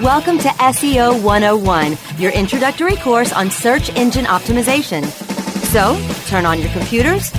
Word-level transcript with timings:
Welcome 0.00 0.38
to 0.38 0.48
SEO 0.48 1.22
101, 1.22 1.98
your 2.18 2.32
introductory 2.32 2.96
course 2.96 3.34
on 3.34 3.50
search 3.50 3.90
engine 3.96 4.24
optimization. 4.24 5.04
So, 5.04 5.94
turn 6.26 6.46
on 6.46 6.58
your 6.58 6.70
computers, 6.70 7.30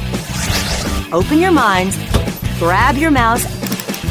open 1.11 1.39
your 1.39 1.51
minds, 1.51 1.97
grab 2.59 2.97
your 2.97 3.09
mouse, 3.09 3.43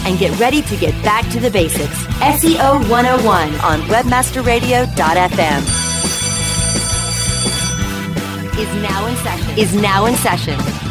and 0.04 0.18
get 0.18 0.36
ready 0.40 0.62
to 0.62 0.76
get 0.76 1.00
back 1.04 1.30
to 1.30 1.38
the 1.38 1.48
basics. 1.48 1.96
SEO 2.16 2.90
101 2.90 3.54
on 3.60 3.82
webmasterradio.fm 3.82 5.60
is 8.58 8.82
now 8.82 9.06
in 9.06 9.16
session. 9.18 9.58
Is 9.60 9.74
now 9.80 10.06
in 10.06 10.14
session. 10.16 10.89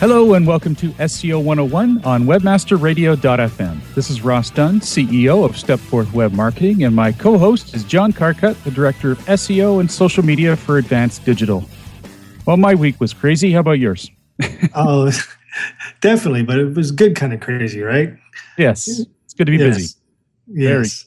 Hello 0.00 0.34
and 0.34 0.44
welcome 0.44 0.74
to 0.74 0.90
SEO 0.90 1.42
101 1.42 2.04
on 2.04 2.24
webmasterradio.fm. 2.24 3.94
This 3.94 4.10
is 4.10 4.22
Ross 4.22 4.50
Dunn, 4.50 4.80
CEO 4.80 5.44
of 5.44 5.52
Stepforth 5.52 6.12
Web 6.12 6.32
Marketing, 6.32 6.82
and 6.82 6.94
my 6.94 7.12
co-host 7.12 7.74
is 7.74 7.84
John 7.84 8.12
Carcutt, 8.12 8.62
the 8.64 8.72
Director 8.72 9.12
of 9.12 9.18
SEO 9.20 9.80
and 9.80 9.90
Social 9.90 10.24
Media 10.24 10.56
for 10.56 10.78
Advanced 10.78 11.24
Digital. 11.24 11.64
Well, 12.44 12.56
my 12.56 12.74
week 12.74 13.00
was 13.00 13.14
crazy. 13.14 13.52
How 13.52 13.60
about 13.60 13.78
yours? 13.78 14.10
oh, 14.74 15.12
definitely, 16.00 16.42
but 16.42 16.58
it 16.58 16.74
was 16.74 16.90
good 16.90 17.14
kind 17.14 17.32
of 17.32 17.40
crazy, 17.40 17.80
right? 17.80 18.14
Yes. 18.58 18.88
It's 18.88 19.34
good 19.34 19.46
to 19.46 19.52
be 19.52 19.58
yes. 19.58 19.76
busy. 19.76 19.94
Yes. 20.48 21.06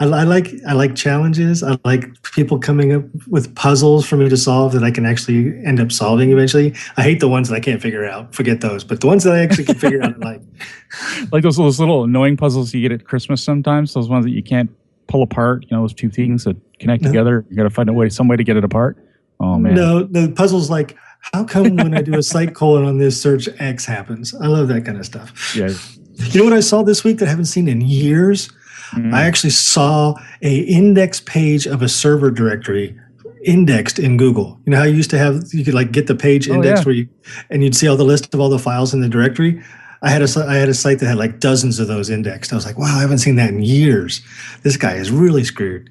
I, 0.00 0.04
I, 0.04 0.22
like 0.24 0.48
I 0.66 0.74
like 0.74 0.94
challenges. 0.94 1.62
I 1.62 1.78
like 1.84 2.22
people 2.22 2.58
coming 2.58 2.92
up 2.92 3.04
with 3.26 3.54
puzzles 3.54 4.06
for 4.06 4.16
me 4.16 4.28
to 4.28 4.36
solve 4.36 4.72
that 4.72 4.84
I 4.84 4.90
can 4.90 5.04
actually 5.04 5.58
end 5.64 5.80
up 5.80 5.90
solving 5.90 6.30
eventually. 6.30 6.74
I 6.96 7.02
hate 7.02 7.20
the 7.20 7.28
ones 7.28 7.48
that 7.48 7.56
I 7.56 7.60
can't 7.60 7.82
figure 7.82 8.04
out. 8.04 8.34
Forget 8.34 8.60
those. 8.60 8.84
But 8.84 9.00
the 9.00 9.06
ones 9.06 9.24
that 9.24 9.34
I 9.34 9.40
actually 9.40 9.64
can 9.64 9.74
figure 9.74 10.02
out, 10.02 10.14
I 10.22 10.30
like 10.30 10.42
like 11.32 11.42
those 11.42 11.56
those 11.56 11.80
little 11.80 12.04
annoying 12.04 12.36
puzzles 12.36 12.72
you 12.72 12.80
get 12.80 12.92
at 12.92 13.06
Christmas 13.06 13.42
sometimes. 13.42 13.94
Those 13.94 14.08
ones 14.08 14.24
that 14.24 14.32
you 14.32 14.42
can't 14.42 14.70
pull 15.08 15.22
apart. 15.22 15.64
You 15.68 15.76
know, 15.76 15.82
those 15.82 15.94
two 15.94 16.10
things 16.10 16.44
that 16.44 16.56
connect 16.78 17.02
no. 17.02 17.08
together. 17.08 17.44
You 17.50 17.56
got 17.56 17.64
to 17.64 17.70
find 17.70 17.88
a 17.88 17.92
way, 17.92 18.08
some 18.08 18.28
way 18.28 18.36
to 18.36 18.44
get 18.44 18.56
it 18.56 18.64
apart. 18.64 19.04
Oh 19.40 19.58
man. 19.58 19.74
No, 19.74 20.04
the 20.04 20.32
puzzles 20.32 20.70
like 20.70 20.96
how 21.32 21.44
come 21.44 21.76
when 21.76 21.94
I 21.94 22.02
do 22.02 22.16
a 22.16 22.22
site 22.22 22.54
colon 22.54 22.84
on 22.84 22.98
this 22.98 23.20
search 23.20 23.48
X 23.58 23.84
happens? 23.84 24.34
I 24.34 24.46
love 24.46 24.68
that 24.68 24.84
kind 24.84 24.98
of 24.98 25.06
stuff. 25.06 25.54
Yeah. 25.56 25.70
You 26.14 26.40
know 26.40 26.44
what 26.44 26.52
I 26.52 26.60
saw 26.60 26.82
this 26.82 27.04
week 27.04 27.18
that 27.18 27.26
I 27.26 27.30
haven't 27.30 27.46
seen 27.46 27.68
in 27.68 27.80
years? 27.80 28.50
Mm-hmm. 28.90 29.14
I 29.14 29.22
actually 29.24 29.50
saw 29.50 30.14
a 30.42 30.58
index 30.60 31.20
page 31.20 31.66
of 31.66 31.82
a 31.82 31.88
server 31.88 32.30
directory 32.30 32.98
indexed 33.44 33.98
in 33.98 34.16
Google. 34.16 34.58
You 34.64 34.72
know 34.72 34.78
how 34.78 34.84
you 34.84 34.94
used 34.94 35.10
to 35.10 35.18
have 35.18 35.42
you 35.52 35.64
could 35.64 35.74
like 35.74 35.92
get 35.92 36.06
the 36.06 36.14
page 36.14 36.48
index 36.48 36.80
oh, 36.80 36.82
yeah. 36.82 36.84
where 36.86 36.94
you 36.94 37.08
and 37.50 37.62
you'd 37.62 37.76
see 37.76 37.88
all 37.88 37.96
the 37.96 38.04
list 38.04 38.32
of 38.34 38.40
all 38.40 38.48
the 38.48 38.58
files 38.58 38.94
in 38.94 39.00
the 39.00 39.08
directory. 39.08 39.62
I 40.02 40.10
had 40.10 40.22
a 40.22 40.28
I 40.46 40.54
had 40.54 40.68
a 40.68 40.74
site 40.74 41.00
that 41.00 41.06
had 41.06 41.18
like 41.18 41.40
dozens 41.40 41.78
of 41.78 41.88
those 41.88 42.10
indexed. 42.10 42.52
I 42.52 42.56
was 42.56 42.66
like, 42.66 42.78
wow, 42.78 42.96
I 42.96 43.00
haven't 43.00 43.18
seen 43.18 43.36
that 43.36 43.50
in 43.50 43.62
years. 43.62 44.20
This 44.62 44.76
guy 44.76 44.94
is 44.94 45.10
really 45.10 45.44
screwed. 45.44 45.90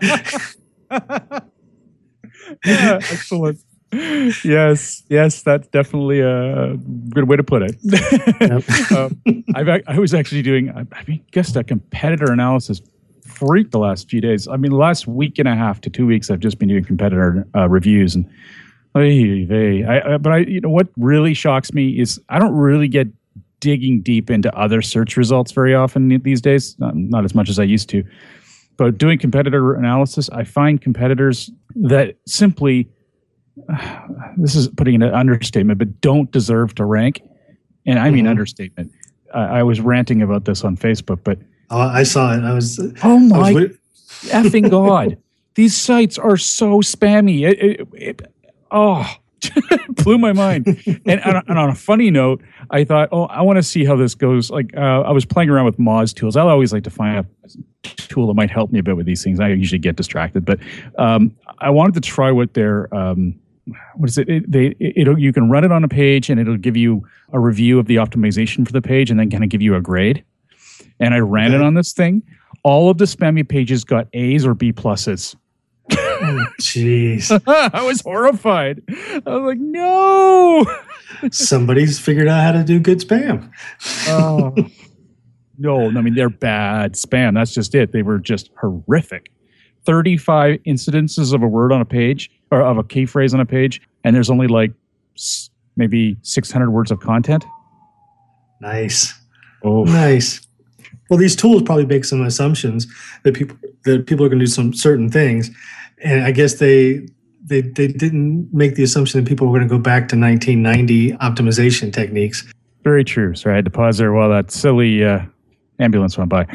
yeah, 0.00 0.40
excellent 2.64 3.60
yes, 3.92 5.02
yes, 5.08 5.42
that's 5.42 5.68
definitely 5.68 6.20
a 6.20 6.76
good 7.10 7.28
way 7.28 7.36
to 7.36 7.44
put 7.44 7.62
it. 7.62 7.76
Yep. 7.82 8.92
um, 8.92 9.44
I've, 9.54 9.82
I 9.86 9.98
was 9.98 10.14
actually 10.14 10.42
doing, 10.42 10.70
I, 10.70 10.86
I 10.92 11.20
guess, 11.30 11.54
a 11.56 11.62
competitor 11.62 12.32
analysis 12.32 12.80
freak 13.24 13.70
the 13.70 13.78
last 13.78 14.08
few 14.08 14.20
days. 14.20 14.48
I 14.48 14.56
mean, 14.56 14.72
the 14.72 14.78
last 14.78 15.06
week 15.06 15.38
and 15.38 15.48
a 15.48 15.54
half 15.54 15.80
to 15.82 15.90
two 15.90 16.06
weeks, 16.06 16.30
I've 16.30 16.40
just 16.40 16.58
been 16.58 16.68
doing 16.68 16.84
competitor 16.84 17.46
uh, 17.54 17.68
reviews, 17.68 18.14
and 18.14 18.28
hey, 18.94 19.44
hey, 19.46 19.84
I, 19.84 20.16
but 20.18 20.32
I, 20.32 20.38
you 20.38 20.60
know, 20.60 20.70
what 20.70 20.88
really 20.96 21.34
shocks 21.34 21.72
me 21.72 21.98
is 22.00 22.20
I 22.28 22.38
don't 22.38 22.54
really 22.54 22.88
get 22.88 23.08
digging 23.60 24.02
deep 24.02 24.28
into 24.28 24.54
other 24.58 24.82
search 24.82 25.16
results 25.16 25.52
very 25.52 25.74
often 25.74 26.08
these 26.22 26.40
days. 26.40 26.78
Not, 26.78 26.96
not 26.96 27.24
as 27.24 27.34
much 27.34 27.48
as 27.48 27.58
I 27.58 27.64
used 27.64 27.88
to. 27.90 28.04
But 28.76 28.98
doing 28.98 29.18
competitor 29.18 29.74
analysis, 29.74 30.28
I 30.30 30.44
find 30.44 30.80
competitors 30.80 31.50
that 31.76 32.16
simply 32.26 32.88
this 34.36 34.54
is 34.54 34.68
putting 34.68 35.02
an 35.02 35.14
understatement, 35.14 35.78
but 35.78 36.00
don't 36.00 36.30
deserve 36.30 36.74
to 36.76 36.84
rank. 36.84 37.22
And 37.86 37.98
I 37.98 38.10
mean 38.10 38.24
mm-hmm. 38.24 38.30
understatement. 38.30 38.92
I, 39.34 39.60
I, 39.60 39.62
was 39.62 39.80
ranting 39.80 40.22
about 40.22 40.44
this 40.44 40.62
on 40.62 40.76
Facebook, 40.76 41.20
but 41.24 41.38
oh, 41.70 41.80
I 41.80 42.02
saw 42.04 42.32
it. 42.34 42.42
I 42.44 42.52
was. 42.54 42.78
Oh 43.02 43.18
my 43.18 43.52
was 43.52 43.70
effing 44.24 44.70
god! 44.70 45.18
These 45.54 45.76
sites 45.76 46.16
are 46.16 46.36
so 46.36 46.80
spammy. 46.80 47.46
It, 47.48 47.58
it, 47.62 47.88
it, 47.92 48.34
oh, 48.70 49.06
blew 49.88 50.18
my 50.18 50.32
mind. 50.32 50.66
and, 50.86 51.20
and, 51.24 51.58
on 51.58 51.70
a 51.70 51.74
funny 51.74 52.10
note, 52.10 52.42
I 52.70 52.84
thought, 52.84 53.08
oh, 53.12 53.24
I 53.24 53.42
want 53.42 53.56
to 53.56 53.62
see 53.62 53.84
how 53.84 53.96
this 53.96 54.14
goes. 54.14 54.50
Like, 54.50 54.76
uh, 54.76 55.02
I 55.02 55.10
was 55.10 55.24
playing 55.24 55.50
around 55.50 55.64
with 55.64 55.78
Moz 55.78 56.14
tools. 56.14 56.36
I 56.36 56.42
always 56.42 56.72
like 56.72 56.84
to 56.84 56.90
find 56.90 57.18
a 57.18 57.26
tool 57.84 58.26
that 58.28 58.34
might 58.34 58.50
help 58.50 58.70
me 58.70 58.78
a 58.78 58.82
bit 58.82 58.96
with 58.96 59.06
these 59.06 59.22
things. 59.22 59.40
I 59.40 59.48
usually 59.48 59.78
get 59.78 59.96
distracted, 59.96 60.44
but 60.44 60.58
um, 60.98 61.34
I 61.58 61.70
wanted 61.70 61.94
to 61.94 62.00
try 62.00 62.30
what 62.30 62.54
their 62.54 62.92
um, 62.94 63.38
what 63.94 64.08
is 64.08 64.18
it? 64.18 64.28
it 64.28 64.50
they 64.50 64.74
it 64.80 65.18
you 65.18 65.32
can 65.32 65.48
run 65.48 65.64
it 65.64 65.72
on 65.72 65.84
a 65.84 65.88
page 65.88 66.28
and 66.30 66.40
it'll 66.40 66.56
give 66.56 66.76
you 66.76 67.06
a 67.32 67.38
review 67.38 67.78
of 67.78 67.86
the 67.86 67.96
optimization 67.96 68.66
for 68.66 68.72
the 68.72 68.82
page 68.82 69.10
and 69.10 69.18
then 69.18 69.30
kind 69.30 69.44
of 69.44 69.50
give 69.50 69.62
you 69.62 69.74
a 69.74 69.80
grade. 69.80 70.24
And 71.00 71.14
I 71.14 71.18
ran 71.18 71.48
okay. 71.48 71.56
it 71.56 71.62
on 71.62 71.74
this 71.74 71.92
thing. 71.92 72.22
All 72.64 72.90
of 72.90 72.98
the 72.98 73.06
spammy 73.06 73.48
pages 73.48 73.84
got 73.84 74.08
A's 74.12 74.46
or 74.46 74.54
B 74.54 74.72
pluses. 74.72 75.34
Jeez. 76.60 77.30
I 77.74 77.82
was 77.82 78.00
horrified. 78.02 78.82
I 78.88 79.22
was 79.26 79.42
like, 79.42 79.58
no. 79.58 80.64
Somebody's 81.30 81.98
figured 81.98 82.28
out 82.28 82.42
how 82.42 82.52
to 82.52 82.64
do 82.64 82.80
good 82.80 83.00
spam. 83.00 83.50
oh. 84.08 84.54
No, 85.58 85.86
I 85.86 86.00
mean, 86.00 86.14
they're 86.14 86.30
bad 86.30 86.94
spam. 86.94 87.34
That's 87.34 87.54
just 87.54 87.74
it. 87.74 87.92
They 87.92 88.02
were 88.02 88.18
just 88.18 88.50
horrific. 88.60 89.30
35 89.84 90.58
incidences 90.66 91.32
of 91.32 91.42
a 91.42 91.46
word 91.46 91.72
on 91.72 91.80
a 91.80 91.84
page 91.84 92.30
or 92.50 92.62
of 92.62 92.78
a 92.78 92.82
key 92.82 93.06
phrase 93.06 93.32
on 93.32 93.38
a 93.38 93.46
page, 93.46 93.80
and 94.02 94.16
there's 94.16 94.30
only 94.30 94.48
like 94.48 94.72
maybe 95.76 96.16
600 96.22 96.70
words 96.70 96.90
of 96.90 97.00
content. 97.00 97.44
Nice. 98.60 99.14
Oh, 99.62 99.84
nice. 99.84 100.40
Well, 101.10 101.18
these 101.18 101.36
tools 101.36 101.62
probably 101.62 101.86
make 101.86 102.04
some 102.04 102.22
assumptions 102.22 102.86
that 103.22 103.34
people 103.34 103.56
that 103.84 104.06
people 104.06 104.24
are 104.24 104.28
going 104.28 104.38
to 104.38 104.46
do 104.46 104.50
some 104.50 104.72
certain 104.72 105.10
things, 105.10 105.50
and 106.02 106.24
I 106.24 106.32
guess 106.32 106.54
they 106.54 107.06
they 107.44 107.60
they 107.60 107.88
didn't 107.88 108.52
make 108.52 108.74
the 108.74 108.82
assumption 108.82 109.22
that 109.22 109.28
people 109.28 109.46
were 109.46 109.58
going 109.58 109.68
to 109.68 109.74
go 109.74 109.80
back 109.80 110.08
to 110.08 110.18
1990 110.18 111.12
optimization 111.12 111.92
techniques. 111.92 112.50
Very 112.84 113.04
true. 113.04 113.34
Sorry, 113.34 113.54
I 113.54 113.56
had 113.56 113.64
to 113.64 113.70
pause 113.70 113.98
there 113.98 114.12
while 114.12 114.30
that 114.30 114.50
silly 114.50 115.04
uh, 115.04 115.22
ambulance 115.78 116.18
went 116.18 116.30
by. 116.30 116.46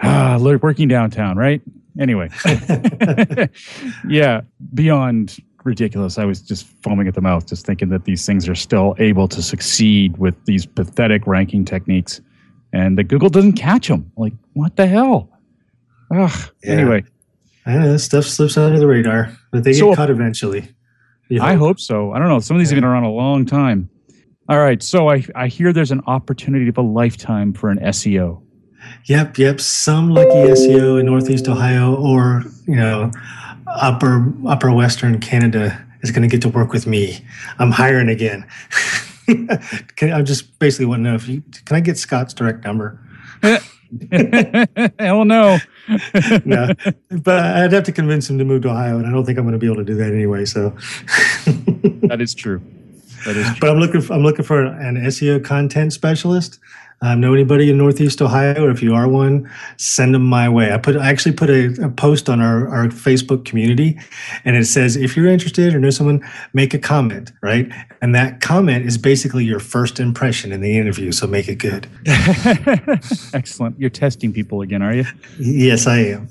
Ah, 0.00 0.38
working 0.38 0.88
downtown, 0.88 1.36
right? 1.36 1.60
Anyway, 1.98 2.30
yeah, 4.08 4.42
beyond 4.72 5.38
ridiculous. 5.64 6.18
I 6.18 6.24
was 6.24 6.40
just 6.40 6.66
foaming 6.82 7.08
at 7.08 7.14
the 7.14 7.20
mouth, 7.20 7.46
just 7.46 7.66
thinking 7.66 7.88
that 7.88 8.04
these 8.04 8.24
things 8.24 8.48
are 8.48 8.54
still 8.54 8.94
able 8.98 9.26
to 9.28 9.42
succeed 9.42 10.16
with 10.16 10.34
these 10.44 10.64
pathetic 10.64 11.26
ranking 11.26 11.64
techniques, 11.64 12.20
and 12.72 12.96
that 12.98 13.04
Google 13.04 13.28
doesn't 13.28 13.54
catch 13.54 13.88
them. 13.88 14.10
Like, 14.16 14.34
what 14.52 14.76
the 14.76 14.86
hell? 14.86 15.28
Ugh. 16.12 16.30
Yeah. 16.62 16.72
Anyway, 16.72 17.04
I 17.68 17.76
know 17.76 17.92
this 17.92 18.04
stuff 18.04 18.24
slips 18.24 18.56
under 18.56 18.78
the 18.78 18.86
radar, 18.86 19.30
but 19.52 19.62
they 19.62 19.74
so, 19.74 19.90
get 19.90 19.96
caught 19.96 20.10
eventually. 20.10 20.74
I 21.38 21.54
hope 21.54 21.78
so. 21.78 22.12
I 22.12 22.18
don't 22.18 22.28
know. 22.28 22.38
Some 22.40 22.56
of 22.56 22.60
these 22.60 22.70
yeah. 22.70 22.76
have 22.76 22.82
been 22.82 22.88
around 22.88 23.04
a 23.04 23.10
long 23.10 23.44
time. 23.44 23.90
All 24.48 24.58
right. 24.58 24.82
So 24.82 25.10
I, 25.10 25.22
I 25.34 25.48
hear 25.48 25.74
there's 25.74 25.90
an 25.90 26.00
opportunity 26.06 26.66
of 26.68 26.78
a 26.78 26.82
lifetime 26.82 27.52
for 27.52 27.68
an 27.68 27.78
SEO. 27.80 28.42
Yep. 29.04 29.36
Yep. 29.36 29.60
Some 29.60 30.08
lucky 30.08 30.30
SEO 30.30 30.98
in 30.98 31.04
Northeast 31.04 31.46
Ohio 31.46 31.94
or, 31.96 32.44
you 32.66 32.76
know, 32.76 33.10
upper, 33.66 34.32
upper 34.46 34.72
Western 34.72 35.20
Canada 35.20 35.84
is 36.00 36.10
going 36.10 36.22
to 36.22 36.28
get 36.28 36.40
to 36.42 36.48
work 36.48 36.72
with 36.72 36.86
me. 36.86 37.22
I'm 37.58 37.70
hiring 37.70 38.08
again. 38.08 38.46
can, 39.96 40.12
I 40.12 40.22
just 40.22 40.58
basically 40.58 40.86
want 40.86 41.00
to 41.00 41.10
know 41.10 41.14
if 41.14 41.28
you, 41.28 41.42
can 41.66 41.76
I 41.76 41.80
get 41.80 41.98
Scott's 41.98 42.32
direct 42.32 42.64
number? 42.64 42.98
Eh, 43.42 43.58
Hell 44.98 45.24
no. 45.24 45.58
no, 46.44 46.74
but 47.10 47.44
I'd 47.44 47.72
have 47.72 47.84
to 47.84 47.92
convince 47.92 48.28
him 48.28 48.38
to 48.38 48.44
move 48.44 48.62
to 48.62 48.70
Ohio, 48.70 48.98
and 48.98 49.06
I 49.06 49.10
don't 49.10 49.24
think 49.24 49.38
I'm 49.38 49.44
going 49.44 49.54
to 49.54 49.58
be 49.58 49.66
able 49.66 49.76
to 49.76 49.84
do 49.84 49.94
that 49.94 50.12
anyway. 50.12 50.44
So 50.44 50.70
that 52.06 52.18
is 52.20 52.34
true. 52.34 52.60
That 53.24 53.36
is 53.36 53.46
true. 53.46 53.56
But 53.60 53.70
I'm 53.70 53.78
looking. 53.78 54.02
For, 54.02 54.12
I'm 54.12 54.22
looking 54.22 54.44
for 54.44 54.64
an 54.64 54.96
SEO 54.96 55.42
content 55.42 55.92
specialist 55.92 56.58
um, 57.00 57.20
know 57.20 57.32
anybody 57.32 57.70
in 57.70 57.78
Northeast 57.78 58.20
Ohio, 58.20 58.64
or 58.64 58.70
if 58.70 58.82
you 58.82 58.94
are 58.94 59.08
one, 59.08 59.48
send 59.76 60.14
them 60.14 60.24
my 60.24 60.48
way. 60.48 60.72
I 60.72 60.78
put 60.78 60.96
I 60.96 61.08
actually 61.08 61.32
put 61.32 61.48
a, 61.48 61.84
a, 61.84 61.88
post 61.88 62.28
on 62.28 62.40
our, 62.40 62.68
our 62.68 62.86
Facebook 62.88 63.44
community, 63.44 63.98
and 64.44 64.56
it 64.56 64.66
says 64.66 64.96
if 64.96 65.16
you're 65.16 65.28
interested 65.28 65.74
or 65.74 65.78
know 65.80 65.90
someone, 65.90 66.28
make 66.54 66.74
a 66.74 66.78
comment, 66.78 67.30
right? 67.40 67.70
And 68.02 68.14
that 68.14 68.40
comment 68.40 68.84
is 68.84 68.98
basically 68.98 69.44
your 69.44 69.60
first 69.60 70.00
impression 70.00 70.50
in 70.50 70.60
the 70.60 70.76
interview, 70.76 71.12
so 71.12 71.26
make 71.28 71.48
it 71.48 71.56
good. 71.56 71.86
Excellent. 73.32 73.78
You're 73.78 73.90
testing 73.90 74.32
people 74.32 74.62
again, 74.62 74.82
are 74.82 74.94
you? 74.94 75.04
Yes, 75.38 75.86
I 75.86 75.98
am. 75.98 76.28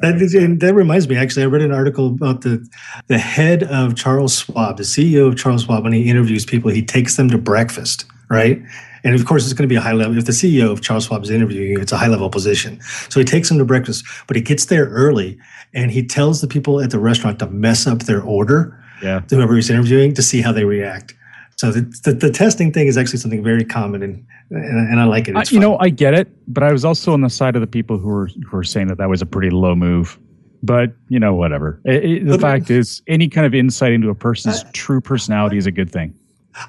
That, 0.00 0.56
that 0.60 0.74
reminds 0.74 1.08
me, 1.08 1.16
actually, 1.16 1.42
I 1.42 1.46
read 1.46 1.62
an 1.62 1.72
article 1.72 2.06
about 2.06 2.42
the 2.42 2.66
the 3.08 3.18
head 3.18 3.64
of 3.64 3.96
Charles 3.96 4.38
Schwab, 4.38 4.76
the 4.76 4.84
CEO 4.84 5.28
of 5.28 5.36
Charles 5.36 5.64
Schwab, 5.64 5.82
when 5.82 5.92
he 5.92 6.08
interviews 6.08 6.46
people, 6.46 6.70
he 6.70 6.82
takes 6.82 7.16
them 7.16 7.28
to 7.30 7.36
breakfast, 7.36 8.06
right? 8.30 8.62
And 9.04 9.14
of 9.14 9.24
course, 9.26 9.44
it's 9.44 9.52
going 9.52 9.68
to 9.68 9.72
be 9.72 9.76
a 9.76 9.80
high 9.80 9.92
level. 9.92 10.16
If 10.18 10.24
the 10.24 10.32
CEO 10.32 10.70
of 10.70 10.80
Charles 10.80 11.06
Schwab 11.06 11.22
is 11.22 11.30
interviewing 11.30 11.72
you, 11.72 11.80
it's 11.80 11.92
a 11.92 11.96
high 11.96 12.08
level 12.08 12.30
position. 12.30 12.80
So 13.08 13.20
he 13.20 13.24
takes 13.24 13.48
them 13.48 13.58
to 13.58 13.64
breakfast, 13.64 14.04
but 14.26 14.36
he 14.36 14.42
gets 14.42 14.66
there 14.66 14.86
early 14.86 15.38
and 15.74 15.90
he 15.90 16.04
tells 16.04 16.40
the 16.40 16.48
people 16.48 16.80
at 16.80 16.90
the 16.90 16.98
restaurant 16.98 17.38
to 17.40 17.46
mess 17.46 17.86
up 17.86 18.00
their 18.00 18.22
order 18.22 18.78
yeah. 19.02 19.20
to 19.20 19.36
whoever 19.36 19.54
he's 19.54 19.70
interviewing 19.70 20.14
to 20.14 20.22
see 20.22 20.40
how 20.40 20.52
they 20.52 20.64
react. 20.64 21.14
So 21.56 21.72
the, 21.72 21.80
the, 22.04 22.12
the 22.12 22.30
testing 22.30 22.72
thing 22.72 22.86
is 22.86 22.96
actually 22.96 23.18
something 23.18 23.42
very 23.42 23.64
common 23.64 24.02
and, 24.02 24.24
and, 24.50 24.90
and 24.90 25.00
I 25.00 25.04
like 25.04 25.26
it. 25.26 25.36
Uh, 25.36 25.42
you 25.50 25.58
know, 25.58 25.76
I 25.78 25.88
get 25.88 26.14
it, 26.14 26.28
but 26.46 26.62
I 26.62 26.72
was 26.72 26.84
also 26.84 27.12
on 27.12 27.20
the 27.20 27.30
side 27.30 27.56
of 27.56 27.60
the 27.60 27.66
people 27.66 27.98
who 27.98 28.08
were, 28.08 28.26
who 28.26 28.56
were 28.56 28.64
saying 28.64 28.86
that 28.88 28.98
that 28.98 29.08
was 29.08 29.22
a 29.22 29.26
pretty 29.26 29.50
low 29.50 29.74
move 29.74 30.18
but 30.62 30.92
you 31.08 31.20
know 31.20 31.34
whatever 31.34 31.80
it, 31.84 32.04
it, 32.04 32.24
the 32.24 32.32
but, 32.32 32.40
fact 32.40 32.70
is 32.70 33.02
any 33.06 33.28
kind 33.28 33.46
of 33.46 33.54
insight 33.54 33.92
into 33.92 34.08
a 34.08 34.14
person's 34.14 34.64
uh, 34.64 34.70
true 34.72 35.00
personality 35.00 35.56
is 35.56 35.66
a 35.66 35.70
good 35.70 35.90
thing 35.90 36.12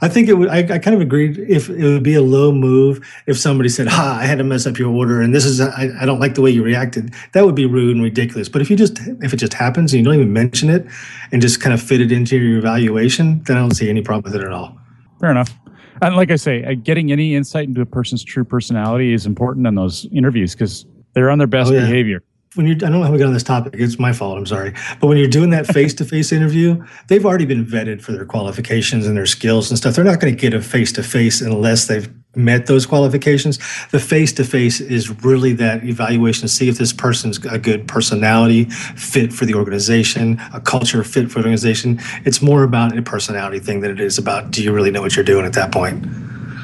I 0.02 0.08
think 0.08 0.28
it 0.28 0.34
would. 0.34 0.50
I, 0.50 0.60
I, 0.60 0.80
kind 0.80 0.96
of 0.96 1.02
agreed 1.02 1.38
if 1.38 1.70
it 1.70 1.84
would 1.84 2.04
be 2.04 2.16
a 2.16 2.22
low 2.22 2.52
move 2.52 3.06
if 3.28 3.38
somebody 3.38 3.70
said, 3.70 3.88
"Ha, 3.88 4.20
I 4.22 4.26
had 4.26 4.38
to 4.38 4.44
mess 4.44 4.66
up 4.66 4.78
your 4.78 4.92
order, 4.94 5.22
and 5.22 5.34
this 5.34 5.46
is 5.46 5.60
I, 5.62 5.90
I 6.00 6.06
don't 6.06 6.20
like 6.20 6.36
the 6.36 6.42
way 6.42 6.52
you 6.52 6.64
reacted." 6.64 7.14
That 7.34 7.46
would 7.46 7.56
be 7.56 7.66
rude 7.66 7.96
and 7.96 8.04
ridiculous. 8.04 8.50
But 8.50 8.62
if 8.62 8.70
you 8.70 8.76
just 8.76 9.00
if 9.22 9.34
it 9.34 9.38
just 9.38 9.54
happens 9.54 9.94
and 9.94 10.00
you 10.00 10.06
don't 10.06 10.16
even 10.16 10.34
mention 10.34 10.70
it 10.70 10.86
and 11.32 11.42
just 11.42 11.62
kind 11.62 11.74
of 11.74 11.82
fit 11.82 12.02
it 12.02 12.12
into 12.12 12.38
your 12.38 12.60
evaluation, 12.60 13.44
then 13.44 13.58
I 13.58 13.62
don't 13.62 13.76
see 13.76 13.90
any 13.90 14.02
problem 14.02 14.32
with 14.32 14.42
it 14.42 14.46
at 14.46 14.52
all. 14.52 14.78
Fair 15.20 15.32
enough. 15.32 15.54
And 16.02 16.16
like 16.16 16.32
I 16.32 16.38
say, 16.38 16.64
uh, 16.64 16.76
getting 16.76 17.12
any 17.12 17.36
insight 17.36 17.68
into 17.68 17.82
a 17.82 17.86
person's 17.86 18.24
true 18.24 18.46
personality 18.46 19.14
is 19.14 19.26
important 19.26 19.68
in 19.68 19.76
those 19.76 20.06
interviews 20.14 20.54
because 20.54 20.86
they're 21.14 21.30
on 21.30 21.40
their 21.40 21.48
best 21.48 21.72
oh, 21.72 21.74
yeah. 21.74 21.82
behavior 21.82 22.24
when 22.56 22.66
you 22.66 22.74
I 22.74 22.78
don't 22.78 22.94
know 22.94 23.04
how 23.04 23.12
we 23.12 23.20
got 23.20 23.28
on 23.28 23.34
this 23.34 23.44
topic. 23.44 23.76
It's 23.78 24.00
my 24.00 24.14
fault. 24.14 24.38
I'm 24.38 24.46
sorry. 24.46 24.74
But 25.00 25.08
when 25.08 25.18
you're 25.18 25.28
doing 25.28 25.52
that 25.52 25.68
face 25.68 25.94
to 25.96 26.06
face 26.06 26.32
interview, 26.32 26.84
they've 27.08 27.26
already 27.26 27.46
been 27.46 27.66
vetted 27.66 28.02
for 28.02 28.12
their 28.12 28.26
qualifications 28.26 29.06
and 29.06 29.16
their 29.16 29.26
skills 29.26 29.70
and 29.70 29.78
stuff. 29.78 29.96
They're 29.96 30.06
not 30.06 30.20
going 30.20 30.34
to 30.36 30.40
get 30.40 30.54
a 30.54 30.62
face 30.62 30.92
to 30.94 31.04
face 31.04 31.42
unless 31.42 31.88
they've 31.88 32.12
met 32.36 32.68
those 32.68 32.86
qualifications. 32.86 33.58
The 33.92 34.00
face 34.00 34.32
to 34.34 34.44
face 34.44 34.82
is 34.82 35.10
really 35.24 35.54
that 35.54 35.84
evaluation 35.84 36.42
to 36.44 36.48
see 36.48 36.70
if 36.70 36.78
this 36.78 36.94
person's 36.94 37.44
a 37.46 37.58
good 37.58 37.88
personality 37.88 38.66
fit 38.66 39.34
for 39.34 39.46
the 39.46 39.56
organization, 39.56 40.40
a 40.54 40.62
culture 40.62 41.04
fit 41.04 41.32
for 41.32 41.40
the 41.40 41.46
organization. 41.46 42.00
It's 42.26 42.42
more 42.42 42.64
about 42.64 42.98
a 42.98 43.02
personality 43.02 43.60
thing 43.60 43.82
than 43.82 43.92
it 43.92 44.00
is 44.00 44.18
about 44.18 44.52
do 44.52 44.64
you 44.64 44.72
really 44.72 44.92
know 44.92 45.02
what 45.02 45.16
you're 45.16 45.26
doing 45.26 45.46
at 45.46 45.54
that 45.54 45.72
point. 45.72 46.06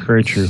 Very 0.05 0.23
true. 0.23 0.47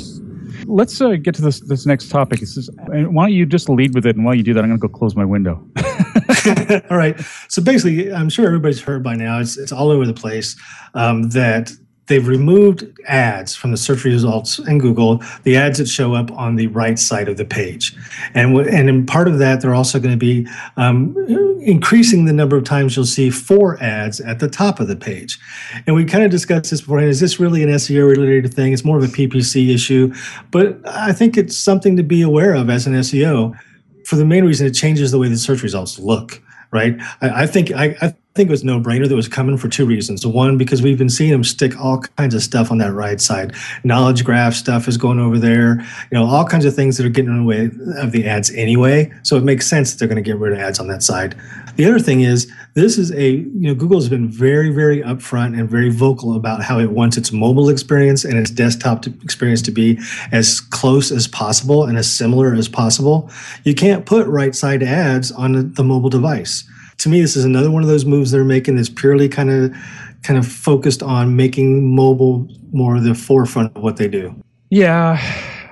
Let's 0.67 0.99
uh, 1.01 1.11
get 1.11 1.35
to 1.35 1.41
this 1.41 1.59
this 1.61 1.85
next 1.85 2.09
topic. 2.09 2.39
Says, 2.39 2.69
why 2.87 3.25
don't 3.25 3.33
you 3.33 3.45
just 3.45 3.69
lead 3.69 3.93
with 3.95 4.05
it? 4.05 4.15
And 4.15 4.25
while 4.25 4.35
you 4.35 4.43
do 4.43 4.53
that, 4.53 4.63
I'm 4.63 4.69
going 4.69 4.79
to 4.79 4.87
go 4.87 4.93
close 4.93 5.15
my 5.15 5.25
window. 5.25 5.65
all 6.89 6.97
right. 6.97 7.19
So 7.49 7.61
basically, 7.61 8.11
I'm 8.11 8.29
sure 8.29 8.45
everybody's 8.45 8.81
heard 8.81 9.03
by 9.03 9.15
now. 9.15 9.39
It's 9.39 9.57
it's 9.57 9.71
all 9.71 9.89
over 9.89 10.05
the 10.05 10.13
place 10.13 10.55
um, 10.93 11.29
that 11.29 11.71
they've 12.07 12.27
removed 12.27 12.87
ads 13.07 13.55
from 13.55 13.71
the 13.71 13.77
search 13.77 14.03
results 14.03 14.59
in 14.59 14.79
Google, 14.79 15.23
the 15.43 15.55
ads 15.55 15.79
that 15.79 15.87
show 15.87 16.13
up 16.13 16.31
on 16.31 16.55
the 16.55 16.67
right 16.67 16.99
side 16.99 17.27
of 17.27 17.37
the 17.37 17.45
page. 17.45 17.95
And, 18.33 18.57
and 18.57 18.89
in 18.89 19.05
part 19.05 19.27
of 19.27 19.39
that, 19.39 19.61
they're 19.61 19.75
also 19.75 19.99
going 19.99 20.13
to 20.13 20.17
be 20.17 20.47
um, 20.77 21.15
increasing 21.61 22.25
the 22.25 22.33
number 22.33 22.55
of 22.55 22.63
times 22.63 22.95
you'll 22.95 23.05
see 23.05 23.29
four 23.29 23.81
ads 23.81 24.19
at 24.21 24.39
the 24.39 24.47
top 24.47 24.79
of 24.79 24.87
the 24.87 24.95
page. 24.95 25.39
And 25.87 25.95
we 25.95 26.05
kind 26.05 26.23
of 26.23 26.31
discussed 26.31 26.71
this 26.71 26.81
before. 26.81 26.99
Is 26.99 27.19
this 27.19 27.39
really 27.39 27.63
an 27.63 27.69
SEO 27.69 28.07
related 28.07 28.53
thing? 28.53 28.73
It's 28.73 28.85
more 28.85 28.97
of 28.97 29.03
a 29.03 29.07
PPC 29.07 29.73
issue, 29.73 30.13
but 30.51 30.77
I 30.87 31.11
think 31.11 31.37
it's 31.37 31.57
something 31.57 31.97
to 31.97 32.03
be 32.03 32.21
aware 32.21 32.53
of 32.53 32.69
as 32.69 32.87
an 32.87 32.93
SEO 32.93 33.57
for 34.05 34.17
the 34.17 34.25
main 34.25 34.45
reason 34.45 34.67
it 34.67 34.73
changes 34.73 35.11
the 35.11 35.17
way 35.17 35.27
the 35.27 35.37
search 35.37 35.63
results 35.63 35.97
look 35.97 36.41
right? 36.75 37.01
I, 37.21 37.43
I 37.43 37.47
think 37.47 37.71
I, 37.71 37.95
I, 38.01 38.13
think 38.35 38.49
it 38.49 38.51
was 38.51 38.65
no 38.65 38.81
brainer 38.81 39.07
that 39.07 39.15
was 39.15 39.29
coming 39.29 39.55
for 39.55 39.69
two 39.69 39.85
reasons. 39.85 40.27
One, 40.27 40.57
because 40.57 40.81
we've 40.81 40.97
been 40.97 41.09
seeing 41.09 41.31
them 41.31 41.45
stick 41.45 41.79
all 41.79 41.99
kinds 42.17 42.35
of 42.35 42.43
stuff 42.43 42.69
on 42.69 42.79
that 42.79 42.91
right 42.91 43.21
side. 43.21 43.55
Knowledge 43.85 44.25
graph 44.25 44.53
stuff 44.53 44.89
is 44.89 44.97
going 44.97 45.19
over 45.19 45.39
there. 45.39 45.77
You 46.11 46.17
know, 46.19 46.25
all 46.25 46.43
kinds 46.43 46.65
of 46.65 46.75
things 46.75 46.97
that 46.97 47.05
are 47.05 47.09
getting 47.09 47.31
in 47.31 47.37
the 47.37 47.45
way 47.45 47.71
of 47.97 48.11
the 48.11 48.27
ads 48.27 48.51
anyway. 48.51 49.09
So 49.23 49.37
it 49.37 49.45
makes 49.45 49.67
sense 49.67 49.91
that 49.91 49.99
they're 49.99 50.09
going 50.09 50.21
to 50.21 50.29
get 50.29 50.37
rid 50.37 50.51
of 50.51 50.59
ads 50.59 50.79
on 50.81 50.89
that 50.89 51.01
side. 51.01 51.33
The 51.75 51.85
other 51.85 51.99
thing 51.99 52.21
is 52.21 52.51
this 52.73 52.97
is 52.97 53.11
a 53.11 53.31
you 53.31 53.67
know 53.67 53.75
Google 53.75 53.99
has 53.99 54.09
been 54.09 54.29
very 54.29 54.69
very 54.69 55.01
upfront 55.01 55.59
and 55.59 55.69
very 55.69 55.89
vocal 55.89 56.35
about 56.35 56.63
how 56.63 56.79
it 56.79 56.91
wants 56.91 57.17
its 57.17 57.31
mobile 57.31 57.69
experience 57.69 58.23
and 58.23 58.37
its 58.37 58.49
desktop 58.49 59.05
experience 59.07 59.61
to 59.63 59.71
be 59.71 59.99
as 60.31 60.59
close 60.59 61.11
as 61.11 61.27
possible 61.27 61.85
and 61.85 61.97
as 61.97 62.11
similar 62.11 62.53
as 62.53 62.67
possible. 62.69 63.29
You 63.63 63.75
can't 63.75 64.05
put 64.05 64.27
right 64.27 64.55
side 64.55 64.83
ads 64.83 65.31
on 65.31 65.73
the 65.73 65.83
mobile 65.83 66.09
device 66.09 66.63
to 66.99 67.09
me, 67.09 67.21
this 67.21 67.35
is 67.35 67.45
another 67.45 67.71
one 67.71 67.83
of 67.83 67.89
those 67.89 68.05
moves 68.05 68.31
they're 68.31 68.43
making 68.43 68.75
that's 68.75 68.89
purely 68.89 69.27
kind 69.29 69.49
of 69.49 69.75
kind 70.23 70.39
of 70.39 70.47
focused 70.47 71.03
on 71.03 71.35
making 71.35 71.95
mobile 71.95 72.47
more 72.71 72.99
the 72.99 73.13
forefront 73.13 73.75
of 73.75 73.83
what 73.83 73.97
they 73.97 74.07
do. 74.07 74.35
Yeah, 74.69 75.21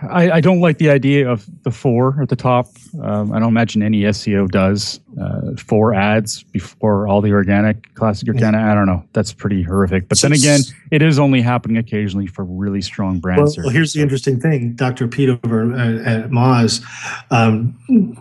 I, 0.09 0.31
I, 0.31 0.41
don't 0.41 0.59
like 0.59 0.77
the 0.77 0.89
idea 0.89 1.29
of 1.29 1.45
the 1.63 1.71
four 1.71 2.21
at 2.21 2.29
the 2.29 2.35
top. 2.35 2.67
Um, 3.01 3.31
I 3.31 3.39
don't 3.39 3.49
imagine 3.49 3.81
any 3.81 4.01
SEO 4.01 4.49
does 4.49 4.99
uh, 5.19 5.55
four 5.57 5.93
ads 5.93 6.43
before 6.43 7.07
all 7.07 7.21
the 7.21 7.31
organic, 7.31 7.93
classic 7.95 8.27
organic. 8.27 8.59
Yeah. 8.59 8.71
I 8.71 8.75
don't 8.75 8.85
know. 8.85 9.03
That's 9.13 9.33
pretty 9.33 9.63
horrific. 9.63 10.09
But 10.09 10.19
then 10.21 10.33
again, 10.33 10.61
it 10.91 11.01
is 11.01 11.19
only 11.19 11.41
happening 11.41 11.77
occasionally 11.77 12.27
for 12.27 12.43
really 12.43 12.81
strong 12.81 13.19
brands. 13.19 13.57
Well, 13.57 13.65
well 13.65 13.73
here's 13.73 13.93
the 13.93 14.01
interesting 14.01 14.39
thing. 14.39 14.73
Dr. 14.73 15.07
Pete 15.07 15.29
over 15.43 15.73
at, 15.73 15.95
at 15.95 16.29
Moz 16.31 16.83
um, 17.31 17.77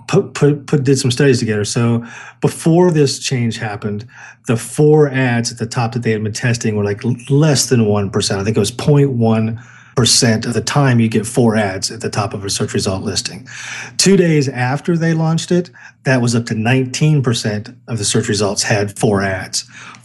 put, 0.09 0.35
put, 0.35 0.67
put, 0.67 0.85
did 0.85 0.99
some 0.99 1.11
studies 1.11 1.39
together. 1.39 1.65
So 1.65 2.05
before 2.41 2.91
this 2.91 3.19
change 3.19 3.59
happened, 3.59 4.07
the 4.47 4.57
four 4.57 5.09
ads 5.09 5.53
at 5.53 5.59
the 5.59 5.67
top 5.67 5.93
that 5.93 6.03
they 6.03 6.13
had 6.13 6.23
been 6.23 6.33
testing 6.33 6.77
were 6.77 6.85
like 6.85 7.03
less 7.31 7.67
than 7.67 7.81
1%. 7.81 8.39
I 8.39 8.45
think 8.45 8.57
it 8.57 8.61
was 8.61 8.73
0.1 8.73 9.63
percent 9.97 10.47
of 10.47 10.55
the 10.55 10.63
time 10.63 11.01
you 11.01 11.09
get 11.09 11.27
four 11.27 11.57
ads 11.57 11.91
at 11.91 12.01
the 12.01 12.11
top 12.11 12.35
of 12.35 12.45
a 12.45 12.51
search 12.51 12.75
result 12.75 13.03
listing. 13.03 13.47
Two 13.99 14.17
days 14.17 14.49
after 14.49 14.97
they 14.97 15.15
launched 15.15 15.51
it, 15.51 15.71
that 16.05 16.21
was 16.21 16.35
up 16.35 16.47
to 16.47 16.55
19% 16.55 17.77
of 17.89 17.99
the 17.99 18.05
search 18.05 18.29
results 18.29 18.63
had 18.63 18.99
four 18.99 19.23
ads. 19.23 19.63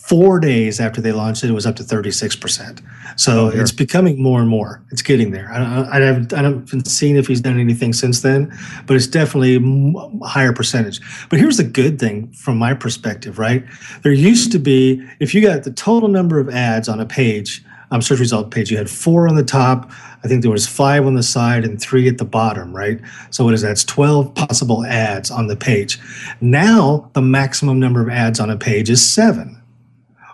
Four 0.08 0.40
days 0.40 0.80
after 0.80 1.02
they 1.02 1.12
launched 1.12 1.44
it, 1.44 1.50
it 1.50 1.54
was 1.54 1.66
up 1.66 1.76
to 1.76 1.84
36%. 1.84 2.82
So 3.20 3.48
oh, 3.48 3.50
it's 3.50 3.74
becoming 3.74 4.24
more 4.24 4.40
and 4.40 4.48
more. 4.48 4.82
It's 4.90 5.02
getting 5.02 5.32
there. 5.32 5.52
I, 5.52 5.98
I, 5.98 6.00
haven't, 6.00 6.32
I 6.32 6.44
haven't 6.44 6.88
seen 6.88 7.18
if 7.18 7.28
he's 7.28 7.42
done 7.42 7.60
anything 7.60 7.92
since 7.92 8.22
then, 8.22 8.58
but 8.86 8.96
it's 8.96 9.08
definitely 9.08 9.58
a 9.58 10.26
higher 10.26 10.54
percentage. 10.54 11.02
But 11.28 11.40
here's 11.40 11.58
the 11.58 11.66
good 11.66 12.00
thing 12.00 12.32
from 12.32 12.58
my 12.58 12.74
perspective, 12.74 13.38
right? 13.38 13.66
There 14.04 14.14
used 14.14 14.54
to 14.54 14.60
be, 14.60 15.06
if 15.20 15.36
you 15.36 15.42
got 15.42 15.64
the 15.64 15.72
total 15.72 16.08
number 16.08 16.40
of 16.40 16.48
ads 16.48 16.88
on 16.88 17.02
a 17.02 17.06
page, 17.06 17.66
um, 17.92 18.02
search 18.02 18.20
result 18.20 18.52
page. 18.52 18.72
You 18.72 18.78
had 18.78 18.90
four 18.90 19.28
on 19.28 19.36
the 19.36 19.44
top. 19.44 19.92
I 20.24 20.28
think 20.28 20.42
there 20.42 20.52
was 20.52 20.68
five 20.68 21.06
on 21.06 21.14
the 21.14 21.24
side 21.24 21.64
and 21.64 21.80
three 21.80 22.08
at 22.08 22.18
the 22.18 22.26
bottom, 22.26 22.76
right? 22.76 23.00
So 23.30 23.46
what 23.46 23.54
is 23.54 23.62
that? 23.62 23.72
It's 23.72 23.84
12 23.84 24.34
possible 24.36 24.86
ads 24.86 25.32
on 25.32 25.48
the 25.48 25.56
page. 25.56 26.00
Now 26.42 27.10
the 27.14 27.22
maximum 27.22 27.80
number 27.80 28.02
of 28.02 28.10
ads 28.10 28.40
on 28.40 28.50
a 28.50 28.58
page 28.58 28.90
is 28.90 29.08
seven, 29.08 29.62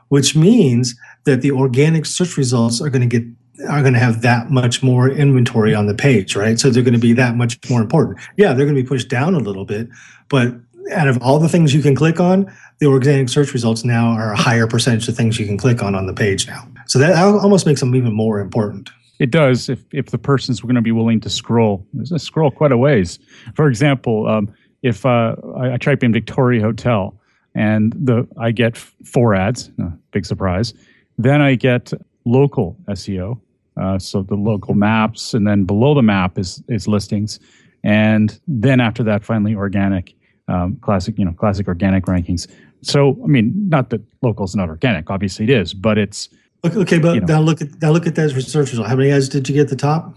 which 0.09 0.35
means 0.35 0.95
that 1.25 1.41
the 1.41 1.51
organic 1.51 2.05
search 2.05 2.37
results 2.37 2.81
are 2.81 2.89
going 2.89 3.07
to 3.07 3.19
get 3.19 3.27
are 3.69 3.81
going 3.81 3.93
to 3.93 3.99
have 3.99 4.23
that 4.23 4.49
much 4.49 4.81
more 4.81 5.07
inventory 5.07 5.75
on 5.75 5.85
the 5.85 5.93
page, 5.93 6.35
right? 6.35 6.59
So 6.59 6.69
they're 6.69 6.83
going 6.83 6.95
to 6.95 6.99
be 6.99 7.13
that 7.13 7.35
much 7.35 7.59
more 7.69 7.81
important. 7.81 8.19
Yeah, 8.35 8.47
they're 8.53 8.65
going 8.65 8.75
to 8.75 8.81
be 8.81 8.87
pushed 8.87 9.09
down 9.09 9.35
a 9.35 9.39
little 9.39 9.63
bit, 9.63 9.89
but 10.27 10.55
out 10.91 11.07
of 11.07 11.21
all 11.21 11.39
the 11.39 11.49
things 11.49 11.73
you 11.73 11.81
can 11.81 11.95
click 11.95 12.19
on, 12.19 12.51
the 12.79 12.87
organic 12.87 13.29
search 13.29 13.53
results 13.53 13.83
now 13.83 14.09
are 14.09 14.33
a 14.33 14.37
higher 14.37 14.67
percentage 14.67 15.07
of 15.07 15.15
things 15.15 15.39
you 15.39 15.45
can 15.45 15.57
click 15.57 15.81
on 15.81 15.95
on 15.95 16.07
the 16.07 16.13
page 16.13 16.47
now. 16.47 16.67
So 16.87 16.99
that 16.99 17.15
almost 17.17 17.65
makes 17.65 17.79
them 17.79 17.95
even 17.95 18.13
more 18.13 18.39
important. 18.39 18.89
It 19.19 19.31
does 19.31 19.69
if, 19.69 19.83
if 19.93 20.07
the 20.07 20.17
person's 20.17 20.61
going 20.61 20.75
to 20.75 20.81
be 20.81 20.91
willing 20.91 21.19
to 21.21 21.29
scroll. 21.29 21.85
There's 21.93 22.11
a 22.11 22.19
scroll 22.19 22.51
quite 22.51 22.71
a 22.71 22.77
ways. 22.77 23.19
For 23.55 23.67
example, 23.67 24.27
um, 24.27 24.53
if 24.81 25.05
uh, 25.05 25.35
I, 25.57 25.73
I, 25.73 25.77
type 25.77 26.03
in 26.03 26.11
Victoria 26.11 26.61
Hotel 26.61 27.17
and 27.55 27.93
the 27.93 28.27
I 28.37 28.51
get 28.51 28.75
four 28.75 29.33
ads, 29.33 29.71
uh, 29.81 29.91
big 30.11 30.25
surprise. 30.25 30.73
Then 31.17 31.41
I 31.41 31.55
get 31.55 31.93
local 32.25 32.75
SEO, 32.89 33.39
uh, 33.77 33.99
so 33.99 34.23
the 34.23 34.35
local 34.35 34.73
maps, 34.73 35.33
and 35.33 35.47
then 35.47 35.63
below 35.63 35.93
the 35.93 36.01
map 36.01 36.37
is 36.37 36.63
is 36.67 36.87
listings, 36.87 37.39
and 37.83 38.39
then 38.47 38.81
after 38.81 39.03
that, 39.03 39.23
finally 39.23 39.55
organic 39.55 40.15
um, 40.53 40.77
classic, 40.77 41.17
you 41.17 41.25
know, 41.25 41.33
classic 41.33 41.67
organic 41.67 42.05
rankings. 42.05 42.47
So, 42.81 43.17
I 43.23 43.27
mean, 43.27 43.53
not 43.69 43.89
that 43.89 44.01
local 44.21 44.45
is 44.45 44.55
not 44.55 44.69
organic, 44.69 45.09
obviously 45.09 45.45
it 45.45 45.49
is, 45.49 45.73
but 45.73 45.97
it's 45.97 46.29
okay. 46.65 46.77
okay 46.79 46.99
but 46.99 47.15
you 47.15 47.21
know, 47.21 47.27
now 47.27 47.41
look 47.41 47.61
at 47.61 47.81
now 47.81 47.91
look 47.91 48.05
at 48.07 48.15
that 48.15 48.33
research 48.33 48.69
result. 48.71 48.87
How 48.87 48.95
many 48.95 49.11
ads 49.11 49.29
did 49.29 49.47
you 49.49 49.55
get 49.55 49.63
at 49.63 49.69
the 49.69 49.75
top? 49.75 50.15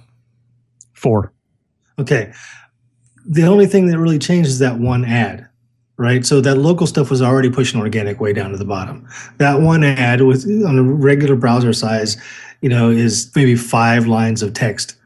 Four. 0.93 1.33
Okay. 1.99 2.33
The 3.25 3.45
only 3.45 3.67
thing 3.67 3.87
that 3.87 3.99
really 3.99 4.19
changed 4.19 4.49
is 4.49 4.59
that 4.61 4.79
one 4.79 5.05
ad, 5.05 5.49
right? 5.97 6.25
So 6.25 6.41
that 6.43 6.57
local 6.57 6.87
stuff 6.87 7.11
was 7.11 7.23
already 7.23 7.51
pushing 7.51 7.81
organic 7.81 8.21
way 8.21 8.33
down 8.33 8.51
to 8.51 8.57
the 8.57 8.65
bottom. 8.65 9.09
That 9.39 9.61
one 9.61 9.83
ad 9.83 10.21
with 10.23 10.45
on 10.65 10.79
a 10.79 10.83
regular 10.83 11.37
browser 11.37 11.73
size, 11.73 12.17
you 12.61 12.69
know, 12.69 12.91
is 12.91 13.33
maybe 13.35 13.57
five 13.57 14.07
lines 14.07 14.43
of 14.43 14.53
text 14.55 14.97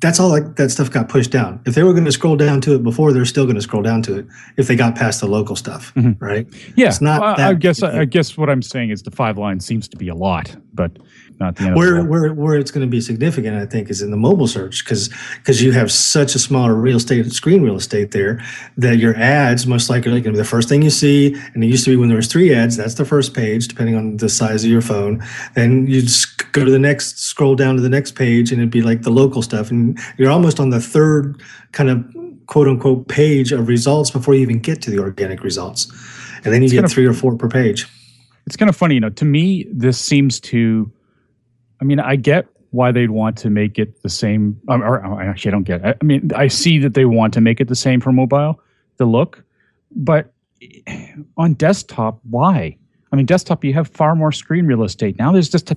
that's 0.00 0.20
all 0.20 0.28
like 0.28 0.56
that 0.56 0.70
stuff 0.70 0.90
got 0.90 1.08
pushed 1.08 1.30
down. 1.30 1.60
If 1.66 1.74
they 1.74 1.82
were 1.82 1.92
going 1.92 2.04
to 2.04 2.12
scroll 2.12 2.36
down 2.36 2.60
to 2.62 2.74
it 2.74 2.84
before, 2.84 3.12
they're 3.12 3.24
still 3.24 3.44
going 3.44 3.56
to 3.56 3.62
scroll 3.62 3.82
down 3.82 4.02
to 4.02 4.18
it 4.18 4.26
if 4.56 4.68
they 4.68 4.76
got 4.76 4.94
past 4.94 5.20
the 5.20 5.26
local 5.26 5.56
stuff, 5.56 5.92
mm-hmm. 5.94 6.24
right? 6.24 6.46
Yeah, 6.76 6.88
it's 6.88 7.00
not. 7.00 7.20
Well, 7.20 7.40
I 7.40 7.54
guess 7.54 7.82
I, 7.82 8.00
I 8.00 8.04
guess 8.04 8.36
what 8.36 8.48
I'm 8.48 8.62
saying 8.62 8.90
is 8.90 9.02
the 9.02 9.10
five 9.10 9.38
lines 9.38 9.66
seems 9.66 9.88
to 9.88 9.96
be 9.96 10.08
a 10.08 10.14
lot, 10.14 10.54
but 10.72 10.98
not 11.42 11.56
the 11.56 11.64
end. 11.64 11.76
Where 11.76 12.04
where 12.04 12.32
where 12.32 12.56
it's 12.56 12.70
going 12.70 12.86
to 12.86 12.90
be 12.90 13.00
significant, 13.00 13.56
I 13.56 13.66
think, 13.66 13.90
is 13.90 14.02
in 14.02 14.10
the 14.10 14.16
mobile 14.16 14.46
search 14.46 14.84
because 14.84 15.10
because 15.36 15.62
you 15.62 15.72
have 15.72 15.90
such 15.90 16.34
a 16.34 16.38
smaller 16.38 16.74
real 16.74 16.96
estate 16.96 17.30
screen 17.32 17.62
real 17.62 17.76
estate 17.76 18.12
there 18.12 18.42
that 18.76 18.98
your 18.98 19.14
ads 19.16 19.66
most 19.66 19.90
likely 19.90 20.12
going 20.12 20.24
to 20.24 20.30
be 20.32 20.36
the 20.36 20.44
first 20.44 20.68
thing 20.68 20.82
you 20.82 20.90
see. 20.90 21.34
And 21.54 21.62
it 21.62 21.66
used 21.66 21.84
to 21.84 21.90
be 21.90 21.96
when 21.96 22.08
there 22.08 22.16
was 22.16 22.28
three 22.28 22.54
ads, 22.54 22.76
that's 22.76 22.94
the 22.94 23.04
first 23.04 23.34
page, 23.34 23.68
depending 23.68 23.96
on 23.96 24.16
the 24.18 24.28
size 24.28 24.64
of 24.64 24.70
your 24.70 24.82
phone. 24.82 25.22
Then 25.54 25.86
you 25.86 26.02
just 26.02 26.52
go 26.52 26.64
to 26.64 26.70
the 26.70 26.78
next, 26.78 27.18
scroll 27.18 27.56
down 27.56 27.76
to 27.76 27.82
the 27.82 27.88
next 27.88 28.14
page, 28.14 28.52
and 28.52 28.60
it'd 28.60 28.70
be 28.70 28.82
like 28.82 29.02
the 29.02 29.10
local 29.10 29.42
stuff 29.42 29.70
and 29.70 29.98
you're 30.18 30.30
almost 30.30 30.60
on 30.60 30.70
the 30.70 30.80
third 30.80 31.42
kind 31.72 31.90
of 31.90 32.04
quote 32.46 32.68
unquote 32.68 33.08
page 33.08 33.52
of 33.52 33.68
results 33.68 34.10
before 34.10 34.34
you 34.34 34.40
even 34.40 34.58
get 34.58 34.82
to 34.82 34.90
the 34.90 34.98
organic 34.98 35.42
results. 35.42 35.90
And 36.44 36.52
then 36.52 36.62
you 36.62 36.66
it's 36.66 36.74
get 36.74 36.90
three 36.90 37.06
of, 37.06 37.16
or 37.16 37.18
four 37.18 37.36
per 37.36 37.48
page. 37.48 37.88
It's 38.46 38.56
kind 38.56 38.68
of 38.68 38.76
funny, 38.76 38.94
you 38.94 39.00
know, 39.00 39.10
to 39.10 39.24
me, 39.24 39.66
this 39.70 39.98
seems 39.98 40.40
to, 40.40 40.90
I 41.82 41.84
mean, 41.84 41.98
I 41.98 42.14
get 42.14 42.46
why 42.70 42.92
they'd 42.92 43.10
want 43.10 43.36
to 43.38 43.50
make 43.50 43.76
it 43.76 44.02
the 44.02 44.08
same. 44.08 44.56
Um, 44.68 44.82
or, 44.82 45.04
or 45.04 45.20
actually, 45.20 45.50
I 45.50 45.52
don't 45.52 45.64
get 45.64 45.84
it. 45.84 45.98
I 46.00 46.04
mean, 46.04 46.30
I 46.34 46.46
see 46.46 46.78
that 46.78 46.94
they 46.94 47.04
want 47.04 47.34
to 47.34 47.40
make 47.40 47.60
it 47.60 47.66
the 47.66 47.74
same 47.74 48.00
for 48.00 48.12
mobile, 48.12 48.60
the 48.98 49.04
look, 49.04 49.42
but 49.90 50.32
on 51.36 51.54
desktop, 51.54 52.20
why? 52.30 52.76
I 53.12 53.16
mean, 53.16 53.26
desktop, 53.26 53.64
you 53.64 53.74
have 53.74 53.88
far 53.88 54.14
more 54.14 54.30
screen 54.30 54.64
real 54.66 54.84
estate. 54.84 55.18
Now 55.18 55.32
there's 55.32 55.48
just 55.48 55.72
a 55.72 55.76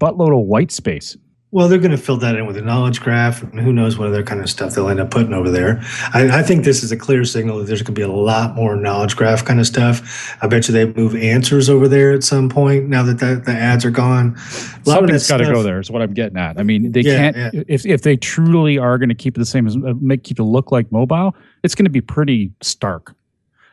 buttload 0.00 0.38
of 0.38 0.44
white 0.44 0.72
space. 0.72 1.16
Well, 1.54 1.68
they're 1.68 1.78
going 1.78 1.90
to 1.90 1.98
fill 1.98 2.16
that 2.16 2.34
in 2.34 2.46
with 2.46 2.56
a 2.56 2.62
knowledge 2.62 3.02
graph, 3.02 3.42
and 3.42 3.60
who 3.60 3.74
knows 3.74 3.98
what 3.98 4.08
other 4.08 4.22
kind 4.22 4.40
of 4.40 4.48
stuff 4.48 4.72
they'll 4.72 4.88
end 4.88 5.00
up 5.00 5.10
putting 5.10 5.34
over 5.34 5.50
there. 5.50 5.82
I, 6.14 6.38
I, 6.38 6.42
think 6.42 6.64
this 6.64 6.82
is 6.82 6.90
a 6.90 6.96
clear 6.96 7.26
signal 7.26 7.58
that 7.58 7.66
there's 7.66 7.82
going 7.82 7.94
to 7.94 7.98
be 7.98 8.00
a 8.00 8.08
lot 8.08 8.54
more 8.54 8.74
knowledge 8.74 9.16
graph 9.16 9.44
kind 9.44 9.60
of 9.60 9.66
stuff. 9.66 10.34
I 10.40 10.46
bet 10.46 10.66
you 10.66 10.72
they 10.72 10.86
move 10.86 11.14
answers 11.14 11.68
over 11.68 11.88
there 11.88 12.14
at 12.14 12.24
some 12.24 12.48
point 12.48 12.88
now 12.88 13.02
that 13.02 13.18
the, 13.18 13.34
the 13.44 13.52
ads 13.52 13.84
are 13.84 13.90
gone. 13.90 14.38
Something's 14.84 15.28
got 15.28 15.36
to 15.36 15.44
go 15.44 15.62
there. 15.62 15.78
Is 15.78 15.90
what 15.90 16.00
I'm 16.00 16.14
getting 16.14 16.38
at. 16.38 16.58
I 16.58 16.62
mean, 16.62 16.90
they 16.90 17.02
yeah, 17.02 17.16
can't 17.18 17.36
yeah. 17.36 17.62
if 17.68 17.84
if 17.84 18.00
they 18.00 18.16
truly 18.16 18.78
are 18.78 18.96
going 18.96 19.10
to 19.10 19.14
keep 19.14 19.36
it 19.36 19.38
the 19.38 19.44
same 19.44 19.66
as 19.66 19.76
uh, 19.76 19.92
make 20.00 20.24
keep 20.24 20.38
it 20.38 20.44
look 20.44 20.72
like 20.72 20.90
mobile. 20.90 21.36
It's 21.62 21.74
going 21.74 21.84
to 21.84 21.90
be 21.90 22.00
pretty 22.00 22.50
stark, 22.62 23.14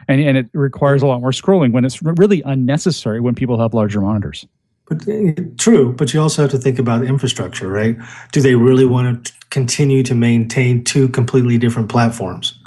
and 0.09 0.19
and 0.19 0.37
it 0.37 0.49
requires 0.51 1.01
a 1.01 1.07
lot 1.07 1.21
more 1.21 1.31
scrolling 1.31 1.71
when 1.71 1.85
it's 1.85 2.03
really 2.03 2.41
unnecessary 2.41 3.21
when 3.21 3.35
people 3.35 3.57
have 3.57 3.73
larger 3.73 4.01
monitors. 4.01 4.45
But 4.89 5.07
eh, 5.07 5.33
true, 5.57 5.93
but 5.93 6.13
you 6.13 6.21
also 6.21 6.41
have 6.41 6.51
to 6.51 6.57
think 6.57 6.79
about 6.79 7.05
infrastructure, 7.05 7.69
right? 7.69 7.97
Do 8.31 8.41
they 8.41 8.55
really 8.55 8.85
want 8.85 9.25
to 9.25 9.33
continue 9.49 10.03
to 10.03 10.15
maintain 10.15 10.83
two 10.83 11.07
completely 11.09 11.57
different 11.57 11.89
platforms? 11.89 12.59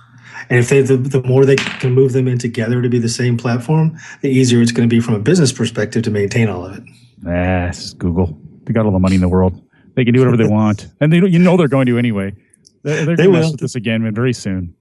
And 0.48 0.58
if 0.58 0.68
they, 0.68 0.82
the, 0.82 0.96
the 0.96 1.22
more 1.22 1.44
they 1.44 1.56
can 1.56 1.92
move 1.92 2.12
them 2.12 2.28
in 2.28 2.38
together 2.38 2.80
to 2.80 2.88
be 2.88 2.98
the 2.98 3.08
same 3.08 3.36
platform, 3.36 3.96
the 4.22 4.28
easier 4.28 4.60
it's 4.60 4.72
going 4.72 4.88
to 4.88 4.92
be 4.92 5.00
from 5.00 5.14
a 5.14 5.18
business 5.18 5.52
perspective 5.52 6.02
to 6.04 6.10
maintain 6.10 6.48
all 6.48 6.64
of 6.64 6.76
it. 6.76 6.84
Yes, 7.24 7.92
Google. 7.92 8.38
They 8.64 8.72
got 8.72 8.86
all 8.86 8.92
the 8.92 8.98
money 8.98 9.16
in 9.16 9.20
the 9.20 9.28
world. 9.28 9.60
They 9.94 10.04
can 10.04 10.14
do 10.14 10.20
whatever 10.20 10.36
they 10.36 10.48
want, 10.48 10.88
and 11.00 11.12
they 11.12 11.18
you 11.18 11.38
know 11.38 11.56
they're 11.56 11.68
going 11.68 11.86
to 11.86 11.98
anyway. 11.98 12.34
They're, 12.82 13.04
they're 13.04 13.16
they 13.16 13.24
going 13.24 13.34
to 13.34 13.40
mess 13.40 13.50
with 13.52 13.60
this 13.60 13.74
again 13.74 14.12
very 14.14 14.32
soon. 14.32 14.74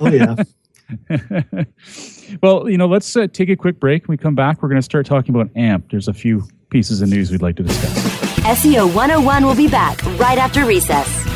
Oh 0.00 0.08
yeah. 0.08 0.36
well, 2.42 2.68
you 2.68 2.78
know, 2.78 2.86
let's 2.86 3.16
uh, 3.16 3.26
take 3.32 3.48
a 3.48 3.56
quick 3.56 3.80
break. 3.80 4.06
When 4.06 4.14
we 4.14 4.22
come 4.22 4.34
back, 4.34 4.62
we're 4.62 4.68
going 4.68 4.80
to 4.80 4.84
start 4.84 5.06
talking 5.06 5.34
about 5.34 5.50
AMP. 5.56 5.90
There's 5.90 6.08
a 6.08 6.14
few 6.14 6.46
pieces 6.70 7.02
of 7.02 7.08
news 7.08 7.30
we'd 7.30 7.42
like 7.42 7.56
to 7.56 7.62
discuss. 7.62 7.94
SEO 8.40 8.86
101 8.94 9.44
will 9.44 9.54
be 9.54 9.68
back 9.68 10.02
right 10.18 10.38
after 10.38 10.64
recess. 10.64 11.35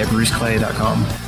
at 0.00 0.08
bruceclay.com. 0.08 1.27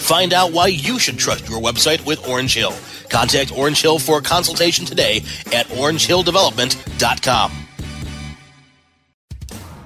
Find 0.00 0.32
out 0.32 0.52
why 0.52 0.66
you 0.68 0.98
should 0.98 1.18
trust 1.18 1.48
your 1.48 1.60
website 1.60 2.04
with 2.04 2.26
Orange 2.26 2.54
Hill. 2.54 2.74
Contact 3.10 3.56
Orange 3.56 3.80
Hill 3.80 3.98
for 3.98 4.18
a 4.18 4.22
consultation 4.22 4.84
today 4.84 5.18
at 5.52 5.66
orangehilldevelopment.com. 5.66 7.52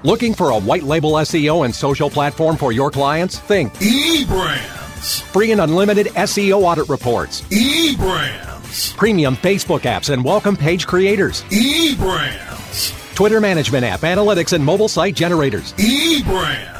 Looking 0.02 0.34
for 0.34 0.50
a 0.50 0.58
white 0.58 0.82
label 0.82 1.12
SEO 1.12 1.64
and 1.64 1.74
social 1.74 2.08
platform 2.08 2.56
for 2.56 2.72
your 2.72 2.90
clients? 2.90 3.38
Think 3.38 3.72
eBrandz. 3.74 5.22
Free 5.22 5.52
and 5.52 5.60
unlimited 5.60 6.06
SEO 6.06 6.62
audit 6.62 6.88
reports. 6.88 7.42
eBrandz. 7.42 8.96
Premium 8.96 9.36
Facebook 9.36 9.80
apps 9.80 10.10
and 10.10 10.24
welcome 10.24 10.56
page 10.56 10.86
creators. 10.86 11.42
eBrandz. 11.44 13.14
Twitter 13.14 13.40
management 13.40 13.84
app, 13.84 14.00
analytics, 14.00 14.52
and 14.52 14.64
mobile 14.64 14.88
site 14.88 15.14
generators. 15.14 15.72
eBrandz 15.74 16.73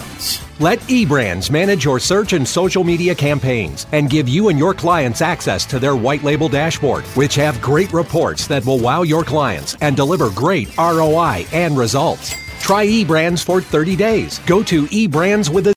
Let 0.60 0.78
eBrandz 0.80 1.50
manage 1.50 1.84
your 1.84 1.98
search 1.98 2.32
and 2.32 2.46
social 2.46 2.84
media 2.84 3.14
campaigns 3.14 3.86
and 3.92 4.10
give 4.10 4.28
you 4.28 4.48
and 4.48 4.58
your 4.58 4.74
clients 4.74 5.22
access 5.22 5.66
to 5.66 5.78
their 5.78 5.96
white 5.96 6.22
label 6.22 6.48
dashboard, 6.48 7.04
which 7.16 7.34
have 7.34 7.60
great 7.60 7.92
reports 7.92 8.46
that 8.46 8.64
will 8.64 8.78
wow 8.78 9.02
your 9.02 9.24
clients 9.24 9.76
and 9.80 9.96
deliver 9.96 10.30
great 10.30 10.76
ROI 10.76 11.46
and 11.52 11.76
results. 11.76 12.34
Try 12.60 12.86
eBrandz 12.86 13.44
for 13.44 13.60
30 13.60 13.96
days. 13.96 14.38
Go 14.40 14.62
to 14.62 14.86
eBrandz 14.86 15.48
with 15.52 15.66
a 15.66 15.74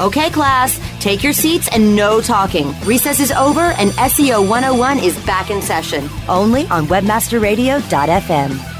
Okay, 0.00 0.30
class, 0.30 0.78
take 1.00 1.24
your 1.24 1.32
seats 1.32 1.68
and 1.72 1.96
no 1.96 2.20
talking. 2.20 2.72
Recess 2.84 3.18
is 3.18 3.32
over 3.32 3.60
and 3.60 3.90
SEO 3.90 4.48
101 4.48 5.00
is 5.00 5.18
back 5.26 5.50
in 5.50 5.60
session. 5.60 6.08
Only 6.28 6.66
on 6.68 6.86
webmasterradio.fm. 6.86 8.77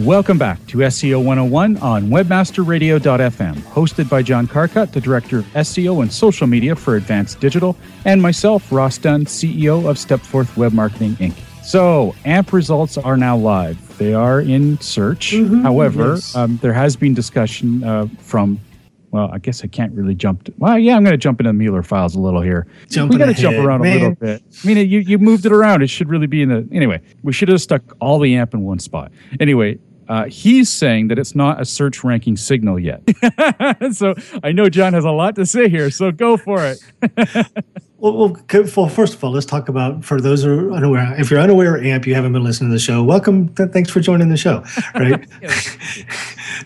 Welcome 0.00 0.38
back 0.38 0.58
to 0.66 0.78
SEO 0.78 1.18
101 1.18 1.76
on 1.76 2.06
webmasterradio.fm, 2.06 3.54
hosted 3.54 4.10
by 4.10 4.22
John 4.22 4.48
Carcutt, 4.48 4.90
the 4.90 5.00
Director 5.00 5.38
of 5.38 5.44
SEO 5.52 6.02
and 6.02 6.12
Social 6.12 6.48
Media 6.48 6.74
for 6.74 6.96
Advanced 6.96 7.38
Digital, 7.38 7.76
and 8.04 8.20
myself, 8.20 8.72
Ross 8.72 8.98
Dunn, 8.98 9.24
CEO 9.24 9.88
of 9.88 9.96
Stepforth 9.96 10.56
Web 10.56 10.72
Marketing 10.72 11.14
Inc. 11.16 11.34
So, 11.64 12.12
AMP 12.24 12.52
results 12.52 12.98
are 12.98 13.16
now 13.16 13.36
live. 13.36 13.96
They 13.96 14.14
are 14.14 14.40
in 14.40 14.80
search. 14.80 15.30
Mm-hmm, 15.30 15.62
However, 15.62 16.14
yes. 16.14 16.34
um, 16.34 16.56
there 16.56 16.72
has 16.72 16.96
been 16.96 17.14
discussion 17.14 17.84
uh, 17.84 18.08
from 18.18 18.58
well, 19.14 19.30
I 19.32 19.38
guess 19.38 19.62
I 19.62 19.68
can't 19.68 19.92
really 19.92 20.16
jump. 20.16 20.42
To, 20.42 20.54
well, 20.58 20.76
yeah, 20.76 20.96
I'm 20.96 21.04
going 21.04 21.12
to 21.12 21.16
jump 21.16 21.38
into 21.38 21.52
Mueller 21.52 21.84
files 21.84 22.16
a 22.16 22.20
little 22.20 22.42
here. 22.42 22.66
Jumping 22.88 23.16
we 23.16 23.24
got 23.24 23.32
to 23.32 23.40
jump 23.40 23.56
around 23.56 23.86
a 23.86 23.94
little 23.94 24.14
bit. 24.16 24.42
I 24.64 24.66
mean, 24.66 24.76
you 24.90 24.98
you 24.98 25.20
moved 25.20 25.46
it 25.46 25.52
around. 25.52 25.82
It 25.82 25.86
should 25.86 26.08
really 26.08 26.26
be 26.26 26.42
in 26.42 26.48
the 26.48 26.68
anyway. 26.72 27.00
We 27.22 27.32
should 27.32 27.48
have 27.48 27.60
stuck 27.60 27.96
all 28.00 28.18
the 28.18 28.34
amp 28.34 28.54
in 28.54 28.62
one 28.62 28.80
spot. 28.80 29.12
Anyway, 29.38 29.78
uh, 30.08 30.24
he's 30.24 30.68
saying 30.68 31.06
that 31.08 31.20
it's 31.20 31.36
not 31.36 31.60
a 31.60 31.64
search 31.64 32.02
ranking 32.02 32.36
signal 32.36 32.76
yet. 32.80 33.02
so 33.92 34.16
I 34.42 34.50
know 34.50 34.68
John 34.68 34.94
has 34.94 35.04
a 35.04 35.12
lot 35.12 35.36
to 35.36 35.46
say 35.46 35.68
here. 35.68 35.92
So 35.92 36.10
go 36.10 36.36
for 36.36 36.66
it. 36.66 36.82
Well, 38.04 38.12
well, 38.18 38.36
well, 38.76 38.88
first 38.90 39.14
of 39.14 39.24
all, 39.24 39.30
let's 39.30 39.46
talk 39.46 39.70
about 39.70 40.04
for 40.04 40.20
those 40.20 40.44
who 40.44 40.68
are 40.68 40.72
unaware. 40.72 41.18
If 41.18 41.30
you're 41.30 41.40
unaware 41.40 41.76
of 41.76 41.86
AMP, 41.86 42.06
you 42.06 42.14
haven't 42.14 42.34
been 42.34 42.44
listening 42.44 42.68
to 42.68 42.74
the 42.74 42.78
show. 42.78 43.02
Welcome. 43.02 43.48
Th- 43.54 43.70
thanks 43.70 43.88
for 43.88 44.00
joining 44.00 44.28
the 44.28 44.36
show. 44.36 44.62
Right. 44.94 45.26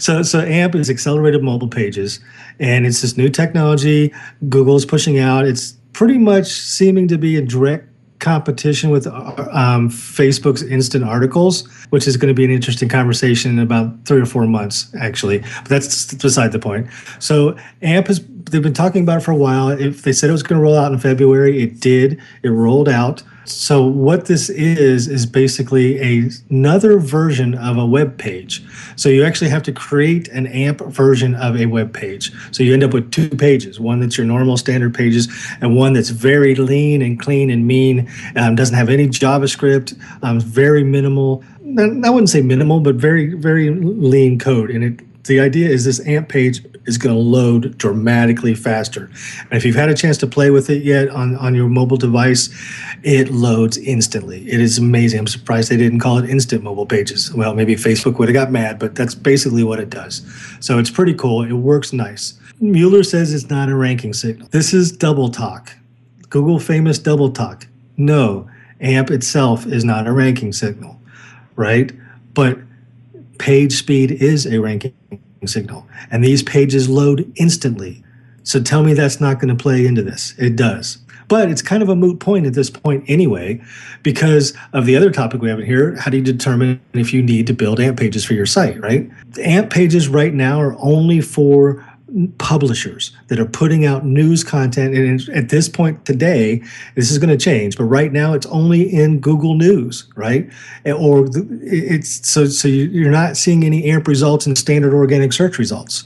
so, 0.00 0.22
so 0.22 0.40
AMP 0.40 0.74
is 0.74 0.90
accelerated 0.90 1.44
mobile 1.44 1.68
pages, 1.68 2.18
and 2.58 2.84
it's 2.84 3.02
this 3.02 3.16
new 3.16 3.28
technology 3.28 4.12
Google 4.48 4.74
is 4.74 4.84
pushing 4.84 5.20
out. 5.20 5.46
It's 5.46 5.76
pretty 5.92 6.18
much 6.18 6.46
seeming 6.46 7.06
to 7.06 7.18
be 7.18 7.36
in 7.36 7.46
direct 7.46 7.88
competition 8.18 8.90
with 8.90 9.06
uh, 9.06 9.48
um, 9.52 9.88
Facebook's 9.88 10.64
instant 10.64 11.04
articles, 11.04 11.68
which 11.90 12.08
is 12.08 12.16
going 12.16 12.28
to 12.28 12.34
be 12.34 12.44
an 12.44 12.50
interesting 12.50 12.88
conversation 12.88 13.52
in 13.52 13.58
about 13.60 14.04
three 14.04 14.20
or 14.20 14.26
four 14.26 14.44
months, 14.46 14.92
actually. 14.98 15.38
But 15.38 15.68
that's 15.68 16.14
beside 16.14 16.50
the 16.50 16.58
point. 16.58 16.88
So 17.20 17.56
AMP 17.82 18.08
has 18.08 18.18
they've 18.50 18.62
been 18.62 18.74
talking 18.74 19.02
about 19.02 19.18
it 19.18 19.24
for 19.24 19.32
a 19.32 19.36
while. 19.36 19.68
If 19.68 20.02
they 20.02 20.12
said 20.12 20.30
it 20.30 20.32
was 20.32 20.42
going 20.42 20.58
to 20.58 20.62
roll 20.62 20.76
out 20.76 20.92
in 20.92 20.98
February, 20.98 21.62
it 21.62 21.80
did. 21.80 22.20
It 22.42 22.48
rolled 22.48 22.88
out. 22.88 23.22
So 23.48 23.82
what 23.82 24.26
this 24.26 24.50
is 24.50 25.08
is 25.08 25.24
basically 25.24 25.98
a, 26.00 26.30
another 26.50 26.98
version 26.98 27.54
of 27.54 27.78
a 27.78 27.86
web 27.86 28.18
page. 28.18 28.62
So 28.96 29.08
you 29.08 29.24
actually 29.24 29.48
have 29.50 29.62
to 29.64 29.72
create 29.72 30.28
an 30.28 30.46
AMP 30.48 30.80
version 30.80 31.34
of 31.34 31.56
a 31.56 31.66
web 31.66 31.94
page. 31.94 32.30
So 32.52 32.62
you 32.62 32.74
end 32.74 32.84
up 32.84 32.92
with 32.92 33.10
two 33.10 33.30
pages: 33.30 33.80
one 33.80 34.00
that's 34.00 34.18
your 34.18 34.26
normal 34.26 34.58
standard 34.58 34.94
pages, 34.94 35.28
and 35.60 35.76
one 35.76 35.94
that's 35.94 36.10
very 36.10 36.54
lean 36.54 37.00
and 37.00 37.18
clean 37.18 37.50
and 37.50 37.66
mean. 37.66 38.10
Um, 38.36 38.54
doesn't 38.54 38.76
have 38.76 38.90
any 38.90 39.08
JavaScript. 39.08 39.98
Um, 40.22 40.40
very 40.40 40.84
minimal. 40.84 41.42
I 41.78 42.10
wouldn't 42.10 42.30
say 42.30 42.42
minimal, 42.42 42.80
but 42.80 42.96
very 42.96 43.34
very 43.34 43.70
lean 43.70 44.38
code. 44.38 44.70
And 44.70 44.84
it 44.84 45.17
the 45.28 45.38
idea 45.40 45.68
is 45.68 45.84
this 45.84 46.04
AMP 46.06 46.28
page 46.28 46.64
is 46.86 46.98
going 46.98 47.14
to 47.14 47.20
load 47.20 47.78
dramatically 47.78 48.54
faster. 48.54 49.10
And 49.42 49.52
if 49.52 49.64
you've 49.64 49.76
had 49.76 49.88
a 49.88 49.94
chance 49.94 50.18
to 50.18 50.26
play 50.26 50.50
with 50.50 50.68
it 50.70 50.82
yet 50.82 51.08
on, 51.10 51.36
on 51.36 51.54
your 51.54 51.68
mobile 51.68 51.96
device, 51.96 52.48
it 53.04 53.30
loads 53.30 53.76
instantly. 53.76 54.50
It 54.50 54.60
is 54.60 54.78
amazing. 54.78 55.20
I'm 55.20 55.26
surprised 55.26 55.70
they 55.70 55.76
didn't 55.76 56.00
call 56.00 56.18
it 56.18 56.28
instant 56.28 56.64
mobile 56.64 56.86
pages. 56.86 57.32
Well, 57.32 57.54
maybe 57.54 57.76
Facebook 57.76 58.18
would 58.18 58.28
have 58.28 58.34
got 58.34 58.50
mad, 58.50 58.78
but 58.78 58.94
that's 58.94 59.14
basically 59.14 59.62
what 59.62 59.78
it 59.78 59.90
does. 59.90 60.26
So 60.60 60.78
it's 60.78 60.90
pretty 60.90 61.14
cool. 61.14 61.44
It 61.44 61.52
works 61.52 61.92
nice. 61.92 62.34
Mueller 62.60 63.04
says 63.04 63.32
it's 63.32 63.48
not 63.48 63.68
a 63.68 63.76
ranking 63.76 64.12
signal. 64.12 64.48
This 64.50 64.74
is 64.74 64.90
double 64.90 65.28
talk. 65.28 65.76
Google 66.30 66.58
famous 66.58 66.98
double 66.98 67.30
talk. 67.30 67.66
No, 67.96 68.48
AMP 68.80 69.10
itself 69.10 69.66
is 69.66 69.84
not 69.84 70.06
a 70.06 70.12
ranking 70.12 70.52
signal, 70.52 71.00
right? 71.56 71.92
But 72.34 72.58
page 73.38 73.72
speed 73.72 74.10
is 74.10 74.46
a 74.46 74.58
ranking 74.58 74.94
signal, 75.46 75.86
and 76.10 76.24
these 76.24 76.42
pages 76.42 76.88
load 76.88 77.30
instantly. 77.36 78.02
So 78.42 78.60
tell 78.62 78.82
me 78.82 78.94
that's 78.94 79.20
not 79.20 79.40
going 79.40 79.54
to 79.54 79.62
play 79.62 79.86
into 79.86 80.02
this. 80.02 80.34
It 80.38 80.56
does. 80.56 80.98
But 81.28 81.50
it's 81.50 81.60
kind 81.60 81.82
of 81.82 81.90
a 81.90 81.94
moot 81.94 82.20
point 82.20 82.46
at 82.46 82.54
this 82.54 82.70
point 82.70 83.04
anyway, 83.06 83.60
because 84.02 84.54
of 84.72 84.86
the 84.86 84.96
other 84.96 85.10
topic 85.10 85.42
we 85.42 85.50
have 85.50 85.60
in 85.60 85.66
here. 85.66 85.94
How 85.96 86.10
do 86.10 86.16
you 86.16 86.22
determine 86.22 86.80
if 86.94 87.12
you 87.12 87.22
need 87.22 87.46
to 87.48 87.52
build 87.52 87.78
AMP 87.80 87.98
pages 87.98 88.24
for 88.24 88.32
your 88.32 88.46
site, 88.46 88.80
right? 88.80 89.10
AMP 89.38 89.70
pages 89.70 90.08
right 90.08 90.32
now 90.32 90.58
are 90.58 90.74
only 90.78 91.20
for 91.20 91.84
publishers 92.38 93.14
that 93.28 93.38
are 93.38 93.46
putting 93.46 93.84
out 93.84 94.04
news 94.04 94.42
content. 94.42 94.94
And 94.94 95.28
at 95.30 95.50
this 95.50 95.68
point 95.68 96.04
today, 96.04 96.62
this 96.94 97.10
is 97.10 97.18
going 97.18 97.30
to 97.30 97.36
change, 97.36 97.76
but 97.76 97.84
right 97.84 98.12
now 98.12 98.32
it's 98.32 98.46
only 98.46 98.82
in 98.82 99.20
Google 99.20 99.54
News, 99.54 100.08
right? 100.16 100.50
Or 100.86 101.28
it's 101.62 102.28
so 102.28 102.46
so 102.46 102.68
you're 102.68 103.10
not 103.10 103.36
seeing 103.36 103.64
any 103.64 103.90
AMP 103.90 104.08
results 104.08 104.46
in 104.46 104.56
standard 104.56 104.94
organic 104.94 105.32
search 105.32 105.58
results. 105.58 106.04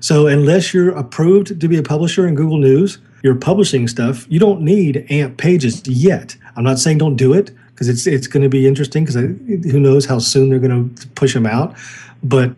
So 0.00 0.26
unless 0.26 0.72
you're 0.72 0.96
approved 0.96 1.60
to 1.60 1.68
be 1.68 1.76
a 1.76 1.82
publisher 1.82 2.26
in 2.26 2.34
Google 2.34 2.58
News, 2.58 2.98
you're 3.22 3.34
publishing 3.34 3.86
stuff. 3.88 4.26
You 4.30 4.38
don't 4.38 4.62
need 4.62 5.06
AMP 5.10 5.36
pages 5.36 5.86
yet. 5.86 6.36
I'm 6.56 6.64
not 6.64 6.78
saying 6.78 6.98
don't 6.98 7.16
do 7.16 7.34
it 7.34 7.50
because 7.70 7.88
it's 7.88 8.06
it's 8.06 8.26
going 8.26 8.42
to 8.42 8.48
be 8.48 8.66
interesting 8.66 9.04
because 9.04 9.16
who 9.16 9.80
knows 9.80 10.06
how 10.06 10.18
soon 10.18 10.48
they're 10.48 10.58
going 10.58 10.94
to 10.94 11.08
push 11.08 11.34
them 11.34 11.46
out, 11.46 11.76
but 12.22 12.54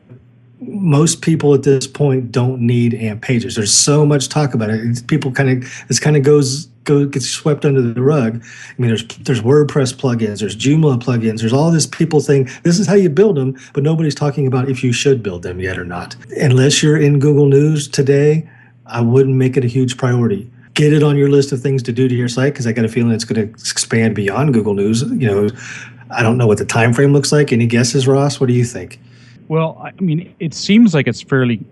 most 0.68 1.22
people 1.22 1.54
at 1.54 1.62
this 1.62 1.86
point 1.86 2.32
don't 2.32 2.60
need 2.60 2.94
AMP 2.94 3.22
pages. 3.22 3.56
There's 3.56 3.72
so 3.72 4.06
much 4.06 4.28
talk 4.28 4.54
about 4.54 4.70
it. 4.70 5.06
People 5.06 5.32
kind 5.32 5.50
of 5.50 5.84
this 5.88 5.98
kind 5.98 6.16
of 6.16 6.22
goes 6.22 6.66
go 6.84 7.06
gets 7.06 7.28
swept 7.28 7.64
under 7.64 7.80
the 7.80 8.02
rug. 8.02 8.42
I 8.42 8.74
mean, 8.78 8.88
there's 8.88 9.06
there's 9.18 9.40
WordPress 9.40 9.94
plugins, 9.94 10.40
there's 10.40 10.56
Joomla 10.56 11.00
plugins, 11.00 11.40
there's 11.40 11.52
all 11.52 11.70
this 11.70 11.86
people 11.86 12.20
saying 12.20 12.48
this 12.62 12.78
is 12.78 12.86
how 12.86 12.94
you 12.94 13.10
build 13.10 13.36
them, 13.36 13.58
but 13.72 13.82
nobody's 13.82 14.14
talking 14.14 14.46
about 14.46 14.68
if 14.68 14.82
you 14.82 14.92
should 14.92 15.22
build 15.22 15.42
them 15.42 15.60
yet 15.60 15.78
or 15.78 15.84
not. 15.84 16.16
Unless 16.36 16.82
you're 16.82 17.00
in 17.00 17.18
Google 17.18 17.46
News 17.46 17.88
today, 17.88 18.48
I 18.86 19.00
wouldn't 19.00 19.36
make 19.36 19.56
it 19.56 19.64
a 19.64 19.68
huge 19.68 19.96
priority. 19.96 20.50
Get 20.74 20.92
it 20.92 21.02
on 21.02 21.16
your 21.16 21.28
list 21.28 21.52
of 21.52 21.60
things 21.60 21.82
to 21.82 21.92
do 21.92 22.08
to 22.08 22.14
your 22.14 22.28
site 22.28 22.54
because 22.54 22.66
I 22.66 22.72
got 22.72 22.84
a 22.84 22.88
feeling 22.88 23.12
it's 23.12 23.24
going 23.24 23.46
to 23.46 23.52
expand 23.52 24.14
beyond 24.14 24.54
Google 24.54 24.72
News. 24.72 25.02
You 25.02 25.26
know, 25.26 25.50
I 26.10 26.22
don't 26.22 26.38
know 26.38 26.46
what 26.46 26.56
the 26.56 26.64
time 26.64 26.94
frame 26.94 27.12
looks 27.12 27.30
like. 27.30 27.52
Any 27.52 27.66
guesses, 27.66 28.08
Ross? 28.08 28.40
What 28.40 28.46
do 28.46 28.54
you 28.54 28.64
think? 28.64 28.98
Well, 29.48 29.78
I 29.82 29.92
mean, 30.00 30.34
it 30.40 30.54
seems 30.54 30.94
like 30.94 31.06
it's 31.06 31.20
fairly. 31.22 31.64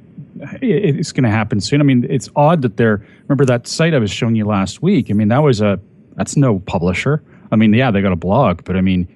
It's 0.62 1.12
going 1.12 1.24
to 1.24 1.30
happen 1.30 1.60
soon. 1.60 1.80
I 1.80 1.84
mean, 1.84 2.06
it's 2.08 2.28
odd 2.36 2.62
that 2.62 2.76
they're. 2.76 3.04
Remember 3.28 3.44
that 3.46 3.66
site 3.66 3.94
I 3.94 3.98
was 3.98 4.10
showing 4.10 4.34
you 4.36 4.44
last 4.46 4.82
week? 4.82 5.10
I 5.10 5.14
mean, 5.14 5.28
that 5.28 5.42
was 5.42 5.60
a. 5.60 5.78
That's 6.16 6.36
no 6.36 6.58
publisher. 6.60 7.22
I 7.52 7.56
mean, 7.56 7.72
yeah, 7.74 7.90
they 7.90 8.00
got 8.02 8.12
a 8.12 8.16
blog, 8.16 8.64
but 8.64 8.76
I 8.76 8.80
mean, 8.80 9.06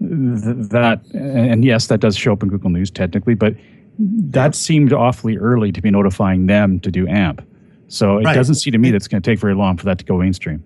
th- 0.00 0.68
that 0.70 1.04
and 1.14 1.64
yes, 1.64 1.86
that 1.88 2.00
does 2.00 2.16
show 2.16 2.32
up 2.32 2.42
in 2.42 2.48
Google 2.48 2.70
News 2.70 2.90
technically, 2.90 3.34
but 3.34 3.54
that 3.98 4.54
seemed 4.54 4.92
awfully 4.92 5.36
early 5.36 5.72
to 5.72 5.80
be 5.82 5.90
notifying 5.90 6.46
them 6.46 6.80
to 6.80 6.90
do 6.90 7.06
AMP. 7.08 7.42
So 7.88 8.18
it 8.18 8.24
Right. 8.24 8.34
doesn't 8.34 8.56
seem 8.56 8.72
to 8.72 8.78
me 8.78 8.90
that's 8.90 9.08
going 9.08 9.22
to 9.22 9.30
take 9.30 9.38
very 9.38 9.54
long 9.54 9.76
for 9.76 9.84
that 9.86 9.98
to 9.98 10.04
go 10.04 10.18
mainstream. 10.18 10.62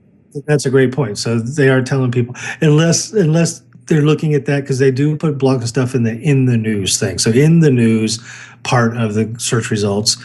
That's 0.47 0.67
a 0.67 0.71
great 0.71 0.93
point. 0.93 1.19
So 1.19 1.39
they 1.39 1.69
are 1.69 1.83
telling 1.83 2.11
people 2.11 2.35
unless 2.61 3.13
unless 3.13 3.63
they're 3.87 4.03
looking 4.03 4.35
at 4.35 4.47
that 4.47 4.61
because 4.61 4.79
they 4.79 4.91
do 4.91 5.17
put 5.17 5.39
blog 5.39 5.61
and 5.61 5.69
stuff 5.69 5.95
in 5.95 6.03
the 6.05 6.19
in 6.21 6.47
the 6.47 6.57
news 6.57 6.99
thing. 6.99 7.19
So 7.19 7.31
in 7.31 7.61
the 7.61 7.71
news 7.71 8.21
part 8.63 8.97
of 8.97 9.15
the 9.15 9.35
search 9.39 9.71
results, 9.71 10.17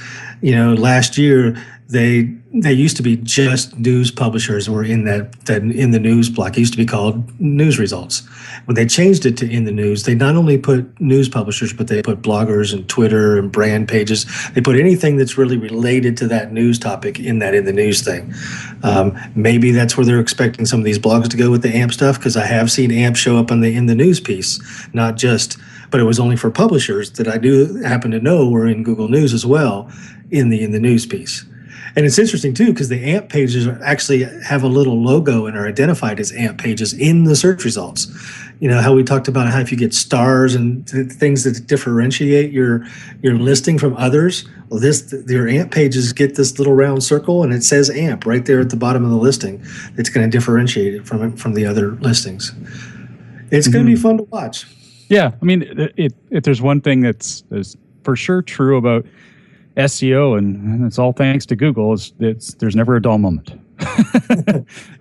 you 0.41 0.55
know, 0.55 0.73
last 0.73 1.17
year 1.17 1.61
they 1.89 2.23
they 2.53 2.73
used 2.73 2.97
to 2.97 3.03
be 3.03 3.15
just 3.17 3.77
news 3.77 4.09
publishers 4.11 4.69
were 4.69 4.83
in 4.83 5.05
that 5.05 5.31
that 5.45 5.61
in 5.61 5.91
the 5.91 5.99
news 5.99 6.29
block. 6.29 6.57
It 6.57 6.59
used 6.59 6.73
to 6.73 6.77
be 6.77 6.85
called 6.85 7.39
news 7.39 7.79
results. 7.79 8.25
When 8.65 8.75
they 8.75 8.85
changed 8.85 9.25
it 9.25 9.37
to 9.37 9.49
in 9.49 9.63
the 9.63 9.71
news, 9.71 10.03
they 10.03 10.15
not 10.15 10.35
only 10.35 10.57
put 10.57 10.99
news 10.99 11.29
publishers, 11.29 11.71
but 11.71 11.87
they 11.87 12.01
put 12.01 12.21
bloggers 12.21 12.73
and 12.73 12.87
Twitter 12.89 13.37
and 13.37 13.51
brand 13.51 13.87
pages. 13.87 14.25
They 14.53 14.61
put 14.61 14.77
anything 14.77 15.15
that's 15.15 15.37
really 15.37 15.57
related 15.57 16.17
to 16.17 16.27
that 16.27 16.51
news 16.51 16.77
topic 16.77 17.19
in 17.19 17.39
that 17.39 17.53
in 17.53 17.63
the 17.63 17.73
news 17.73 18.01
thing. 18.01 18.33
Um, 18.83 19.17
maybe 19.35 19.71
that's 19.71 19.95
where 19.95 20.05
they're 20.05 20.19
expecting 20.19 20.65
some 20.65 20.79
of 20.79 20.85
these 20.85 20.99
blogs 20.99 21.29
to 21.29 21.37
go 21.37 21.51
with 21.51 21.61
the 21.61 21.73
AMP 21.73 21.93
stuff 21.93 22.17
because 22.17 22.35
I 22.35 22.45
have 22.45 22.69
seen 22.69 22.91
AMP 22.91 23.15
show 23.15 23.37
up 23.37 23.51
on 23.51 23.61
the 23.61 23.73
in 23.73 23.85
the 23.85 23.95
news 23.95 24.19
piece, 24.19 24.59
not 24.93 25.15
just. 25.15 25.57
But 25.89 26.01
it 26.01 26.03
was 26.03 26.19
only 26.19 26.35
for 26.35 26.51
publishers 26.51 27.11
that 27.11 27.29
I 27.29 27.37
do 27.37 27.81
happen 27.81 28.11
to 28.11 28.19
know 28.19 28.49
were 28.49 28.67
in 28.67 28.83
Google 28.83 29.07
News 29.07 29.33
as 29.33 29.45
well, 29.45 29.89
in 30.31 30.49
the 30.49 30.61
in 30.61 30.71
the 30.71 30.81
news 30.81 31.05
piece. 31.05 31.45
And 31.97 32.05
it's 32.05 32.19
interesting 32.19 32.53
too 32.53 32.67
because 32.67 32.89
the 32.89 33.03
AMP 33.03 33.27
pages 33.29 33.67
actually 33.83 34.23
have 34.45 34.61
a 34.61 34.67
little 34.67 35.01
logo 35.01 35.47
and 35.47 35.57
are 35.57 35.67
identified 35.67 36.19
as 36.19 36.31
AMP 36.31 36.59
pages 36.61 36.93
in 36.93 37.23
the 37.23 37.35
search 37.35 37.65
results. 37.65 38.07
You 38.59 38.69
know 38.69 38.79
how 38.81 38.93
we 38.93 39.03
talked 39.03 39.27
about 39.27 39.47
how 39.51 39.59
if 39.61 39.71
you 39.71 39.77
get 39.77 39.95
stars 39.95 40.53
and 40.53 40.87
th- 40.87 41.11
things 41.11 41.43
that 41.43 41.65
differentiate 41.65 42.51
your 42.51 42.85
your 43.23 43.33
listing 43.35 43.79
from 43.79 43.97
others. 43.97 44.47
Well, 44.69 44.79
this 44.79 45.11
your 45.27 45.47
AMP 45.47 45.71
pages 45.71 46.13
get 46.13 46.35
this 46.35 46.59
little 46.59 46.73
round 46.73 47.03
circle 47.03 47.41
and 47.43 47.51
it 47.51 47.63
says 47.63 47.89
AMP 47.89 48.27
right 48.27 48.45
there 48.45 48.59
at 48.59 48.69
the 48.69 48.75
bottom 48.77 49.03
of 49.03 49.09
the 49.09 49.17
listing. 49.17 49.63
It's 49.97 50.09
going 50.11 50.29
to 50.29 50.37
differentiate 50.37 50.93
it 50.93 51.07
from 51.07 51.35
from 51.35 51.55
the 51.55 51.65
other 51.65 51.93
listings. 51.93 52.53
It's 53.49 53.67
going 53.67 53.85
to 53.85 53.89
be 53.89 53.95
Mm-hmm. 53.95 54.01
fun 54.03 54.17
to 54.17 54.23
watch. 54.23 54.65
Yeah, 55.09 55.31
I 55.41 55.45
mean, 55.45 55.63
it, 55.63 55.93
it, 55.97 56.13
if 56.29 56.43
there's 56.43 56.61
one 56.61 56.81
thing 56.81 56.99
that's, 57.01 57.41
that's 57.49 57.75
for 58.03 58.15
sure 58.17 58.41
true 58.41 58.75
about 58.77 59.05
SEO, 59.77 60.37
and, 60.37 60.85
it's 60.85 60.97
all 60.97 61.13
thanks 61.13 61.45
to 61.45 61.55
Google, 61.55 61.93
is 61.93 62.11
it's 62.19 62.53
there's 62.55 62.75
never 62.75 62.95
a 62.95 63.01
dull 63.01 63.19
moment. 63.19 63.51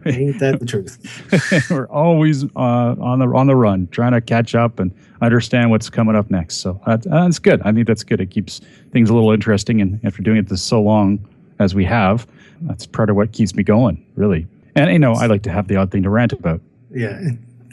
Ain't 0.05 0.39
that 0.39 0.59
the 0.61 0.67
truth? 0.67 1.71
We're 1.71 1.89
always 1.89 2.45
uh, 2.45 2.95
on 3.01 3.21
the 3.21 3.27
on 3.27 3.47
the 3.47 3.57
run, 3.57 3.89
trying 3.89 4.12
to 4.12 4.21
catch 4.21 4.55
up 4.55 4.79
and 4.79 4.95
understand 5.23 5.71
what's 5.71 5.89
coming 5.89 6.15
up 6.15 6.31
next. 6.31 6.57
So 6.57 6.79
that's, 6.87 7.07
that's 7.07 7.39
good. 7.39 7.62
I 7.62 7.73
think 7.73 7.87
that's 7.87 8.05
good. 8.05 8.21
It 8.21 8.31
keeps 8.31 8.61
things 8.93 9.09
a 9.09 9.15
little 9.15 9.33
interesting, 9.33 9.81
and 9.81 9.99
after 10.05 10.23
doing 10.23 10.37
it 10.37 10.49
this 10.49 10.62
so 10.62 10.83
long 10.83 11.27
as 11.59 11.75
we 11.75 11.85
have, 11.87 12.27
that's 12.62 12.87
part 12.87 13.09
of 13.09 13.17
what 13.17 13.33
keeps 13.33 13.55
me 13.55 13.62
going, 13.62 14.05
really. 14.15 14.47
And 14.75 14.91
you 14.93 14.99
know, 14.99 15.15
I 15.15 15.25
like 15.27 15.43
to 15.45 15.51
have 15.51 15.69
the 15.69 15.77
odd 15.77 15.91
thing 15.91 16.03
to 16.03 16.11
rant 16.11 16.35
about. 16.35 16.61
Yeah, 16.91 17.19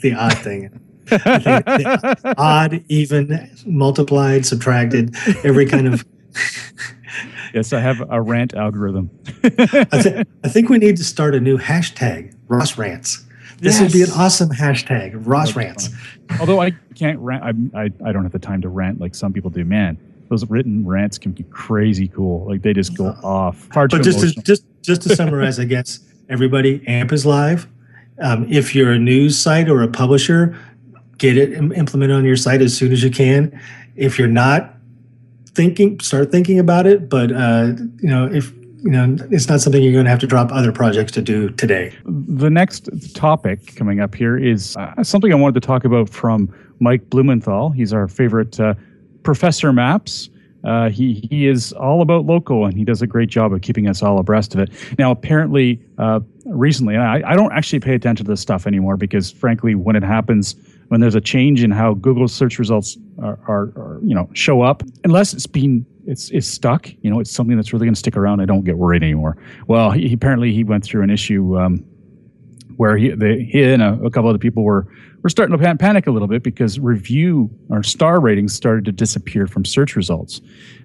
the 0.00 0.14
odd 0.14 0.38
thing. 0.38 0.80
I 1.10 1.60
think 1.60 2.38
odd, 2.38 2.82
even, 2.88 3.50
multiplied, 3.66 4.46
subtracted, 4.46 5.14
every 5.44 5.66
kind 5.66 5.86
of. 5.86 6.04
Yes, 7.54 7.72
I 7.72 7.78
have 7.78 8.02
a 8.10 8.20
rant 8.20 8.54
algorithm. 8.54 9.08
I, 9.44 10.02
th- 10.02 10.26
I 10.42 10.48
think 10.48 10.68
we 10.68 10.78
need 10.78 10.96
to 10.96 11.04
start 11.04 11.36
a 11.36 11.40
new 11.40 11.56
hashtag, 11.56 12.34
Ross 12.48 12.76
Rants. 12.76 13.24
This 13.60 13.80
would 13.80 13.92
be 13.92 14.02
an 14.02 14.10
awesome 14.10 14.50
hashtag, 14.50 15.12
Ross 15.24 15.54
Rants. 15.54 15.90
Although 16.40 16.60
I 16.60 16.72
can't 16.96 17.18
rant, 17.20 17.44
I, 17.44 17.84
I 17.84 17.90
I 18.04 18.12
don't 18.12 18.24
have 18.24 18.32
the 18.32 18.40
time 18.40 18.60
to 18.62 18.68
rant 18.68 19.00
like 19.00 19.14
some 19.14 19.32
people 19.32 19.50
do. 19.50 19.64
Man, 19.64 19.96
those 20.28 20.44
written 20.50 20.84
rants 20.84 21.16
can 21.18 21.30
be 21.32 21.44
crazy 21.44 22.08
cool. 22.08 22.44
Like 22.46 22.62
they 22.62 22.72
just 22.72 22.96
go 22.96 23.16
off. 23.22 23.56
Far 23.72 23.86
But 23.86 24.02
just 24.02 24.20
to, 24.20 24.42
just 24.42 24.64
just 24.82 25.02
to 25.02 25.14
summarize, 25.14 25.60
I 25.60 25.64
guess 25.64 26.00
everybody, 26.28 26.84
AMP 26.88 27.12
is 27.12 27.24
live. 27.24 27.68
Um, 28.20 28.50
if 28.50 28.74
you're 28.74 28.92
a 28.92 28.98
news 28.98 29.38
site 29.38 29.68
or 29.68 29.82
a 29.82 29.88
publisher, 29.88 30.58
get 31.18 31.36
it 31.36 31.52
implemented 31.52 32.16
on 32.16 32.24
your 32.24 32.36
site 32.36 32.60
as 32.60 32.76
soon 32.76 32.92
as 32.92 33.02
you 33.04 33.10
can. 33.10 33.58
If 33.96 34.18
you're 34.18 34.28
not 34.28 34.73
thinking, 35.54 36.00
start 36.00 36.30
thinking 36.30 36.58
about 36.58 36.86
it. 36.86 37.08
But 37.08 37.32
uh, 37.32 37.72
you 38.00 38.08
know, 38.08 38.26
if 38.26 38.52
you 38.84 38.90
know, 38.90 39.16
it's 39.30 39.48
not 39.48 39.60
something 39.60 39.82
you're 39.82 39.92
going 39.92 40.04
to 40.04 40.10
have 40.10 40.20
to 40.20 40.26
drop 40.26 40.52
other 40.52 40.70
projects 40.70 41.10
to 41.12 41.22
do 41.22 41.48
today. 41.50 41.94
the 42.04 42.50
next 42.50 42.90
topic 43.14 43.74
coming 43.76 44.00
up 44.00 44.14
here 44.14 44.36
is 44.36 44.76
uh, 44.76 45.02
something 45.02 45.32
I 45.32 45.36
wanted 45.36 45.60
to 45.60 45.66
talk 45.66 45.86
about 45.86 46.10
from 46.10 46.54
Mike 46.80 47.08
Blumenthal. 47.08 47.70
He's 47.70 47.94
our 47.94 48.08
favorite 48.08 48.60
uh, 48.60 48.74
Professor 49.22 49.72
Maps. 49.72 50.28
Uh, 50.64 50.88
he 50.88 51.26
he 51.30 51.46
is 51.46 51.72
all 51.74 52.02
about 52.02 52.24
local, 52.24 52.64
and 52.66 52.76
he 52.76 52.84
does 52.84 53.02
a 53.02 53.06
great 53.06 53.28
job 53.28 53.52
of 53.52 53.60
keeping 53.62 53.86
us 53.86 54.02
all 54.02 54.18
abreast 54.18 54.54
of 54.54 54.60
it. 54.60 54.70
Now, 54.98 55.10
apparently, 55.10 55.80
uh, 55.98 56.20
recently, 56.46 56.96
I, 56.96 57.32
I 57.32 57.36
don't 57.36 57.52
actually 57.52 57.80
pay 57.80 57.94
attention 57.94 58.24
to 58.24 58.32
this 58.32 58.40
stuff 58.40 58.66
anymore 58.66 58.96
because, 58.96 59.30
frankly, 59.30 59.74
when 59.74 59.94
it 59.94 60.02
happens, 60.02 60.56
when 60.94 61.00
there's 61.00 61.16
a 61.16 61.20
change 61.20 61.64
in 61.64 61.72
how 61.72 61.94
Google 61.94 62.28
search 62.28 62.56
results 62.56 62.96
are, 63.20 63.36
are, 63.48 63.62
are 63.74 63.98
you 64.00 64.14
know 64.14 64.30
show 64.32 64.62
up, 64.62 64.84
unless 65.02 65.34
it's 65.34 65.48
been 65.48 65.84
it's 66.06 66.30
it's 66.30 66.46
stuck, 66.46 66.88
you 67.02 67.10
know, 67.10 67.18
it's 67.18 67.32
something 67.32 67.56
that's 67.56 67.72
really 67.72 67.84
going 67.84 67.94
to 67.94 67.98
stick 67.98 68.16
around. 68.16 68.40
I 68.40 68.44
don't 68.44 68.62
get 68.62 68.78
worried 68.78 69.02
anymore. 69.02 69.36
Well, 69.66 69.90
he, 69.90 70.12
apparently 70.12 70.52
he 70.52 70.62
went 70.62 70.84
through 70.84 71.02
an 71.02 71.10
issue. 71.10 71.58
Um, 71.58 71.84
where 72.76 72.96
he, 72.96 73.10
he 73.50 73.62
and 73.62 73.82
a, 73.82 74.00
a 74.04 74.10
couple 74.10 74.30
other 74.30 74.38
people 74.38 74.62
were 74.62 74.86
were 75.24 75.28
starting 75.28 75.56
to 75.56 75.62
pan- 75.62 75.78
panic 75.78 76.06
a 76.06 76.12
little 76.12 76.28
bit 76.28 76.44
because 76.44 76.78
review 76.78 77.50
or 77.70 77.82
star 77.82 78.20
ratings 78.20 78.54
started 78.54 78.84
to 78.84 78.92
disappear 78.92 79.48
from 79.48 79.64
search 79.64 79.96
results. 79.96 80.40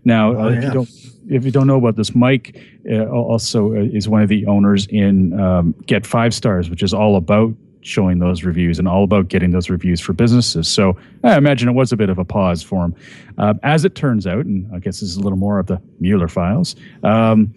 Now, 0.06 0.32
Oh, 0.32 0.46
uh, 0.46 0.50
if 0.50 0.64
you 0.64 0.72
don't 0.72 0.90
if 1.30 1.46
you 1.46 1.52
don't 1.52 1.68
know 1.68 1.78
about 1.78 1.98
this, 1.98 2.16
Mike 2.16 2.60
uh, 2.92 3.06
also 3.06 3.74
uh, 3.76 3.82
is 3.94 4.10
one 4.10 4.24
of 4.24 4.30
the 4.30 4.48
owners 4.48 4.88
in 4.88 5.40
um, 5.40 5.76
Get 5.86 6.08
Five 6.08 6.34
Stars, 6.34 6.68
which 6.68 6.82
is 6.82 6.96
all 6.96 7.16
about 7.16 7.54
showing 7.82 8.20
those 8.20 8.44
reviews 8.44 8.80
and 8.80 8.88
all 8.88 9.04
about 9.04 9.28
getting 9.28 9.52
those 9.52 9.70
reviews 9.70 10.02
for 10.02 10.14
businesses. 10.14 10.68
So 10.68 10.98
I 11.24 11.38
imagine 11.38 11.70
it 11.70 11.74
was 11.74 11.92
a 11.92 11.98
bit 11.98 12.10
of 12.10 12.18
a 12.18 12.26
pause 12.26 12.62
for 12.62 12.86
him. 12.86 12.96
Uh, 13.38 13.54
as 13.64 13.86
it 13.86 13.96
turns 13.96 14.28
out, 14.28 14.46
and 14.46 14.70
I 14.74 14.80
guess 14.80 15.00
this 15.00 15.10
is 15.10 15.16
a 15.18 15.22
little 15.22 15.38
more 15.38 15.60
of 15.60 15.68
the 15.68 15.82
Mueller 16.00 16.28
files. 16.28 16.76
Um, 17.04 17.54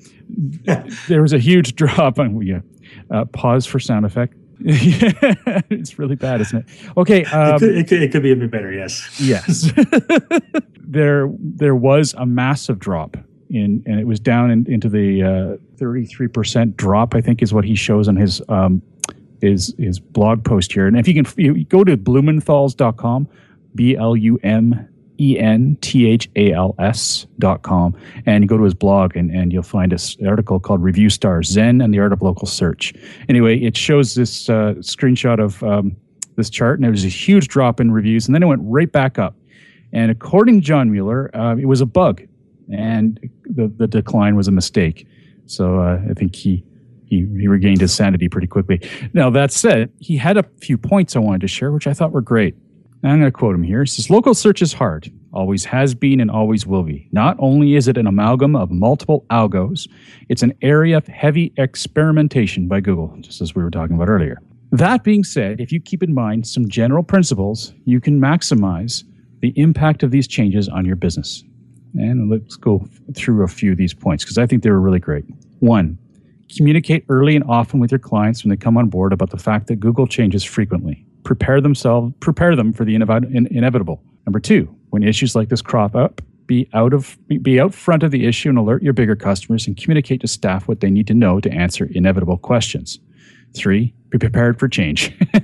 there 1.08 1.22
was 1.22 1.32
a 1.32 1.38
huge 1.38 1.74
drop 1.76 2.18
on 2.18 2.40
yeah, 2.42 2.60
uh, 3.10 3.24
pause 3.26 3.66
for 3.66 3.80
sound 3.80 4.06
effect. 4.06 4.34
it's 4.64 5.98
really 5.98 6.14
bad, 6.14 6.40
isn't 6.40 6.58
it? 6.58 6.66
Okay. 6.96 7.22
it, 7.22 7.34
Um, 7.34 7.58
could, 7.58 7.76
it, 7.76 7.88
could, 7.88 8.02
it 8.02 8.12
could 8.12 8.22
be 8.22 8.30
a 8.30 8.36
bit 8.36 8.50
better, 8.50 8.72
yes. 8.72 9.20
yes. 9.20 9.72
there, 10.78 11.28
there 11.38 11.74
was 11.74 12.14
a 12.16 12.24
massive 12.24 12.78
drop 12.78 13.16
in, 13.50 13.82
and 13.86 13.98
it 13.98 14.06
was 14.06 14.20
down 14.20 14.52
in, 14.52 14.70
into 14.70 14.88
the 14.88 15.58
thirty-three 15.78 16.28
percent 16.28 16.76
drop. 16.76 17.14
I 17.14 17.20
think 17.20 17.42
is 17.42 17.52
what 17.52 17.64
he 17.64 17.74
shows 17.74 18.08
on 18.08 18.16
his 18.16 18.40
um, 18.48 18.80
his 19.42 19.74
his 19.78 20.00
blog 20.00 20.44
post 20.44 20.72
here. 20.72 20.86
And 20.86 20.98
if 20.98 21.06
you 21.06 21.22
can, 21.22 21.26
you 21.36 21.64
go 21.64 21.84
to 21.84 21.98
blumenthals.com, 21.98 23.28
b 23.74 23.96
l 23.96 24.16
u 24.16 24.38
m 24.42 24.88
e 25.18 25.38
n 25.38 25.76
t 25.82 26.06
h 26.06 26.30
a 26.36 26.52
l 26.52 26.74
s 26.78 27.26
dot 27.38 27.62
com, 27.62 27.94
and 28.24 28.42
you 28.42 28.48
go 28.48 28.56
to 28.56 28.64
his 28.64 28.74
blog, 28.74 29.16
and, 29.16 29.30
and 29.30 29.52
you'll 29.52 29.62
find 29.62 29.92
this 29.92 30.16
article 30.26 30.58
called 30.58 30.82
"Review 30.82 31.10
Stars: 31.10 31.48
Zen 31.48 31.82
and 31.82 31.92
the 31.92 31.98
Art 31.98 32.12
of 32.12 32.22
Local 32.22 32.46
Search." 32.46 32.94
Anyway, 33.28 33.58
it 33.58 33.76
shows 33.76 34.14
this 34.14 34.48
uh, 34.48 34.74
screenshot 34.78 35.38
of 35.38 35.62
um, 35.62 35.94
this 36.36 36.48
chart, 36.48 36.78
and 36.78 36.86
it 36.86 36.90
was 36.90 37.04
a 37.04 37.08
huge 37.08 37.48
drop 37.48 37.80
in 37.80 37.92
reviews, 37.92 38.26
and 38.26 38.34
then 38.34 38.42
it 38.42 38.46
went 38.46 38.62
right 38.64 38.90
back 38.90 39.18
up. 39.18 39.36
And 39.92 40.10
according 40.10 40.60
to 40.60 40.66
John 40.66 40.90
Mueller, 40.90 41.30
uh, 41.36 41.56
it 41.56 41.66
was 41.66 41.82
a 41.82 41.86
bug, 41.86 42.22
and 42.72 43.20
the, 43.44 43.68
the 43.68 43.86
decline 43.86 44.36
was 44.36 44.48
a 44.48 44.50
mistake. 44.50 45.06
So 45.46 45.80
uh, 45.80 46.00
I 46.10 46.14
think 46.14 46.34
he, 46.34 46.64
he 47.12 47.26
he 47.38 47.46
regained 47.46 47.80
his 47.80 47.92
sanity 47.92 48.28
pretty 48.28 48.46
quickly. 48.46 48.80
Now 49.12 49.28
that 49.30 49.52
said, 49.52 49.92
he 50.00 50.16
had 50.16 50.38
a 50.38 50.44
few 50.60 50.78
points 50.78 51.14
I 51.14 51.18
wanted 51.18 51.42
to 51.42 51.48
share, 51.48 51.70
which 51.70 51.86
I 51.86 51.92
thought 51.92 52.12
were 52.12 52.22
great. 52.22 52.54
I'm 53.04 53.18
going 53.18 53.32
to 53.32 53.32
quote 53.32 53.54
him 53.54 53.64
here. 53.64 53.82
He 53.82 53.88
says, 53.88 54.08
"Local 54.08 54.32
search 54.32 54.62
is 54.62 54.72
hard, 54.72 55.12
always 55.32 55.64
has 55.64 55.94
been, 55.94 56.20
and 56.20 56.30
always 56.30 56.66
will 56.66 56.84
be. 56.84 57.08
Not 57.12 57.36
only 57.38 57.74
is 57.74 57.88
it 57.88 57.98
an 57.98 58.06
amalgam 58.06 58.54
of 58.56 58.70
multiple 58.70 59.26
algos, 59.28 59.88
it's 60.28 60.42
an 60.42 60.54
area 60.62 60.96
of 60.96 61.06
heavy 61.08 61.52
experimentation 61.56 62.68
by 62.68 62.80
Google, 62.80 63.14
just 63.20 63.40
as 63.42 63.54
we 63.54 63.62
were 63.62 63.70
talking 63.70 63.96
about 63.96 64.08
earlier." 64.08 64.38
That 64.70 65.04
being 65.04 65.24
said, 65.24 65.60
if 65.60 65.70
you 65.70 65.80
keep 65.80 66.02
in 66.02 66.14
mind 66.14 66.46
some 66.46 66.66
general 66.68 67.02
principles, 67.02 67.74
you 67.84 68.00
can 68.00 68.18
maximize 68.18 69.04
the 69.40 69.52
impact 69.56 70.02
of 70.02 70.12
these 70.12 70.26
changes 70.26 70.68
on 70.68 70.86
your 70.86 70.96
business. 70.96 71.44
And 71.94 72.30
let's 72.30 72.56
go 72.56 72.88
through 73.14 73.42
a 73.42 73.48
few 73.48 73.72
of 73.72 73.76
these 73.76 73.92
points 73.92 74.24
because 74.24 74.38
I 74.38 74.46
think 74.46 74.62
they 74.62 74.70
were 74.70 74.80
really 74.80 75.00
great. 75.00 75.24
One, 75.58 75.98
communicate 76.56 77.04
early 77.08 77.36
and 77.36 77.44
often 77.48 77.80
with 77.80 77.90
your 77.90 77.98
clients 77.98 78.44
when 78.44 78.50
they 78.50 78.56
come 78.56 78.76
on 78.76 78.88
board 78.88 79.12
about 79.12 79.30
the 79.30 79.38
fact 79.38 79.66
that 79.68 79.76
Google 79.76 80.06
changes 80.06 80.44
frequently. 80.44 81.04
Prepare 81.24 81.60
themselves, 81.60 82.12
prepare 82.20 82.56
them 82.56 82.72
for 82.72 82.84
the 82.84 82.94
in- 82.94 83.48
inevitable. 83.50 84.02
Number 84.26 84.40
two, 84.40 84.74
when 84.90 85.02
issues 85.02 85.34
like 85.34 85.48
this 85.48 85.62
crop 85.62 85.94
up, 85.94 86.20
be 86.46 86.68
out 86.74 86.92
of 86.92 87.16
be- 87.28 87.38
be 87.38 87.60
out 87.60 87.74
front 87.74 88.02
of 88.02 88.10
the 88.10 88.26
issue 88.26 88.48
and 88.48 88.58
alert 88.58 88.82
your 88.82 88.92
bigger 88.92 89.16
customers 89.16 89.66
and 89.66 89.76
communicate 89.76 90.20
to 90.20 90.28
staff 90.28 90.68
what 90.68 90.80
they 90.80 90.90
need 90.90 91.06
to 91.06 91.14
know 91.14 91.40
to 91.40 91.50
answer 91.50 91.88
inevitable 91.92 92.36
questions. 92.36 92.98
Three, 93.54 93.94
be 94.10 94.18
prepared 94.18 94.58
for 94.58 94.68
change. 94.68 95.14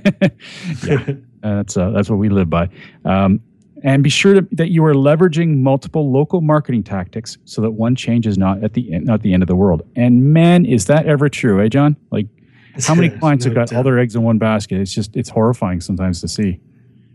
yeah, 0.85 1.13
that's 1.41 1.77
uh, 1.77 1.89
that's 1.91 2.09
what 2.09 2.17
we 2.17 2.29
live 2.29 2.49
by. 2.49 2.69
Um, 3.05 3.41
and 3.83 4.03
be 4.03 4.09
sure 4.09 4.35
to, 4.35 4.47
that 4.51 4.69
you 4.69 4.83
are 4.85 4.93
leveraging 4.93 5.57
multiple 5.57 6.11
local 6.11 6.41
marketing 6.41 6.83
tactics 6.83 7.37
so 7.45 7.61
that 7.61 7.71
one 7.71 7.95
change 7.95 8.27
is 8.27 8.37
not 8.37 8.63
at 8.63 8.73
the 8.73 8.93
end, 8.93 9.05
not 9.05 9.21
the 9.21 9.33
end 9.33 9.43
of 9.43 9.47
the 9.47 9.55
world. 9.55 9.81
And 9.95 10.33
man, 10.33 10.65
is 10.65 10.85
that 10.85 11.05
ever 11.05 11.29
true, 11.29 11.63
eh, 11.63 11.69
John? 11.69 11.95
Like, 12.11 12.27
how 12.81 12.95
many 12.95 13.09
clients 13.09 13.45
have 13.45 13.53
No 13.53 13.65
got 13.65 13.73
all 13.73 13.83
their 13.83 13.99
eggs 13.99 14.15
in 14.15 14.23
one 14.23 14.37
basket? 14.37 14.79
It's 14.79 14.93
just 14.93 15.15
it's 15.15 15.29
horrifying 15.29 15.81
sometimes 15.81 16.21
to 16.21 16.27
see. 16.27 16.59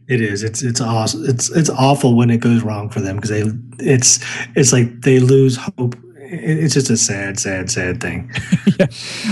It 0.08 0.20
is. 0.20 0.42
It's 0.42 0.62
it's 0.62 0.80
awesome. 0.80 1.24
It's 1.24 1.50
it's 1.50 1.70
awful 1.70 2.16
when 2.16 2.30
it 2.30 2.38
goes 2.38 2.62
wrong 2.62 2.90
for 2.90 3.00
them 3.00 3.16
because 3.16 3.30
they 3.30 3.44
it's 3.78 4.20
it's 4.54 4.72
like 4.72 5.00
they 5.02 5.18
lose 5.18 5.56
hope. 5.56 5.96
It's 6.16 6.74
just 6.74 6.90
a 6.90 6.96
sad, 6.96 7.38
sad, 7.38 7.70
sad 7.70 8.00
thing. 8.00 8.30
yeah. 8.78 8.86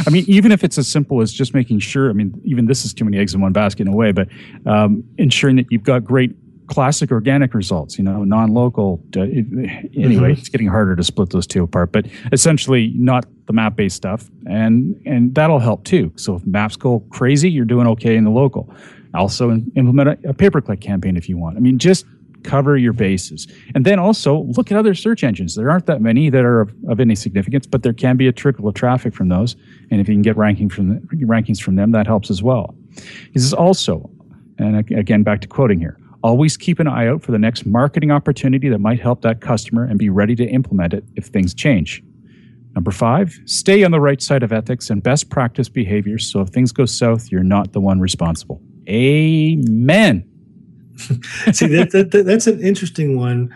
I 0.06 0.10
mean, 0.10 0.24
even 0.28 0.52
if 0.52 0.62
it's 0.62 0.78
as 0.78 0.88
simple 0.88 1.20
as 1.20 1.32
just 1.32 1.52
making 1.52 1.80
sure, 1.80 2.08
I 2.08 2.12
mean, 2.12 2.40
even 2.44 2.66
this 2.66 2.84
is 2.84 2.94
too 2.94 3.04
many 3.04 3.18
eggs 3.18 3.34
in 3.34 3.40
one 3.40 3.52
basket 3.52 3.86
in 3.86 3.92
a 3.92 3.96
way, 3.96 4.12
but 4.12 4.28
um, 4.66 5.02
ensuring 5.18 5.56
that 5.56 5.66
you've 5.70 5.82
got 5.82 6.04
great 6.04 6.34
classic 6.72 7.11
organic 7.12 7.52
results, 7.54 7.98
you 7.98 8.04
know, 8.04 8.24
non 8.24 8.54
local. 8.54 9.02
Uh, 9.16 9.20
anyway, 9.22 10.32
Mhm. 10.32 10.38
it's 10.38 10.48
getting 10.48 10.68
harder 10.68 10.96
to 10.96 11.04
split 11.04 11.30
those 11.30 11.46
two 11.46 11.62
apart, 11.62 11.92
but 11.92 12.06
essentially 12.32 12.92
not 12.96 13.26
the 13.46 13.52
map 13.52 13.76
based 13.76 13.96
stuff. 13.96 14.30
And, 14.46 15.00
and 15.04 15.35
that'll 15.35 15.58
help 15.58 15.85
too. 15.85 16.12
So 16.16 16.37
if 16.37 16.46
maps 16.46 16.76
go 16.76 17.00
crazy, 17.11 17.50
you're 17.50 17.64
doing 17.66 17.87
okay 17.88 18.16
in 18.16 18.24
the 18.24 18.30
local. 18.30 18.72
Also, 19.14 19.50
in- 19.50 19.70
implement 19.76 20.24
a, 20.24 20.30
a 20.30 20.35
pay 20.35 20.48
per 20.48 20.61
click 20.62 20.80
campaign 20.80 21.16
if 21.16 21.28
you 21.28 21.37
want. 21.37 21.56
I 21.56 21.61
mean, 21.61 21.78
just 21.78 22.06
cover 22.42 22.76
your 22.76 22.92
bases. 22.94 23.46
And 23.74 23.85
then 23.85 23.98
also 23.98 24.40
look 24.56 24.72
at 24.72 24.78
other 24.78 24.94
search 24.94 25.22
engines. 25.22 25.54
There 25.54 25.70
aren't 25.70 25.87
that 25.87 26.00
many 26.00 26.30
that 26.30 26.44
are 26.44 26.62
of, 26.62 26.74
of 26.88 26.98
any 26.98 27.14
significance, 27.14 27.66
but 27.66 27.82
there 27.85 27.92
can 27.92 28.16
be 28.16 28.26
a 28.26 28.32
trickle 28.32 28.66
of 28.66 28.74
traffic 28.74 29.14
from 29.14 29.28
those. 29.28 29.54
And 29.90 30.00
if 30.00 30.08
you 30.08 30.14
can 30.14 30.22
get 30.22 30.37
ranking 30.37 30.68
from 30.68 30.88
the, 30.88 31.00
rankings 31.26 31.61
from 31.61 31.76
them, 31.76 31.92
that 31.92 32.06
helps 32.06 32.30
as 32.30 32.42
well. 32.42 32.74
This 33.35 33.44
is 33.44 33.52
also, 33.54 34.11
and 34.58 34.76
again, 34.90 35.22
back 35.22 35.40
to 35.42 35.48
quoting 35.48 35.78
here, 35.78 35.96
always 36.22 36.56
keep 36.56 36.78
an 36.78 36.87
eye 36.87 37.08
out 37.08 37.22
for 37.22 37.32
the 37.32 37.38
next 37.38 37.66
marketing 37.66 38.11
opportunity 38.11 38.68
that 38.68 38.78
might 38.78 39.00
help 39.00 39.22
that 39.22 39.40
customer 39.40 39.85
and 39.85 39.98
be 39.98 40.08
ready 40.08 40.35
to 40.37 40.46
implement 40.46 40.94
it 40.94 41.04
if 41.16 41.26
things 41.26 41.54
change. 41.54 42.02
Number 42.74 42.90
five, 42.90 43.38
stay 43.44 43.85
on 43.85 43.90
the 43.90 44.00
right 44.00 44.22
side 44.22 44.42
of 44.42 44.52
ethics 44.52 44.88
and 44.88 45.02
best 45.02 45.28
practice 45.28 45.68
behaviors 45.68 46.30
so 46.30 46.40
if 46.40 46.48
things 46.48 46.72
go 46.72 46.87
south, 46.87 47.30
you're 47.30 47.42
not 47.42 47.72
the 47.72 47.80
one 47.80 48.00
responsible. 48.00 48.62
Amen. 48.88 50.28
See, 51.52 51.66
that, 51.66 51.90
that, 51.92 52.24
that's 52.26 52.46
an 52.46 52.61
interesting 52.61 53.18
one 53.18 53.54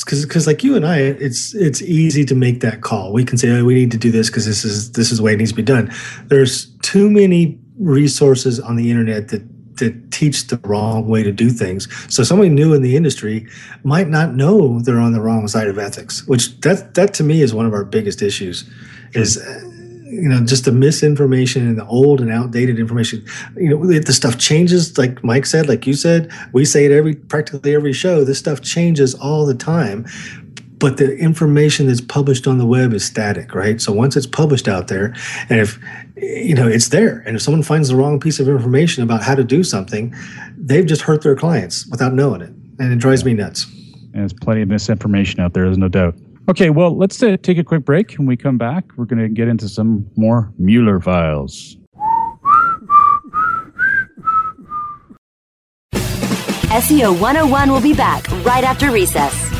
because 0.00 0.24
because 0.24 0.46
like 0.46 0.64
you 0.64 0.76
and 0.76 0.86
I, 0.86 0.98
it's 0.98 1.54
it's 1.54 1.82
easy 1.82 2.24
to 2.24 2.34
make 2.34 2.60
that 2.60 2.80
call. 2.80 3.12
We 3.12 3.24
can 3.24 3.36
say, 3.36 3.50
oh, 3.50 3.64
we 3.64 3.74
need 3.74 3.90
to 3.90 3.98
do 3.98 4.10
this 4.10 4.30
because 4.30 4.46
this 4.46 4.64
is 4.64 4.92
this 4.92 5.10
is 5.10 5.18
the 5.18 5.24
way 5.24 5.34
it 5.34 5.36
needs 5.36 5.50
to 5.50 5.56
be 5.56 5.62
done. 5.62 5.92
There's 6.26 6.66
too 6.78 7.10
many 7.10 7.58
resources 7.78 8.58
on 8.58 8.76
the 8.76 8.90
internet 8.90 9.28
that 9.28 9.42
that 9.76 10.10
teach 10.10 10.46
the 10.46 10.58
wrong 10.58 11.08
way 11.08 11.22
to 11.22 11.32
do 11.32 11.50
things. 11.50 11.88
So 12.12 12.22
somebody 12.22 12.50
new 12.50 12.74
in 12.74 12.82
the 12.82 12.96
industry 12.96 13.46
might 13.84 14.08
not 14.08 14.34
know 14.34 14.80
they're 14.80 15.00
on 15.00 15.12
the 15.12 15.20
wrong 15.20 15.48
side 15.48 15.68
of 15.68 15.78
ethics, 15.78 16.26
which 16.26 16.60
that 16.60 16.94
that 16.94 17.14
to 17.14 17.24
me 17.24 17.42
is 17.42 17.54
one 17.54 17.66
of 17.66 17.72
our 17.72 17.84
biggest 17.84 18.22
issues. 18.22 18.68
Is 19.12 19.38
uh, 19.38 19.60
you 20.06 20.28
know 20.28 20.44
just 20.44 20.64
the 20.64 20.72
misinformation 20.72 21.66
and 21.66 21.78
the 21.78 21.86
old 21.86 22.20
and 22.20 22.30
outdated 22.30 22.78
information 22.78 23.24
you 23.56 23.68
know 23.68 23.86
the 23.86 24.12
stuff 24.12 24.38
changes 24.38 24.96
like 24.96 25.22
mike 25.24 25.44
said 25.44 25.68
like 25.68 25.86
you 25.86 25.94
said 25.94 26.30
we 26.52 26.64
say 26.64 26.84
it 26.84 26.92
every 26.92 27.14
practically 27.14 27.74
every 27.74 27.92
show 27.92 28.24
this 28.24 28.38
stuff 28.38 28.60
changes 28.60 29.14
all 29.14 29.44
the 29.44 29.54
time 29.54 30.06
but 30.78 30.98
the 30.98 31.16
information 31.16 31.86
that's 31.86 32.00
published 32.00 32.46
on 32.46 32.58
the 32.58 32.66
web 32.66 32.92
is 32.92 33.04
static 33.04 33.54
right 33.54 33.80
so 33.80 33.92
once 33.92 34.16
it's 34.16 34.26
published 34.26 34.68
out 34.68 34.88
there 34.88 35.14
and 35.48 35.60
if 35.60 35.78
you 36.16 36.54
know 36.54 36.66
it's 36.66 36.88
there 36.88 37.22
and 37.26 37.36
if 37.36 37.42
someone 37.42 37.62
finds 37.62 37.88
the 37.88 37.96
wrong 37.96 38.18
piece 38.18 38.40
of 38.40 38.48
information 38.48 39.02
about 39.02 39.22
how 39.22 39.34
to 39.34 39.44
do 39.44 39.62
something 39.62 40.14
they've 40.56 40.86
just 40.86 41.02
hurt 41.02 41.22
their 41.22 41.36
clients 41.36 41.86
without 41.88 42.14
knowing 42.14 42.40
it 42.40 42.50
and 42.78 42.92
it 42.92 42.98
drives 42.98 43.24
me 43.24 43.34
nuts 43.34 43.66
and 43.66 44.14
there's 44.14 44.32
plenty 44.32 44.62
of 44.62 44.68
misinformation 44.68 45.40
out 45.40 45.52
there 45.52 45.64
there's 45.64 45.78
no 45.78 45.88
doubt 45.88 46.14
Okay, 46.48 46.70
well, 46.70 46.96
let's 46.96 47.20
uh, 47.24 47.36
take 47.42 47.58
a 47.58 47.64
quick 47.64 47.84
break. 47.84 48.12
When 48.14 48.26
we 48.26 48.36
come 48.36 48.56
back, 48.56 48.84
we're 48.96 49.04
going 49.04 49.18
to 49.18 49.28
get 49.28 49.48
into 49.48 49.68
some 49.68 50.08
more 50.14 50.52
Mueller 50.58 51.00
files. 51.00 51.76
SEO 55.92 57.18
101 57.20 57.70
will 57.70 57.80
be 57.80 57.94
back 57.94 58.30
right 58.44 58.62
after 58.62 58.92
recess. 58.92 59.55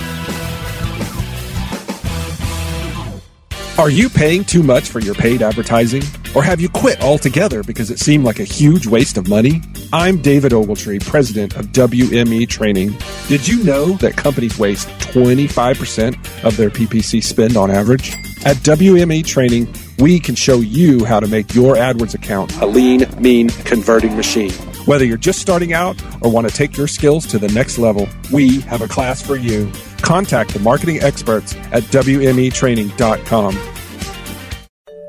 Are 3.79 3.91
you 3.91 4.09
paying 4.09 4.43
too 4.43 4.63
much 4.63 4.89
for 4.89 5.01
your 5.01 5.15
paid 5.15 5.43
advertising? 5.43 6.03
Or 6.35 6.43
have 6.43 6.63
you 6.63 6.69
quit 6.71 7.03
altogether 7.03 7.63
because 7.63 7.91
it 7.91 7.99
seemed 7.99 8.25
like 8.25 8.39
a 8.39 8.45
huge 8.45 8.87
waste 8.87 9.19
of 9.19 9.29
money? 9.29 9.61
I'm 9.93 10.23
David 10.23 10.53
Ogletree, 10.53 11.05
president 11.05 11.57
of 11.57 11.67
WME 11.67 12.49
Training. 12.49 12.97
Did 13.29 13.47
you 13.47 13.63
know 13.65 13.93
that 13.97 14.17
companies 14.17 14.59
waste 14.59 14.89
25% 15.01 16.15
of 16.43 16.57
their 16.57 16.71
PPC 16.71 17.23
spend 17.23 17.59
on 17.59 17.71
average? 17.71 18.15
At 18.47 18.57
WME 18.65 19.27
Training, 19.27 19.69
we 19.99 20.21
can 20.21 20.37
show 20.37 20.61
you 20.61 21.05
how 21.05 21.21
to 21.21 21.27
make 21.27 21.55
your 21.55 21.75
AdWords 21.75 22.15
account 22.15 22.57
a 22.63 22.67
lean, 22.67 23.05
mean, 23.21 23.51
converting 23.51 24.17
machine. 24.17 24.55
Whether 24.87 25.05
you're 25.05 25.17
just 25.17 25.41
starting 25.41 25.73
out 25.73 26.01
or 26.23 26.31
want 26.31 26.49
to 26.49 26.55
take 26.55 26.77
your 26.77 26.87
skills 26.87 27.27
to 27.27 27.39
the 27.39 27.49
next 27.49 27.77
level, 27.77 28.09
we 28.33 28.61
have 28.63 28.83
a 28.83 28.89
class 28.89 29.21
for 29.21 29.37
you. 29.37 29.71
Contact 29.99 30.55
the 30.55 30.61
marketing 30.61 31.01
experts 31.03 31.55
at 31.73 31.83
WMEtraining.com. 31.85 33.76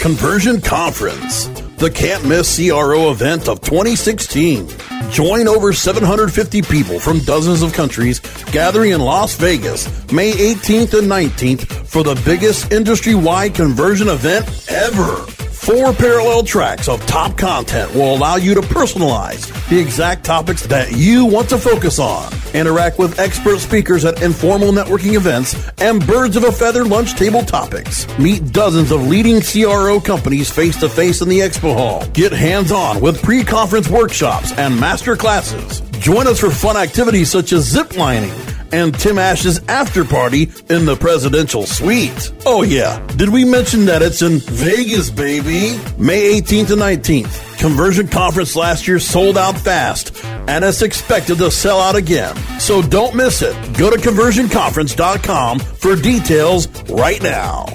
Conversion 0.00 0.60
Conference, 0.60 1.46
the 1.78 1.90
can't 1.90 2.24
miss 2.26 2.56
CRO 2.56 3.10
event 3.10 3.48
of 3.48 3.60
2016. 3.60 4.68
Join 5.10 5.48
over 5.48 5.72
750 5.72 6.62
people 6.62 6.98
from 6.98 7.20
dozens 7.20 7.62
of 7.62 7.72
countries 7.72 8.20
gathering 8.52 8.92
in 8.92 9.00
Las 9.00 9.34
Vegas 9.36 9.86
May 10.12 10.32
18th 10.32 10.98
and 10.98 11.10
19th 11.10 11.86
for 11.86 12.02
the 12.02 12.20
biggest 12.24 12.72
industry 12.72 13.14
wide 13.14 13.54
conversion 13.54 14.08
event 14.08 14.46
ever. 14.68 15.45
Four 15.66 15.92
parallel 15.92 16.44
tracks 16.44 16.88
of 16.88 17.04
top 17.06 17.36
content 17.36 17.92
will 17.92 18.14
allow 18.14 18.36
you 18.36 18.54
to 18.54 18.60
personalize 18.60 19.50
the 19.68 19.76
exact 19.76 20.22
topics 20.22 20.64
that 20.68 20.92
you 20.92 21.24
want 21.24 21.48
to 21.48 21.58
focus 21.58 21.98
on. 21.98 22.32
Interact 22.54 23.00
with 23.00 23.18
expert 23.18 23.58
speakers 23.58 24.04
at 24.04 24.22
informal 24.22 24.70
networking 24.70 25.14
events 25.14 25.56
and 25.78 26.06
birds 26.06 26.36
of 26.36 26.44
a 26.44 26.52
feather 26.52 26.84
lunch 26.84 27.16
table 27.16 27.42
topics. 27.42 28.06
Meet 28.16 28.52
dozens 28.52 28.92
of 28.92 29.08
leading 29.08 29.40
CRO 29.40 29.98
companies 29.98 30.48
face 30.48 30.78
to 30.78 30.88
face 30.88 31.20
in 31.20 31.28
the 31.28 31.40
expo 31.40 31.74
hall. 31.74 32.06
Get 32.12 32.30
hands 32.30 32.70
on 32.70 33.00
with 33.00 33.20
pre 33.20 33.42
conference 33.42 33.88
workshops 33.88 34.52
and 34.52 34.78
master 34.78 35.16
classes. 35.16 35.80
Join 35.98 36.28
us 36.28 36.38
for 36.38 36.50
fun 36.50 36.76
activities 36.76 37.28
such 37.28 37.52
as 37.52 37.64
zip 37.64 37.96
lining 37.96 38.30
and 38.72 38.98
Tim 38.98 39.18
Ash's 39.18 39.58
after 39.68 40.04
party 40.04 40.50
in 40.68 40.84
the 40.84 40.96
presidential 40.98 41.64
suite. 41.66 42.32
Oh 42.44 42.62
yeah, 42.62 43.04
did 43.16 43.28
we 43.28 43.44
mention 43.44 43.86
that 43.86 44.02
it's 44.02 44.22
in 44.22 44.38
Vegas, 44.38 45.10
baby? 45.10 45.78
May 45.98 46.40
18th 46.40 46.72
and 46.72 46.82
19th. 46.82 47.58
Conversion 47.58 48.08
conference 48.08 48.54
last 48.54 48.86
year 48.86 48.98
sold 48.98 49.38
out 49.38 49.58
fast, 49.58 50.22
and 50.24 50.64
it's 50.64 50.82
expected 50.82 51.38
to 51.38 51.50
sell 51.50 51.80
out 51.80 51.96
again. 51.96 52.36
So 52.60 52.82
don't 52.82 53.14
miss 53.14 53.42
it. 53.42 53.54
Go 53.76 53.90
to 53.90 53.96
conversionconference.com 53.96 55.58
for 55.60 55.96
details 55.96 56.68
right 56.90 57.22
now. 57.22 57.66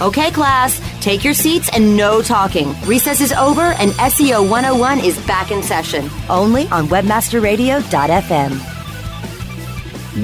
Okay, 0.00 0.30
class, 0.30 0.80
take 1.00 1.24
your 1.24 1.34
seats 1.34 1.68
and 1.72 1.96
no 1.96 2.22
talking. 2.22 2.74
Recess 2.82 3.20
is 3.20 3.32
over 3.32 3.72
and 3.80 3.90
SEO 3.92 4.48
101 4.48 5.00
is 5.00 5.18
back 5.26 5.50
in 5.50 5.62
session, 5.62 6.08
only 6.28 6.68
on 6.68 6.86
webmasterradio.fm. 6.88 8.80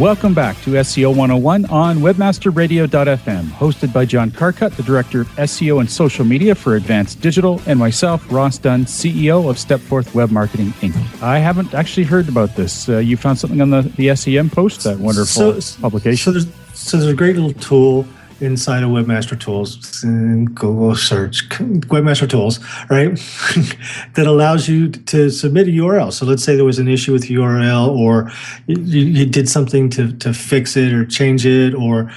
Welcome 0.01 0.35
back 0.35 0.61
to 0.63 0.71
SEO 0.71 1.09
101 1.11 1.67
on 1.67 1.99
webmasterradio.fm, 1.99 3.45
hosted 3.45 3.93
by 3.93 4.05
John 4.05 4.31
Carcutt, 4.33 4.77
the 4.77 4.83
Director 4.83 5.21
of 5.21 5.29
SEO 5.29 5.79
and 5.79 5.89
Social 5.89 6.25
Media 6.25 6.57
for 6.57 6.75
Advanced 6.75 7.21
Digital, 7.21 7.63
and 7.67 7.79
myself, 7.79 8.31
Ross 8.31 8.59
Dunn, 8.59 8.85
CEO 8.85 9.49
of 9.49 9.57
Stepforth 9.57 10.13
Web 10.13 10.33
Marketing 10.33 10.73
Inc. 10.81 11.23
I 11.23 11.39
haven't 11.39 11.73
actually 11.73 12.05
heard 12.05 12.29
about 12.29 12.57
this. 12.57 12.89
Uh, 12.89 12.99
you 12.99 13.17
found 13.17 13.39
something 13.39 13.61
on 13.61 13.71
the, 13.71 13.83
the 13.97 14.15
SEM 14.17 14.51
post, 14.51 14.83
that 14.83 14.99
wonderful 14.99 15.63
so, 15.63 15.81
publication? 15.81 16.17
So 16.17 16.33
there's, 16.33 16.55
so 16.75 16.97
there's 16.99 17.13
a 17.13 17.17
great 17.17 17.37
little 17.37 17.53
tool 17.55 18.07
inside 18.41 18.83
of 18.83 18.91
Webmaster 18.91 19.39
Tools, 19.39 20.03
Google 20.03 20.95
search 20.95 21.49
Webmaster 21.49 22.29
Tools, 22.29 22.61
right? 22.91 23.11
that 24.15 24.27
allows 24.27 24.69
you 24.69 24.91
to 24.91 25.31
submit 25.31 25.69
a 25.69 25.71
URL. 25.71 26.13
So 26.13 26.27
let's 26.27 26.45
say 26.45 26.57
there 26.57 26.65
was 26.65 26.79
an 26.79 26.89
issue 26.89 27.13
with 27.13 27.25
URL, 27.25 27.89
or 27.97 28.31
you, 28.67 29.05
you 29.05 29.27
did 29.27 29.49
something 29.49 29.89
to, 29.91 30.13
to 30.19 30.35
fix 30.35 30.77
it 30.77 30.93
or 30.93 31.05
change 31.07 31.47
it, 31.47 31.75
or 31.75 32.11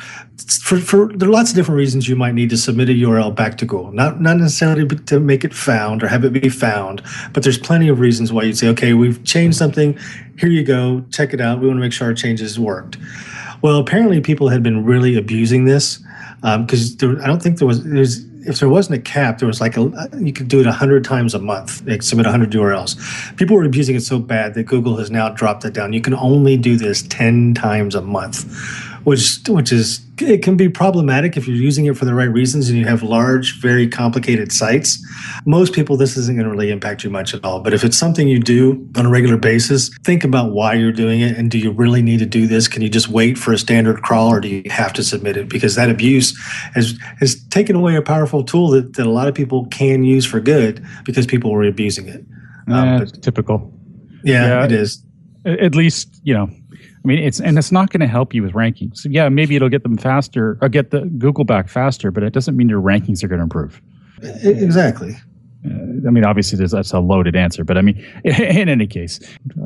for, 0.61 0.79
for 0.79 1.07
there 1.13 1.27
are 1.27 1.31
lots 1.31 1.51
of 1.51 1.55
different 1.55 1.77
reasons 1.77 2.07
you 2.07 2.15
might 2.15 2.33
need 2.33 2.49
to 2.49 2.57
submit 2.57 2.89
a 2.89 2.93
URL 2.93 3.33
back 3.33 3.57
to 3.57 3.65
Google. 3.65 3.91
Not 3.91 4.21
not 4.21 4.37
necessarily 4.37 4.87
to 4.87 5.19
make 5.19 5.43
it 5.43 5.53
found 5.53 6.03
or 6.03 6.07
have 6.07 6.23
it 6.23 6.33
be 6.33 6.49
found, 6.49 7.01
but 7.33 7.43
there's 7.43 7.57
plenty 7.57 7.87
of 7.87 7.99
reasons 7.99 8.31
why 8.33 8.43
you'd 8.43 8.57
say, 8.57 8.67
okay, 8.69 8.93
we've 8.93 9.23
changed 9.23 9.57
something. 9.57 9.97
Here 10.37 10.49
you 10.49 10.63
go, 10.63 11.03
check 11.11 11.33
it 11.33 11.41
out. 11.41 11.59
We 11.59 11.67
want 11.67 11.77
to 11.77 11.81
make 11.81 11.93
sure 11.93 12.07
our 12.07 12.13
changes 12.13 12.59
worked. 12.59 12.97
Well, 13.61 13.77
apparently 13.77 14.21
people 14.21 14.47
had 14.47 14.63
been 14.63 14.85
really 14.85 15.17
abusing 15.17 15.65
this 15.65 16.01
because 16.41 17.01
um, 17.03 17.19
I 17.21 17.27
don't 17.27 17.41
think 17.41 17.59
there 17.59 17.67
was, 17.67 17.83
there 17.83 17.99
was 17.99 18.25
if 18.47 18.59
there 18.59 18.69
wasn't 18.69 18.97
a 18.97 19.01
cap, 19.01 19.39
there 19.39 19.47
was 19.47 19.59
like 19.59 19.77
a 19.77 20.09
you 20.17 20.31
could 20.31 20.47
do 20.47 20.59
it 20.59 20.65
hundred 20.65 21.03
times 21.03 21.33
a 21.33 21.39
month. 21.39 21.85
Like 21.85 22.01
submit 22.01 22.25
hundred 22.25 22.51
URLs. 22.51 23.35
People 23.37 23.55
were 23.55 23.65
abusing 23.65 23.95
it 23.95 24.01
so 24.01 24.19
bad 24.19 24.53
that 24.53 24.63
Google 24.63 24.97
has 24.97 25.11
now 25.11 25.29
dropped 25.29 25.65
it 25.65 25.73
down. 25.73 25.93
You 25.93 26.01
can 26.01 26.13
only 26.13 26.57
do 26.57 26.77
this 26.77 27.01
ten 27.03 27.53
times 27.53 27.95
a 27.95 28.01
month, 28.01 28.45
which 29.03 29.39
which 29.47 29.71
is 29.71 30.05
it 30.21 30.43
can 30.43 30.57
be 30.57 30.69
problematic 30.69 31.37
if 31.37 31.47
you're 31.47 31.55
using 31.55 31.85
it 31.85 31.97
for 31.97 32.05
the 32.05 32.13
right 32.13 32.29
reasons 32.29 32.69
and 32.69 32.77
you 32.77 32.85
have 32.85 33.03
large, 33.03 33.59
very 33.61 33.87
complicated 33.87 34.51
sites. 34.51 35.03
Most 35.45 35.73
people, 35.73 35.97
this 35.97 36.17
isn't 36.17 36.35
going 36.35 36.45
to 36.45 36.51
really 36.51 36.71
impact 36.71 37.03
you 37.03 37.09
much 37.09 37.33
at 37.33 37.43
all. 37.43 37.61
But 37.61 37.73
if 37.73 37.83
it's 37.83 37.97
something 37.97 38.27
you 38.27 38.39
do 38.39 38.87
on 38.97 39.05
a 39.05 39.09
regular 39.09 39.37
basis, 39.37 39.89
think 40.03 40.23
about 40.23 40.51
why 40.51 40.73
you're 40.73 40.91
doing 40.91 41.21
it 41.21 41.37
and 41.37 41.49
do 41.49 41.57
you 41.57 41.71
really 41.71 42.01
need 42.01 42.19
to 42.19 42.25
do 42.25 42.47
this? 42.47 42.67
Can 42.67 42.81
you 42.81 42.89
just 42.89 43.09
wait 43.09 43.37
for 43.37 43.53
a 43.53 43.57
standard 43.57 44.01
crawl 44.01 44.29
or 44.29 44.39
do 44.39 44.49
you 44.49 44.69
have 44.69 44.93
to 44.93 45.03
submit 45.03 45.37
it? 45.37 45.49
Because 45.49 45.75
that 45.75 45.89
abuse 45.89 46.37
has 46.73 46.97
has 47.19 47.43
taken 47.45 47.75
away 47.75 47.95
a 47.95 48.01
powerful 48.01 48.43
tool 48.43 48.69
that, 48.71 48.93
that 48.93 49.05
a 49.05 49.11
lot 49.11 49.27
of 49.27 49.35
people 49.35 49.65
can 49.67 50.03
use 50.03 50.25
for 50.25 50.39
good 50.39 50.85
because 51.05 51.25
people 51.25 51.51
were 51.51 51.63
abusing 51.63 52.07
it. 52.07 52.25
Um, 52.67 53.05
typical. 53.07 53.73
Yeah, 54.23 54.47
yeah, 54.47 54.65
it 54.65 54.71
is. 54.71 55.03
At 55.45 55.73
least 55.73 56.19
you 56.23 56.33
know 56.33 56.49
I 57.03 57.07
mean, 57.07 57.19
it's 57.19 57.39
and 57.39 57.57
it's 57.57 57.71
not 57.71 57.91
going 57.91 58.01
to 58.01 58.07
help 58.07 58.33
you 58.33 58.43
with 58.43 58.53
rankings. 58.53 59.07
Yeah, 59.09 59.29
maybe 59.29 59.55
it'll 59.55 59.69
get 59.69 59.83
them 59.83 59.97
faster 59.97 60.57
or 60.61 60.69
get 60.69 60.91
the 60.91 61.01
Google 61.17 61.45
back 61.45 61.69
faster, 61.69 62.11
but 62.11 62.23
it 62.23 62.33
doesn't 62.33 62.57
mean 62.57 62.67
your 62.67 62.81
rankings 62.81 63.23
are 63.23 63.27
going 63.27 63.39
to 63.39 63.43
improve. 63.43 63.81
Exactly. 64.21 65.15
Uh, 65.65 66.07
I 66.07 66.11
mean, 66.11 66.23
obviously, 66.23 66.65
that's 66.65 66.93
a 66.93 66.99
loaded 66.99 67.35
answer, 67.35 67.65
but 67.65 67.77
I 67.77 67.81
mean, 67.81 67.97
in 68.23 68.69
any 68.69 68.87
case, 68.87 69.19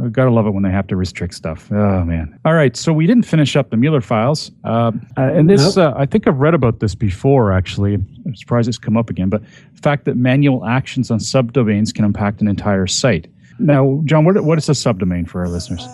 I 0.03 0.07
gotta 0.07 0.31
love 0.31 0.47
it 0.47 0.51
when 0.51 0.63
they 0.63 0.71
have 0.71 0.87
to 0.87 0.95
restrict 0.95 1.35
stuff. 1.35 1.71
Oh 1.71 2.03
man! 2.03 2.39
All 2.45 2.53
right, 2.53 2.75
so 2.75 2.91
we 2.91 3.05
didn't 3.05 3.25
finish 3.25 3.55
up 3.55 3.69
the 3.69 3.77
Mueller 3.77 4.01
files, 4.01 4.51
uh, 4.63 4.91
and 5.17 5.49
this 5.49 5.75
nope. 5.75 5.95
uh, 5.95 5.97
I 5.97 6.07
think 6.07 6.27
I've 6.27 6.39
read 6.39 6.55
about 6.55 6.79
this 6.79 6.95
before. 6.95 7.51
Actually, 7.51 7.95
I'm 7.95 8.35
surprised 8.35 8.67
it's 8.67 8.79
come 8.79 8.97
up 8.97 9.11
again. 9.11 9.29
But 9.29 9.43
the 9.43 9.81
fact 9.81 10.05
that 10.05 10.17
manual 10.17 10.65
actions 10.65 11.11
on 11.11 11.19
subdomains 11.19 11.93
can 11.93 12.05
impact 12.05 12.41
an 12.41 12.47
entire 12.47 12.87
site. 12.87 13.27
Now, 13.63 14.01
John, 14.05 14.25
what 14.25 14.43
what 14.43 14.57
is 14.57 14.69
a 14.69 14.73
subdomain 14.73 15.27
for 15.27 15.41
our 15.41 15.49
listeners? 15.49 15.87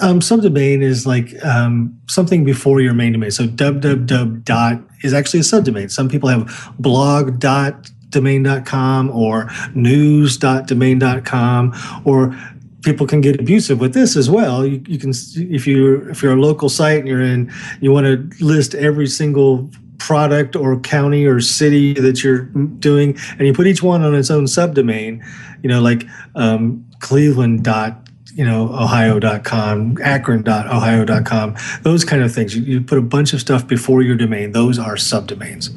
um, 0.00 0.20
subdomain 0.20 0.82
is 0.82 1.06
like 1.06 1.34
um, 1.44 2.00
something 2.08 2.44
before 2.44 2.80
your 2.80 2.94
main 2.94 3.12
domain. 3.12 3.30
So 3.30 3.46
www 3.46 4.44
dot 4.44 4.80
is 5.02 5.14
actually 5.14 5.40
a 5.40 5.44
subdomain. 5.44 5.90
Some 5.90 6.08
people 6.08 6.28
have 6.28 6.72
blog 6.78 7.40
dot 7.40 7.90
domain.com 8.10 9.10
or 9.10 9.50
news.domain.com 9.74 11.74
or 12.04 12.38
people 12.82 13.06
can 13.06 13.20
get 13.20 13.40
abusive 13.40 13.80
with 13.80 13.94
this 13.94 14.16
as 14.16 14.30
well. 14.30 14.64
You, 14.64 14.80
you 14.86 14.98
can 14.98 15.10
if 15.10 15.66
you 15.66 16.08
if 16.10 16.22
you're 16.22 16.34
a 16.34 16.40
local 16.40 16.68
site 16.68 17.00
and 17.00 17.08
you're 17.08 17.20
in 17.20 17.52
you 17.80 17.90
want 17.90 18.06
to 18.06 18.30
list 18.44 18.76
every 18.76 19.08
single 19.08 19.68
product 19.98 20.54
or 20.54 20.78
county 20.80 21.24
or 21.24 21.40
city 21.40 21.94
that 21.94 22.22
you're 22.22 22.42
doing 22.78 23.18
and 23.38 23.46
you 23.46 23.54
put 23.54 23.66
each 23.66 23.82
one 23.82 24.02
on 24.02 24.14
its 24.14 24.30
own 24.30 24.44
subdomain 24.44 25.24
you 25.62 25.68
know 25.68 25.80
like 25.80 26.04
um, 26.34 26.84
cleveland 27.04 27.62
dot 27.62 28.04
you 28.34 28.44
know, 28.44 28.64
ohio.com, 28.74 29.96
akron.ohio.com, 30.02 31.56
those 31.82 32.04
kind 32.04 32.22
of 32.22 32.34
things. 32.34 32.56
You, 32.56 32.62
you 32.64 32.80
put 32.80 32.98
a 32.98 33.02
bunch 33.02 33.32
of 33.32 33.40
stuff 33.40 33.66
before 33.66 34.02
your 34.02 34.16
domain. 34.16 34.50
Those 34.52 34.78
are 34.78 34.96
subdomains. 34.96 35.70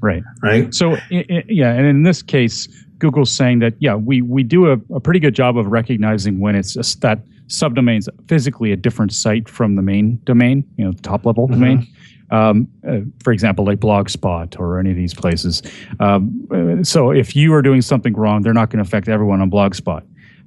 Right. 0.00 0.22
Right. 0.42 0.72
So, 0.72 0.96
yeah. 1.10 1.72
And 1.72 1.86
in 1.86 2.04
this 2.04 2.22
case, 2.22 2.68
Google's 2.98 3.32
saying 3.32 3.58
that, 3.60 3.74
yeah, 3.80 3.96
we, 3.96 4.22
we 4.22 4.44
do 4.44 4.70
a, 4.70 4.76
a 4.94 5.00
pretty 5.00 5.18
good 5.18 5.34
job 5.34 5.58
of 5.58 5.66
recognizing 5.66 6.38
when 6.38 6.54
it's 6.54 6.76
a, 6.76 6.98
that 7.00 7.20
subdomain's 7.48 8.08
physically 8.28 8.70
a 8.70 8.76
different 8.76 9.12
site 9.12 9.48
from 9.48 9.74
the 9.74 9.82
main 9.82 10.20
domain, 10.22 10.64
you 10.76 10.84
know, 10.84 10.92
top 11.02 11.26
level 11.26 11.48
mm-hmm. 11.48 11.60
domain. 11.60 11.86
Um, 12.30 12.68
uh, 12.88 13.00
for 13.22 13.32
example, 13.32 13.64
like 13.64 13.78
Blogspot 13.78 14.58
or 14.58 14.78
any 14.78 14.90
of 14.90 14.96
these 14.96 15.12
places. 15.12 15.62
Um, 16.00 16.82
so 16.82 17.10
if 17.10 17.36
you 17.36 17.52
are 17.52 17.60
doing 17.60 17.82
something 17.82 18.14
wrong, 18.14 18.42
they're 18.42 18.54
not 18.54 18.70
going 18.70 18.82
to 18.82 18.88
affect 18.88 19.08
everyone 19.08 19.42
on 19.42 19.50
Blogspot. 19.50 20.02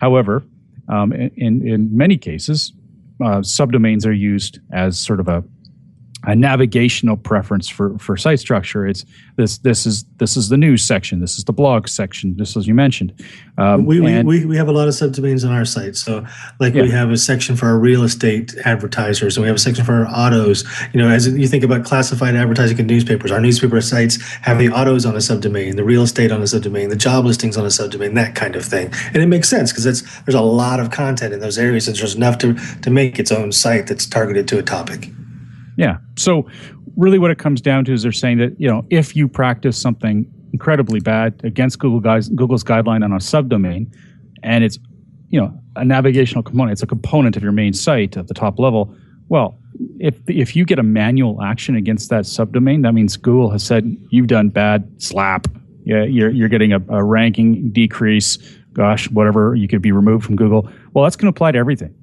However, 0.06 0.44
um, 0.88 1.12
in, 1.12 1.68
in 1.68 1.98
many 1.98 2.16
cases, 2.16 2.74
uh, 3.20 3.40
subdomains 3.40 4.06
are 4.06 4.12
used 4.12 4.60
as 4.72 5.00
sort 5.00 5.20
of 5.20 5.28
a 5.28 5.44
a 6.26 6.36
navigational 6.36 7.18
preference 7.18 7.70
for 7.70 7.98
for 8.00 8.18
site 8.18 8.40
structure. 8.40 8.88
It's 8.88 9.06
this 9.36 9.60
this 9.60 9.86
is 9.86 10.06
this 10.18 10.38
is 10.38 10.50
the 10.50 10.58
news 10.58 10.84
section. 10.84 11.20
This 11.20 11.38
is 11.38 11.44
the 11.44 11.54
blog 11.54 11.88
section. 11.88 12.38
Just 12.38 12.58
as 12.58 12.68
you 12.68 12.74
mentioned, 12.74 13.14
um, 13.58 13.86
we, 13.86 14.00
we, 14.00 14.24
we, 14.24 14.46
we 14.46 14.58
have 14.58 14.68
a 14.68 14.72
lot 14.72 14.88
of 14.88 14.94
subdomains 14.94 15.46
on 15.46 15.54
our 15.54 15.66
site. 15.66 15.96
So 15.96 16.26
like 16.60 16.74
yeah. 16.74 16.84
we 16.84 16.92
have 16.92 17.12
a 17.12 17.18
section 17.18 17.56
for 17.56 17.68
our 17.68 17.78
real 17.78 18.04
estate 18.04 18.56
advertisers, 18.66 19.38
and 19.38 19.44
we 19.44 19.48
have 19.48 19.58
a 19.58 19.60
section 19.60 19.86
for 19.86 19.94
our 19.94 20.08
autos. 20.08 20.64
You 20.94 21.00
know, 21.00 21.10
as 21.10 21.28
you 21.28 21.48
think 21.48 21.64
about 21.64 21.86
classified 21.86 22.36
advertising 22.36 22.80
in 22.80 22.88
newspapers, 22.88 23.32
our 23.32 23.42
newspaper 23.42 23.80
sites 23.82 24.22
have 24.42 24.58
the 24.58 24.70
autos 24.70 25.06
on 25.06 25.16
a 25.16 25.20
subdomain, 25.20 25.76
the 25.76 25.84
real 25.84 26.04
estate 26.04 26.32
on 26.32 26.42
a 26.42 26.46
subdomain, 26.46 26.90
the 26.90 26.96
job 26.96 27.26
listings 27.26 27.58
on 27.58 27.66
a 27.66 27.70
subdomain, 27.70 28.16
that 28.16 28.36
kind 28.36 28.56
of 28.56 28.66
thing. 28.66 28.92
And 29.14 29.18
it 29.18 29.28
makes 29.28 29.50
sense 29.50 29.72
because 29.72 29.84
there's 29.84 30.36
a 30.36 30.42
lot 30.42 30.80
of 30.80 30.92
content 30.92 31.34
in 31.34 31.40
those 31.40 31.58
areas, 31.58 31.88
and 31.88 31.96
there's 31.96 32.16
enough 32.16 32.38
to 32.40 32.56
to 32.82 32.90
make 32.90 33.20
its 33.20 33.32
own 33.32 33.52
site 33.52 33.88
that's 33.88 34.06
targeted 34.06 34.48
to 34.48 34.58
a 34.58 34.64
topic. 34.64 35.10
Yeah. 35.78 35.98
So 36.18 36.48
really 36.96 37.20
what 37.20 37.32
it 37.32 37.38
comes 37.38 37.62
down 37.62 37.86
to 37.86 37.94
is 37.94 38.04
they're 38.04 38.12
saying 38.12 38.38
that, 38.38 38.60
you 38.60 38.68
know, 38.68 38.86
if 38.90 39.16
you 39.16 39.28
practice 39.28 39.80
something 39.80 40.32
incredibly 40.54 41.00
bad 41.00 41.40
against 41.44 41.80
Google 41.80 42.00
guys 42.00 42.30
Google's 42.30 42.64
guideline 42.64 43.04
on 43.04 43.12
a 43.12 43.18
subdomain 43.18 43.94
and 44.44 44.64
it's, 44.64 44.80
you 45.30 45.40
know, 45.40 45.58
a 45.76 45.84
navigational 45.84 46.44
component, 46.44 46.72
it's 46.74 46.84
a 46.84 46.88
component 46.88 47.36
of 47.36 47.44
your 47.44 47.52
main 47.52 47.74
site 47.74 48.16
at 48.16 48.28
the 48.28 48.34
top 48.34 48.60
level, 48.60 48.96
well, 49.30 49.58
if 50.00 50.22
if 50.28 50.56
you 50.56 50.66
get 50.66 50.80
a 50.80 50.84
manual 50.84 51.42
action 51.42 51.76
against 51.76 52.10
that 52.10 52.26
subdomain, 52.26 52.84
that 52.84 52.94
means 52.94 53.18
Google 53.18 53.50
has 53.50 53.64
said 53.64 53.96
you've 54.10 54.28
done 54.28 54.50
bad, 54.50 54.90
slap. 55.02 55.48
Yeah, 55.84 56.04
you're 56.04 56.30
you're 56.30 56.50
getting 56.50 56.74
a, 56.74 56.82
a 56.90 57.04
ranking 57.04 57.72
decrease. 57.72 58.38
Gosh, 58.74 59.10
whatever, 59.10 59.56
you 59.56 59.68
could 59.68 59.82
be 59.82 59.92
removed 59.92 60.26
from 60.26 60.36
Google. 60.36 60.70
Well, 60.94 61.04
that's 61.04 61.16
going 61.16 61.32
to 61.32 61.36
apply 61.36 61.54
to 61.54 61.58
everything 61.58 61.94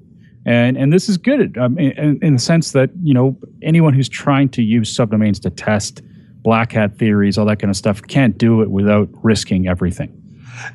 and 0.45 0.77
and 0.77 0.93
this 0.93 1.09
is 1.09 1.17
good 1.17 1.57
um, 1.59 1.79
in, 1.79 2.19
in 2.23 2.33
the 2.35 2.39
sense 2.39 2.73
that 2.73 2.91
you 3.03 3.15
know 3.15 3.37
anyone 3.63 3.95
who's 3.95 4.09
trying 4.09 4.49
to 4.51 4.63
use 4.63 4.95
subdomains 4.97 5.41
to 5.43 5.51
test 5.51 6.03
black 6.43 6.73
hat 6.73 6.99
theories, 6.99 7.39
all 7.39 7.47
that 7.47 7.61
kind 7.61 7.71
of 7.71 7.77
stuff, 7.77 8.03
can't 8.03 8.37
do 8.37 8.63
it 8.63 8.71
without 8.71 9.09
risking 9.23 9.69
everything. 9.69 10.19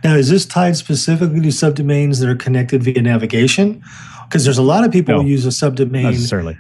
Now, 0.03 0.15
is 0.15 0.29
this 0.29 0.45
tied 0.45 0.75
specifically 0.77 1.41
to 1.41 1.49
subdomains 1.49 2.19
that 2.19 2.29
are 2.29 2.35
connected 2.35 2.83
via 2.83 3.01
navigation? 3.01 3.83
Because 4.27 4.43
there's 4.43 4.57
a 4.57 4.63
lot 4.63 4.83
of 4.83 4.91
people 4.91 5.15
no, 5.15 5.21
who 5.21 5.27
use 5.27 5.45
a 5.45 5.49
subdomain 5.49 6.03
necessarily. 6.03 6.57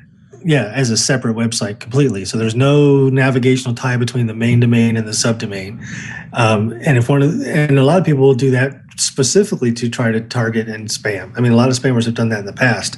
Yeah, 0.47 0.71
as 0.73 0.89
a 0.91 0.95
separate 0.95 1.35
website 1.35 1.81
completely. 1.81 2.23
So 2.23 2.37
there's 2.37 2.55
no 2.55 3.09
navigational 3.09 3.75
tie 3.75 3.97
between 3.97 4.27
the 4.27 4.33
main 4.33 4.61
domain 4.61 4.95
and 4.95 5.05
the 5.05 5.11
subdomain. 5.11 5.83
Um, 6.31 6.71
and 6.85 6.97
if 6.97 7.09
one 7.09 7.21
of 7.21 7.41
and 7.45 7.77
a 7.77 7.83
lot 7.83 7.99
of 7.99 8.05
people 8.05 8.21
will 8.21 8.33
do 8.33 8.49
that 8.51 8.79
specifically 8.95 9.73
to 9.73 9.89
try 9.89 10.09
to 10.09 10.21
target 10.21 10.69
and 10.69 10.87
spam. 10.87 11.37
I 11.37 11.41
mean, 11.41 11.51
a 11.51 11.57
lot 11.57 11.67
of 11.67 11.75
spammers 11.75 12.05
have 12.05 12.13
done 12.13 12.29
that 12.29 12.39
in 12.39 12.45
the 12.45 12.53
past. 12.53 12.97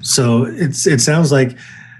So 0.00 0.46
it's 0.46 0.86
it 0.86 1.02
sounds 1.02 1.30
like 1.30 1.58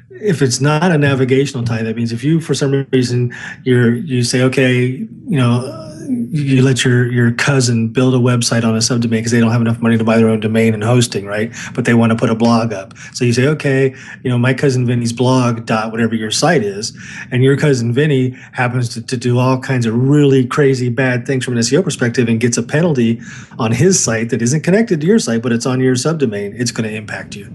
if 0.09 0.41
it's 0.41 0.63
not 0.63 0.91
a 0.91 0.97
navigational 0.97 1.63
tie, 1.63 1.83
that 1.83 1.95
means 1.95 2.11
if 2.11 2.25
you 2.25 2.41
for 2.41 2.55
some 2.55 2.87
reason 2.91 3.35
you're 3.65 3.95
you 3.95 4.23
say 4.23 4.41
okay, 4.45 4.87
you 4.87 5.39
know 5.39 5.86
you 6.09 6.63
let 6.63 6.85
your 6.85 7.11
your 7.11 7.33
cousin 7.33 7.89
build 7.89 8.15
a 8.15 8.19
website 8.19 8.65
on 8.65 8.75
a 8.75 8.79
subdomain 8.79 9.11
because 9.11 9.33
they 9.33 9.41
don't 9.41 9.51
have 9.51 9.61
enough 9.61 9.81
money 9.81 9.99
to 9.99 10.05
buy 10.05 10.17
their 10.17 10.29
own 10.29 10.41
domain 10.41 10.75
and 10.75 10.83
hosting, 10.83 11.27
right? 11.27 11.53
But 11.75 11.85
they 11.85 11.95
want 11.95 12.11
to 12.11 12.17
put 12.17 12.31
a 12.31 12.35
blog 12.35 12.73
up. 12.73 12.97
So 13.13 13.25
you 13.25 13.33
say, 13.33 13.47
okay, 13.47 13.95
you 14.23 14.31
know, 14.31 14.39
my 14.39 14.55
cousin 14.55 14.87
Vinny's 14.87 15.13
blog 15.13 15.67
dot 15.67 15.93
whatever 15.93 16.15
your 16.15 16.31
site 16.31 16.63
is, 16.63 16.97
and 17.31 17.43
your 17.43 17.57
cousin 17.57 17.93
Vinny 17.93 18.31
happens 18.53 18.89
to, 18.91 19.03
to 19.03 19.17
do 19.17 19.39
all 19.39 19.59
kinds 19.59 19.87
of 19.87 19.95
really 19.95 20.47
crazy 20.47 20.89
bad 20.89 21.27
things 21.27 21.45
from 21.45 21.55
an 21.55 21.61
SEO 21.61 21.83
perspective 21.83 22.29
and 22.29 22.41
gets 22.41 22.57
a 22.57 22.63
penalty 22.63 23.21
on 23.59 23.73
his 23.73 24.03
site 24.03 24.31
that 24.31 24.43
isn't 24.43 24.63
connected 24.63 25.01
to 25.01 25.07
your 25.07 25.19
site, 25.19 25.43
but 25.43 25.53
it's 25.53 25.67
on 25.67 25.81
your 25.81 25.95
subdomain. 25.95 26.59
It's 26.59 26.71
going 26.71 26.89
to 26.89 26.95
impact 26.95 27.37
you. 27.37 27.53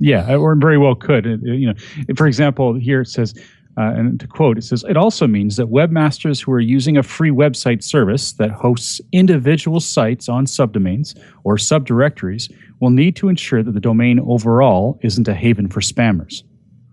Yeah, 0.00 0.36
or 0.36 0.54
very 0.54 0.78
well 0.78 0.94
could. 0.94 1.24
You 1.42 1.68
know, 1.68 1.74
for 2.16 2.26
example, 2.26 2.74
here 2.74 3.00
it 3.00 3.08
says 3.08 3.34
uh, 3.78 3.92
and 3.94 4.18
to 4.18 4.26
quote, 4.26 4.58
it 4.58 4.62
says, 4.62 4.84
it 4.88 4.96
also 4.96 5.28
means 5.28 5.56
that 5.56 5.68
webmasters 5.68 6.42
who 6.42 6.50
are 6.50 6.60
using 6.60 6.96
a 6.96 7.02
free 7.02 7.30
website 7.30 7.84
service 7.84 8.32
that 8.32 8.50
hosts 8.50 9.00
individual 9.12 9.78
sites 9.78 10.28
on 10.28 10.46
subdomains 10.46 11.16
or 11.44 11.56
subdirectories 11.56 12.52
will 12.80 12.90
need 12.90 13.14
to 13.14 13.28
ensure 13.28 13.62
that 13.62 13.72
the 13.72 13.80
domain 13.80 14.18
overall 14.18 14.98
isn't 15.02 15.28
a 15.28 15.34
haven 15.34 15.68
for 15.68 15.80
spammers 15.80 16.42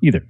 either. 0.01 0.23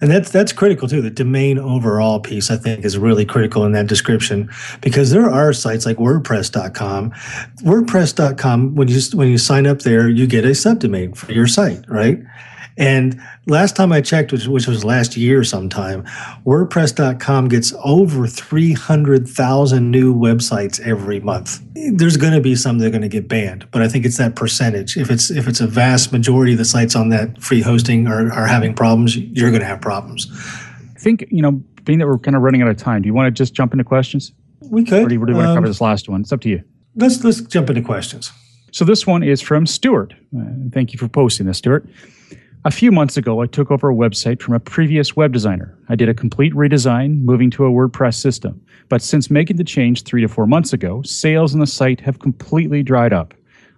And 0.00 0.10
that's 0.10 0.30
that's 0.30 0.54
critical 0.54 0.88
too. 0.88 1.02
The 1.02 1.10
domain 1.10 1.58
overall 1.58 2.20
piece, 2.20 2.50
I 2.50 2.56
think, 2.56 2.86
is 2.86 2.96
really 2.96 3.26
critical 3.26 3.66
in 3.66 3.72
that 3.72 3.86
description 3.86 4.50
because 4.80 5.10
there 5.10 5.28
are 5.28 5.52
sites 5.52 5.84
like 5.84 5.98
WordPress.com. 5.98 7.10
WordPress.com, 7.10 8.74
when 8.74 8.88
you 8.88 9.00
when 9.12 9.28
you 9.28 9.36
sign 9.36 9.66
up 9.66 9.80
there, 9.80 10.08
you 10.08 10.26
get 10.26 10.46
a 10.46 10.50
subdomain 10.50 11.14
for 11.14 11.30
your 11.32 11.46
site, 11.46 11.84
right? 11.86 12.18
And 12.80 13.20
last 13.46 13.76
time 13.76 13.92
I 13.92 14.00
checked, 14.00 14.32
which, 14.32 14.46
which 14.46 14.66
was 14.66 14.86
last 14.86 15.14
year 15.14 15.44
sometime, 15.44 16.02
WordPress.com 16.46 17.48
gets 17.48 17.74
over 17.84 18.26
300,000 18.26 19.90
new 19.90 20.14
websites 20.14 20.80
every 20.80 21.20
month. 21.20 21.60
There's 21.74 22.16
going 22.16 22.32
to 22.32 22.40
be 22.40 22.56
some 22.56 22.78
that 22.78 22.86
are 22.86 22.90
going 22.90 23.02
to 23.02 23.08
get 23.08 23.28
banned, 23.28 23.70
but 23.70 23.82
I 23.82 23.88
think 23.88 24.06
it's 24.06 24.16
that 24.16 24.34
percentage. 24.34 24.96
If 24.96 25.10
it's 25.10 25.30
if 25.30 25.46
it's 25.46 25.60
a 25.60 25.66
vast 25.66 26.10
majority 26.10 26.52
of 26.52 26.58
the 26.58 26.64
sites 26.64 26.96
on 26.96 27.10
that 27.10 27.42
free 27.42 27.60
hosting 27.60 28.06
are, 28.06 28.32
are 28.32 28.46
having 28.46 28.72
problems, 28.72 29.14
you're 29.14 29.50
going 29.50 29.60
to 29.60 29.66
have 29.66 29.82
problems. 29.82 30.28
I 30.32 30.98
think, 30.98 31.26
you 31.30 31.42
know, 31.42 31.52
being 31.84 31.98
that 31.98 32.06
we're 32.06 32.18
kind 32.18 32.34
of 32.34 32.40
running 32.40 32.62
out 32.62 32.68
of 32.68 32.78
time, 32.78 33.02
do 33.02 33.08
you 33.08 33.14
want 33.14 33.26
to 33.26 33.30
just 33.30 33.52
jump 33.52 33.74
into 33.74 33.84
questions? 33.84 34.32
We 34.62 34.84
could. 34.84 35.04
Or 35.04 35.08
do 35.08 35.14
you, 35.14 35.20
you 35.20 35.34
want 35.34 35.44
to 35.44 35.50
um, 35.50 35.56
cover 35.56 35.68
this 35.68 35.82
last 35.82 36.08
one? 36.08 36.22
It's 36.22 36.32
up 36.32 36.40
to 36.42 36.48
you. 36.48 36.64
Let's 36.96 37.22
let's 37.24 37.42
jump 37.42 37.68
into 37.68 37.82
questions. 37.82 38.32
So 38.72 38.86
this 38.86 39.06
one 39.06 39.22
is 39.22 39.42
from 39.42 39.66
Stuart. 39.66 40.14
Uh, 40.34 40.44
thank 40.72 40.94
you 40.94 40.98
for 40.98 41.08
posting 41.08 41.46
this, 41.46 41.58
Stuart. 41.58 41.86
A 42.62 42.70
few 42.70 42.92
months 42.92 43.16
ago, 43.16 43.40
I 43.40 43.46
took 43.46 43.70
over 43.70 43.88
a 43.88 43.94
website 43.94 44.42
from 44.42 44.52
a 44.52 44.60
previous 44.60 45.16
web 45.16 45.32
designer. 45.32 45.74
I 45.88 45.94
did 45.94 46.10
a 46.10 46.14
complete 46.14 46.52
redesign, 46.52 47.22
moving 47.22 47.50
to 47.52 47.64
a 47.64 47.70
WordPress 47.70 48.16
system. 48.16 48.60
But 48.90 49.00
since 49.00 49.30
making 49.30 49.56
the 49.56 49.64
change 49.64 50.02
three 50.02 50.20
to 50.20 50.28
four 50.28 50.46
months 50.46 50.74
ago, 50.74 51.00
sales 51.00 51.54
on 51.54 51.60
the 51.60 51.66
site 51.66 52.00
have 52.00 52.18
completely 52.18 52.82
dried 52.82 53.14
up. 53.14 53.32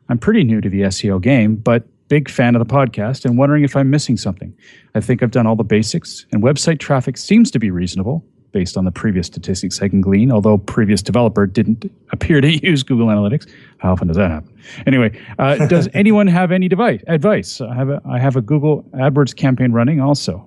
I'm 0.09 0.19
pretty 0.19 0.43
new 0.43 0.61
to 0.61 0.69
the 0.69 0.81
SEO 0.81 1.23
game, 1.23 1.55
but 1.55 1.87
big 2.09 2.29
fan 2.29 2.57
of 2.57 2.59
the 2.59 2.75
podcast 2.75 3.25
and 3.25 3.39
wondering 3.39 3.63
if 3.63 3.77
I'm 3.77 3.89
missing 3.89 4.17
something. 4.17 4.53
I 4.97 5.01
think 5.01 5.23
I've 5.23 5.31
done 5.31 5.47
all 5.47 5.55
the 5.55 5.63
basics, 5.63 6.27
and 6.33 6.43
website 6.43 6.81
traffic 6.81 7.17
seems 7.17 7.53
to 7.53 7.61
be 7.61 7.71
reasonable 7.71 8.25
based 8.53 8.77
on 8.77 8.85
the 8.85 8.91
previous 8.91 9.27
statistics 9.27 9.83
I 9.83 9.89
can 9.89 10.01
glean, 10.01 10.31
although 10.31 10.59
previous 10.59 11.03
developer 11.03 11.47
didn't 11.47 11.91
appear 12.13 12.41
to 12.41 12.49
use 12.67 12.83
Google 12.83 13.09
Analytics. 13.09 13.49
How 13.79 13.93
often 13.93 14.09
does 14.09 14.17
that 14.17 14.31
happen? 14.31 14.55
Anyway, 14.87 15.19
uh, 15.39 15.67
does 15.69 15.89
anyone 15.95 16.27
have 16.27 16.53
any 16.53 16.69
device, 16.69 17.03
advice? 17.07 17.61
I 17.61 17.75
have, 17.75 17.89
a, 17.89 18.01
I 18.09 18.19
have 18.19 18.37
a 18.37 18.41
Google 18.41 18.85
AdWords 18.95 19.35
campaign 19.35 19.73
running 19.73 20.01
also. 20.01 20.47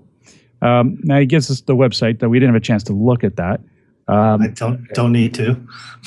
Um, 0.62 1.00
now 1.04 1.20
he 1.20 1.26
gives 1.26 1.52
us 1.52 1.62
the 1.62 1.76
website, 1.76 2.20
though 2.20 2.30
we 2.30 2.40
didn't 2.40 2.54
have 2.54 2.62
a 2.62 2.66
chance 2.66 2.84
to 2.84 2.94
look 2.94 3.24
at 3.24 3.36
that. 3.36 3.60
Um, 4.08 4.44
I 4.44 4.48
don't 4.50 4.88
don't 4.90 5.12
need 5.12 5.34
to. 5.36 5.60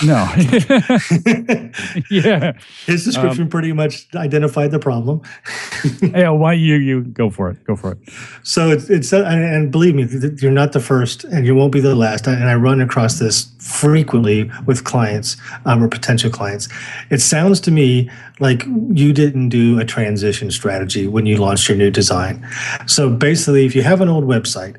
No. 0.05 0.15
yeah. 2.11 2.53
His 2.87 3.05
description 3.05 3.43
um, 3.43 3.49
pretty 3.49 3.73
much 3.73 4.07
identified 4.15 4.71
the 4.71 4.79
problem. 4.79 5.23
yeah. 6.03 6.29
Why 6.29 6.53
you 6.53 6.77
you 6.77 7.03
go 7.03 7.29
for 7.29 7.51
it? 7.51 7.65
Go 7.65 7.75
for 7.75 7.93
it. 7.93 7.99
So 8.45 8.71
it's 8.71 8.89
it's 8.89 9.13
uh, 9.13 9.25
and, 9.25 9.43
and 9.43 9.73
believe 9.73 9.97
me, 9.97 10.07
you're 10.41 10.53
not 10.53 10.73
the 10.73 10.81
first, 10.81 11.25
and 11.25 11.45
you 11.45 11.57
won't 11.57 11.73
be 11.73 11.81
the 11.81 11.97
last. 11.97 12.29
And 12.29 12.45
I 12.45 12.55
run 12.55 12.81
across 12.81 13.19
this 13.19 13.53
frequently 13.59 14.49
with 14.65 14.85
clients 14.85 15.37
um, 15.65 15.83
or 15.83 15.89
potential 15.89 16.31
clients. 16.31 16.69
It 17.11 17.21
sounds 17.21 17.59
to 17.63 17.73
me 17.73 18.09
like 18.39 18.65
you 18.93 19.13
didn't 19.13 19.49
do 19.49 19.81
a 19.81 19.85
transition 19.85 20.53
strategy 20.53 21.09
when 21.09 21.27
you 21.27 21.39
launched 21.39 21.69
your 21.69 21.77
new 21.77 21.91
design. 21.91 22.47
So 22.87 23.11
basically, 23.11 23.67
if 23.67 23.75
you 23.75 23.83
have 23.83 24.01
an 24.01 24.09
old 24.09 24.25
website 24.25 24.77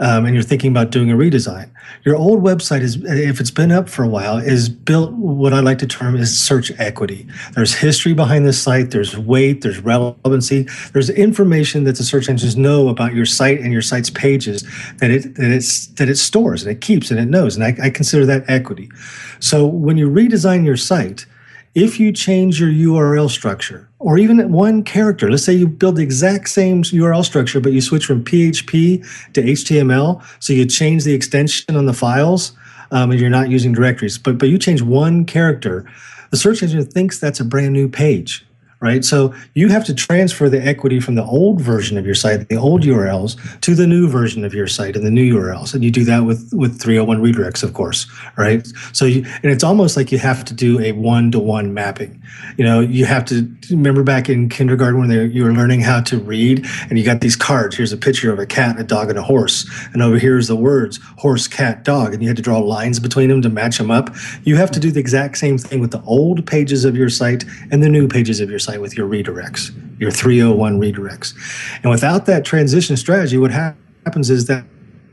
um, 0.00 0.24
and 0.24 0.34
you're 0.34 0.42
thinking 0.42 0.70
about 0.70 0.90
doing 0.90 1.10
a 1.10 1.14
redesign, 1.14 1.70
your 2.04 2.16
old 2.16 2.42
website 2.42 2.80
is, 2.80 2.96
if 3.04 3.38
it's 3.38 3.50
been 3.50 3.70
up 3.70 3.88
for 3.88 4.02
a 4.02 4.08
while, 4.08 4.38
is 4.38 4.70
built 4.70 5.12
what 5.12 5.52
I 5.52 5.60
like 5.60 5.78
to 5.78 5.86
term 5.86 6.16
is 6.16 6.38
search 6.38 6.72
equity. 6.78 7.26
There's 7.52 7.74
history 7.74 8.14
behind 8.14 8.46
the 8.46 8.54
site, 8.54 8.90
there's 8.90 9.16
weight, 9.18 9.60
there's 9.60 9.78
relevancy, 9.80 10.66
there's 10.94 11.10
information 11.10 11.84
that 11.84 11.96
the 11.96 12.04
search 12.04 12.30
engines 12.30 12.56
know 12.56 12.88
about 12.88 13.14
your 13.14 13.26
site 13.26 13.60
and 13.60 13.72
your 13.72 13.82
site's 13.82 14.08
pages 14.08 14.62
that 14.98 15.10
it 15.10 15.34
that 15.34 15.50
it's 15.50 15.88
that 15.88 16.08
it 16.08 16.16
stores 16.16 16.62
and 16.62 16.72
it 16.72 16.80
keeps 16.80 17.10
and 17.10 17.20
it 17.20 17.26
knows. 17.26 17.54
And 17.54 17.64
I, 17.64 17.76
I 17.86 17.90
consider 17.90 18.24
that 18.24 18.48
equity. 18.48 18.90
So 19.38 19.66
when 19.66 19.98
you 19.98 20.08
redesign 20.08 20.64
your 20.64 20.78
site, 20.78 21.26
if 21.74 22.00
you 22.00 22.10
change 22.10 22.58
your 22.58 22.70
URL 22.70 23.28
structure 23.28 23.89
or 24.00 24.16
even 24.18 24.50
one 24.50 24.82
character, 24.82 25.30
let's 25.30 25.44
say 25.44 25.52
you 25.52 25.68
build 25.68 25.96
the 25.96 26.02
exact 26.02 26.48
same 26.48 26.82
URL 26.82 27.24
structure, 27.24 27.60
but 27.60 27.72
you 27.72 27.82
switch 27.82 28.06
from 28.06 28.24
PHP 28.24 29.32
to 29.34 29.42
HTML, 29.42 30.22
so 30.40 30.52
you 30.54 30.66
change 30.66 31.04
the 31.04 31.12
extension 31.12 31.76
on 31.76 31.84
the 31.84 31.92
files, 31.92 32.52
um, 32.90 33.10
and 33.10 33.20
you're 33.20 33.30
not 33.30 33.50
using 33.50 33.72
directories, 33.72 34.18
but 34.18 34.38
but 34.38 34.48
you 34.48 34.58
change 34.58 34.82
one 34.82 35.24
character, 35.24 35.88
the 36.30 36.36
search 36.36 36.62
engine 36.62 36.84
thinks 36.84 37.20
that's 37.20 37.40
a 37.40 37.44
brand 37.44 37.72
new 37.72 37.88
page 37.88 38.44
right? 38.80 39.04
So 39.04 39.34
you 39.54 39.68
have 39.68 39.84
to 39.84 39.94
transfer 39.94 40.48
the 40.48 40.62
equity 40.62 41.00
from 41.00 41.14
the 41.14 41.24
old 41.24 41.60
version 41.60 41.98
of 41.98 42.06
your 42.06 42.14
site, 42.14 42.48
the 42.48 42.56
old 42.56 42.82
URLs, 42.82 43.36
to 43.60 43.74
the 43.74 43.86
new 43.86 44.08
version 44.08 44.42
of 44.42 44.54
your 44.54 44.66
site 44.66 44.96
and 44.96 45.04
the 45.04 45.10
new 45.10 45.34
URLs. 45.34 45.74
And 45.74 45.84
you 45.84 45.90
do 45.90 46.04
that 46.04 46.20
with, 46.20 46.50
with 46.54 46.80
301 46.80 47.22
redirects, 47.22 47.62
of 47.62 47.74
course, 47.74 48.06
right? 48.38 48.66
So 48.92 49.04
you, 49.04 49.24
and 49.42 49.52
it's 49.52 49.62
almost 49.62 49.96
like 49.96 50.10
you 50.10 50.18
have 50.18 50.44
to 50.46 50.54
do 50.54 50.80
a 50.80 50.92
one 50.92 51.30
to 51.32 51.38
one 51.38 51.74
mapping. 51.74 52.22
You 52.56 52.64
know, 52.64 52.80
you 52.80 53.04
have 53.04 53.26
to 53.26 53.50
remember 53.70 54.02
back 54.02 54.30
in 54.30 54.48
kindergarten 54.48 54.98
when 54.98 55.10
they, 55.10 55.26
you 55.26 55.44
were 55.44 55.52
learning 55.52 55.80
how 55.80 56.00
to 56.02 56.18
read 56.18 56.66
and 56.88 56.98
you 56.98 57.04
got 57.04 57.20
these 57.20 57.36
cards. 57.36 57.76
Here's 57.76 57.92
a 57.92 57.98
picture 57.98 58.32
of 58.32 58.38
a 58.38 58.46
cat, 58.46 58.80
a 58.80 58.84
dog, 58.84 59.10
and 59.10 59.18
a 59.18 59.22
horse. 59.22 59.68
And 59.92 60.02
over 60.02 60.18
here 60.18 60.38
is 60.38 60.48
the 60.48 60.56
words 60.56 60.98
horse, 61.18 61.46
cat, 61.46 61.84
dog. 61.84 62.14
And 62.14 62.22
you 62.22 62.28
had 62.28 62.36
to 62.36 62.42
draw 62.42 62.58
lines 62.58 62.98
between 62.98 63.28
them 63.28 63.42
to 63.42 63.50
match 63.50 63.76
them 63.76 63.90
up. 63.90 64.14
You 64.44 64.56
have 64.56 64.70
to 64.70 64.80
do 64.80 64.90
the 64.90 65.00
exact 65.00 65.36
same 65.36 65.58
thing 65.58 65.80
with 65.80 65.90
the 65.90 66.02
old 66.02 66.46
pages 66.46 66.86
of 66.86 66.96
your 66.96 67.10
site 67.10 67.44
and 67.70 67.82
the 67.82 67.88
new 67.90 68.08
pages 68.08 68.40
of 68.40 68.48
your 68.48 68.58
site 68.58 68.69
site 68.70 68.80
with 68.80 68.96
your 68.96 69.08
redirects, 69.08 69.70
your 70.00 70.10
301 70.10 70.80
redirects. 70.80 71.34
And 71.82 71.90
without 71.90 72.26
that 72.26 72.44
transition 72.44 72.96
strategy, 72.96 73.38
what 73.38 73.50
ha- 73.50 73.74
happens 74.04 74.30
is 74.30 74.46
that, 74.46 74.64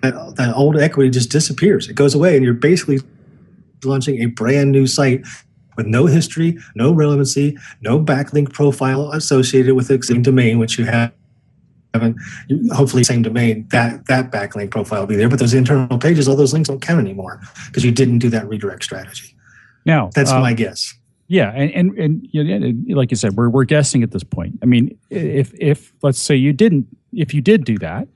that 0.02 0.36
that 0.36 0.56
old 0.56 0.78
equity 0.78 1.10
just 1.10 1.32
disappears. 1.32 1.90
It 1.90 1.96
goes 1.96 2.14
away, 2.14 2.36
and 2.36 2.46
you're 2.46 2.54
basically 2.54 3.00
launching 3.84 4.22
a 4.22 4.28
brand 4.28 4.72
new 4.72 4.88
site 4.88 5.26
with 5.76 5.86
no 5.86 6.06
history, 6.06 6.58
no 6.76 6.92
relevancy, 6.92 7.58
no 7.82 8.00
backlink 8.00 8.52
profile 8.54 9.12
associated 9.12 9.74
with 9.76 9.88
the 9.88 10.02
same 10.02 10.22
domain, 10.22 10.60
which 10.60 10.78
you 10.78 10.86
have 10.86 11.12
hopefully 12.74 13.04
same 13.04 13.24
domain 13.24 13.66
that 13.72 14.06
that 14.06 14.32
backlink 14.32 14.70
profile 14.70 15.00
will 15.00 15.08
be 15.08 15.16
there 15.16 15.28
but 15.28 15.40
those 15.40 15.56
internal 15.56 15.98
pages 15.98 16.28
all 16.28 16.36
those 16.36 16.54
links 16.54 16.70
don't 16.70 16.80
count 16.82 17.00
anymore 17.00 17.42
because 17.66 17.84
you 17.84 17.92
didn't 17.92 18.20
do 18.20 18.30
that 18.30 18.48
redirect 18.48 18.84
strategy 18.84 19.36
now 19.84 20.12
that's 20.14 20.30
uh, 20.30 20.40
my 20.40 20.54
guess 20.54 20.94
yeah, 21.28 21.52
and 21.56 21.72
and, 21.72 21.98
and 21.98 22.28
you 22.32 22.44
know, 22.44 22.96
like 22.96 23.12
you 23.12 23.18
said, 23.18 23.34
we're 23.34 23.50
we're 23.50 23.66
guessing 23.66 24.04
at 24.04 24.12
this 24.12 24.24
point. 24.24 24.58
I 24.62 24.66
mean, 24.66 24.98
if 25.10 25.54
if 25.60 25.94
let's 26.02 26.20
say 26.20 26.36
you 26.36 26.54
didn't, 26.54 26.88
if 27.14 27.34
you 27.34 27.42
did 27.42 27.66
do 27.66 27.78
that, 27.80 28.08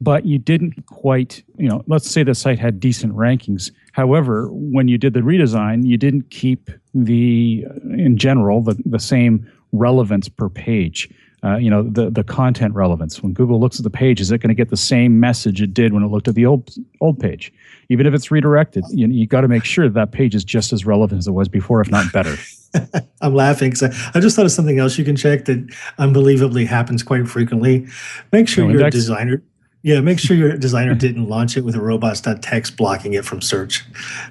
but 0.00 0.26
you 0.26 0.38
didn't 0.38 0.86
quite, 0.86 1.42
you 1.56 1.68
know, 1.68 1.82
let's 1.86 2.08
say 2.08 2.22
the 2.22 2.34
site 2.34 2.58
had 2.58 2.78
decent 2.78 3.14
rankings. 3.14 3.72
However, 3.92 4.48
when 4.52 4.86
you 4.86 4.98
did 4.98 5.14
the 5.14 5.20
redesign, 5.20 5.86
you 5.86 5.96
didn't 5.96 6.30
keep 6.30 6.70
the, 6.94 7.64
in 7.90 8.16
general, 8.16 8.62
the 8.62 8.80
the 8.84 9.00
same 9.00 9.50
relevance 9.72 10.28
per 10.28 10.48
page. 10.48 11.08
Uh, 11.44 11.56
you 11.56 11.70
know 11.70 11.84
the 11.84 12.10
the 12.10 12.24
content 12.24 12.74
relevance. 12.74 13.22
When 13.22 13.32
Google 13.32 13.60
looks 13.60 13.78
at 13.78 13.84
the 13.84 13.90
page, 13.90 14.20
is 14.20 14.32
it 14.32 14.38
going 14.38 14.48
to 14.48 14.54
get 14.54 14.70
the 14.70 14.76
same 14.76 15.20
message 15.20 15.62
it 15.62 15.72
did 15.72 15.92
when 15.92 16.02
it 16.02 16.08
looked 16.08 16.26
at 16.26 16.34
the 16.34 16.46
old 16.46 16.74
old 17.00 17.20
page? 17.20 17.52
Even 17.90 18.06
if 18.06 18.14
it's 18.14 18.30
redirected, 18.30 18.84
you, 18.90 19.06
you 19.06 19.26
got 19.26 19.42
to 19.42 19.48
make 19.48 19.64
sure 19.64 19.88
that, 19.88 19.94
that 19.94 20.12
page 20.12 20.34
is 20.34 20.44
just 20.44 20.72
as 20.72 20.84
relevant 20.84 21.20
as 21.20 21.28
it 21.28 21.32
was 21.32 21.48
before, 21.48 21.80
if 21.80 21.90
not 21.90 22.12
better. 22.12 22.36
I'm 23.20 23.34
laughing 23.34 23.70
because 23.70 23.82
I, 23.84 24.10
I, 24.14 24.20
just 24.20 24.36
thought 24.36 24.44
of 24.44 24.52
something 24.52 24.78
else 24.78 24.98
you 24.98 25.04
can 25.04 25.16
check 25.16 25.46
that 25.46 25.74
unbelievably 25.98 26.66
happens 26.66 27.02
quite 27.02 27.28
frequently. 27.28 27.86
Make 28.32 28.48
sure 28.48 28.66
no 28.66 28.78
you're 28.78 28.90
designer. 28.90 29.42
Yeah, 29.82 30.00
make 30.00 30.18
sure 30.18 30.36
your 30.36 30.56
designer 30.56 30.94
didn't 30.94 31.28
launch 31.28 31.56
it 31.56 31.64
with 31.64 31.76
a 31.76 31.80
robots.txt 31.80 32.76
blocking 32.76 33.14
it 33.14 33.24
from 33.24 33.40
search, 33.40 33.84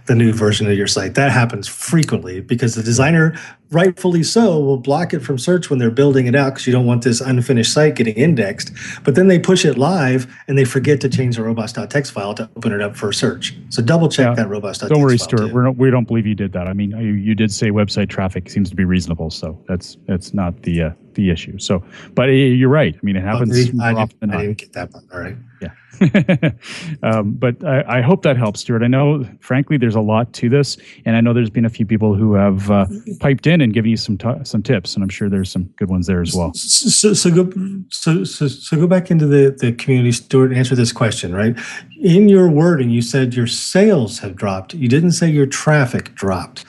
the 0.05 0.13
new 0.13 0.33
version 0.33 0.69
of 0.69 0.77
your 0.77 0.87
site. 0.87 1.15
That 1.15 1.31
happens 1.31 1.69
frequently 1.69 2.41
because 2.41 2.75
the 2.75 2.83
designer, 2.83 3.39
rightfully 3.71 4.23
so, 4.23 4.59
will 4.59 4.77
block 4.77 5.13
it 5.13 5.19
from 5.19 5.37
search 5.37 5.69
when 5.69 5.79
they're 5.79 5.91
building 5.91 6.27
it 6.27 6.35
out 6.35 6.53
because 6.53 6.67
you 6.67 6.73
don't 6.73 6.85
want 6.85 7.03
this 7.03 7.21
unfinished 7.21 7.73
site 7.73 7.95
getting 7.95 8.15
indexed. 8.15 8.71
But 9.03 9.15
then 9.15 9.27
they 9.27 9.39
push 9.39 9.65
it 9.65 9.77
live 9.77 10.27
and 10.47 10.57
they 10.57 10.65
forget 10.65 11.01
to 11.01 11.09
change 11.09 11.35
the 11.35 11.43
robots.txt 11.43 12.11
file 12.11 12.33
to 12.35 12.49
open 12.57 12.71
it 12.71 12.81
up 12.81 12.95
for 12.95 13.11
search. 13.11 13.55
So 13.69 13.81
double 13.81 14.09
check 14.09 14.27
yeah. 14.27 14.35
that 14.35 14.49
robots.txt. 14.49 14.89
Don't 14.89 15.01
worry, 15.01 15.17
Stuart. 15.17 15.53
We're 15.53 15.63
not, 15.63 15.77
we 15.77 15.91
don't 15.91 16.07
believe 16.07 16.25
you 16.25 16.35
did 16.35 16.53
that. 16.53 16.67
I 16.67 16.73
mean, 16.73 16.91
you, 16.91 17.13
you 17.13 17.35
did 17.35 17.51
say 17.51 17.71
website 17.71 18.09
traffic 18.09 18.49
seems 18.49 18.69
to 18.69 18.75
be 18.75 18.85
reasonable, 18.85 19.29
so 19.29 19.61
that's 19.67 19.97
that's 20.07 20.33
not 20.33 20.61
the 20.63 20.83
uh, 20.83 20.91
the 21.13 21.29
issue. 21.29 21.57
So, 21.59 21.83
but 22.13 22.25
you're 22.25 22.69
right. 22.69 22.95
I 22.95 22.99
mean, 23.03 23.15
it 23.15 23.23
happens 23.23 23.57
oh, 23.57 23.83
I, 23.83 23.91
more 23.91 24.01
often 24.03 24.17
than 24.19 24.29
not. 24.29 24.39
I 24.39 24.41
didn't 24.43 24.57
get 24.57 24.73
that 24.73 24.91
part. 24.91 25.03
All 25.13 25.19
right. 25.19 25.35
Yeah. 25.61 25.69
um, 27.03 27.33
but 27.33 27.63
I, 27.63 27.99
I, 27.99 28.01
hope 28.01 28.21
that 28.23 28.37
helps, 28.37 28.61
Stuart. 28.61 28.83
I 28.83 28.87
know, 28.87 29.25
frankly, 29.39 29.77
there's 29.77 29.95
a 29.95 30.01
lot 30.01 30.33
to 30.33 30.49
this, 30.49 30.77
and 31.05 31.15
I 31.15 31.21
know 31.21 31.33
there's 31.33 31.49
been 31.49 31.65
a 31.65 31.69
few 31.69 31.85
people 31.85 32.15
who 32.15 32.33
have 32.33 32.69
uh, 32.69 32.85
piped 33.19 33.47
in 33.47 33.61
and 33.61 33.73
given 33.73 33.91
you 33.91 33.97
some 33.97 34.17
t- 34.17 34.43
some 34.43 34.61
tips, 34.61 34.95
and 34.95 35.03
I'm 35.03 35.09
sure 35.09 35.29
there's 35.29 35.51
some 35.51 35.65
good 35.77 35.89
ones 35.89 36.07
there 36.07 36.21
as 36.21 36.35
well. 36.35 36.53
So, 36.53 37.13
so 37.13 37.31
go 37.31 37.51
so, 37.89 38.23
so 38.23 38.47
so 38.47 38.77
go 38.77 38.87
back 38.87 39.09
into 39.11 39.25
the 39.27 39.55
the 39.57 39.71
community, 39.73 40.11
Stuart, 40.11 40.51
and 40.51 40.57
answer 40.57 40.75
this 40.75 40.91
question. 40.91 41.33
Right, 41.33 41.57
in 42.01 42.29
your 42.29 42.49
wording, 42.49 42.89
you 42.89 43.01
said 43.01 43.33
your 43.33 43.47
sales 43.47 44.19
have 44.19 44.35
dropped. 44.35 44.73
You 44.73 44.87
didn't 44.87 45.13
say 45.13 45.29
your 45.29 45.47
traffic 45.47 46.13
dropped 46.15 46.65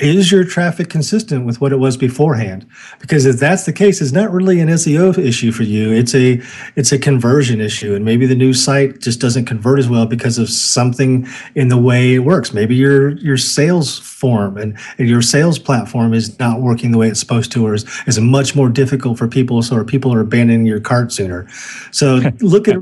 is 0.00 0.32
your 0.32 0.44
traffic 0.44 0.88
consistent 0.88 1.44
with 1.44 1.60
what 1.60 1.72
it 1.72 1.76
was 1.76 1.96
beforehand? 1.96 2.66
Because 3.00 3.26
if 3.26 3.36
that's 3.36 3.64
the 3.64 3.72
case 3.72 4.00
it's 4.00 4.12
not 4.12 4.30
really 4.30 4.60
an 4.60 4.68
seo 4.68 5.16
issue 5.16 5.52
for 5.52 5.62
you. 5.62 5.92
It's 5.92 6.14
a 6.14 6.40
it's 6.76 6.92
a 6.92 6.98
conversion 6.98 7.60
issue 7.60 7.94
and 7.94 8.04
maybe 8.04 8.26
the 8.26 8.34
new 8.34 8.52
site 8.52 9.00
just 9.00 9.20
doesn't 9.20 9.44
convert 9.44 9.78
as 9.78 9.88
well 9.88 10.06
because 10.06 10.38
of 10.38 10.48
something 10.48 11.26
in 11.54 11.68
the 11.68 11.76
way 11.76 12.14
it 12.14 12.20
works. 12.20 12.52
Maybe 12.52 12.74
your 12.74 13.10
your 13.18 13.36
sales 13.36 13.98
form 13.98 14.56
and, 14.56 14.78
and 14.98 15.08
your 15.08 15.22
sales 15.22 15.58
platform 15.58 16.14
is 16.14 16.38
not 16.38 16.60
working 16.60 16.90
the 16.90 16.98
way 16.98 17.08
it's 17.08 17.20
supposed 17.20 17.52
to 17.52 17.66
or 17.66 17.74
is, 17.74 17.84
is 18.06 18.18
much 18.18 18.56
more 18.56 18.68
difficult 18.68 19.18
for 19.18 19.28
people 19.28 19.62
so 19.62 19.84
people 19.84 20.12
are 20.12 20.20
abandoning 20.20 20.66
your 20.66 20.80
cart 20.80 21.12
sooner. 21.12 21.46
So 21.90 22.16
look 22.40 22.68
at 22.68 22.76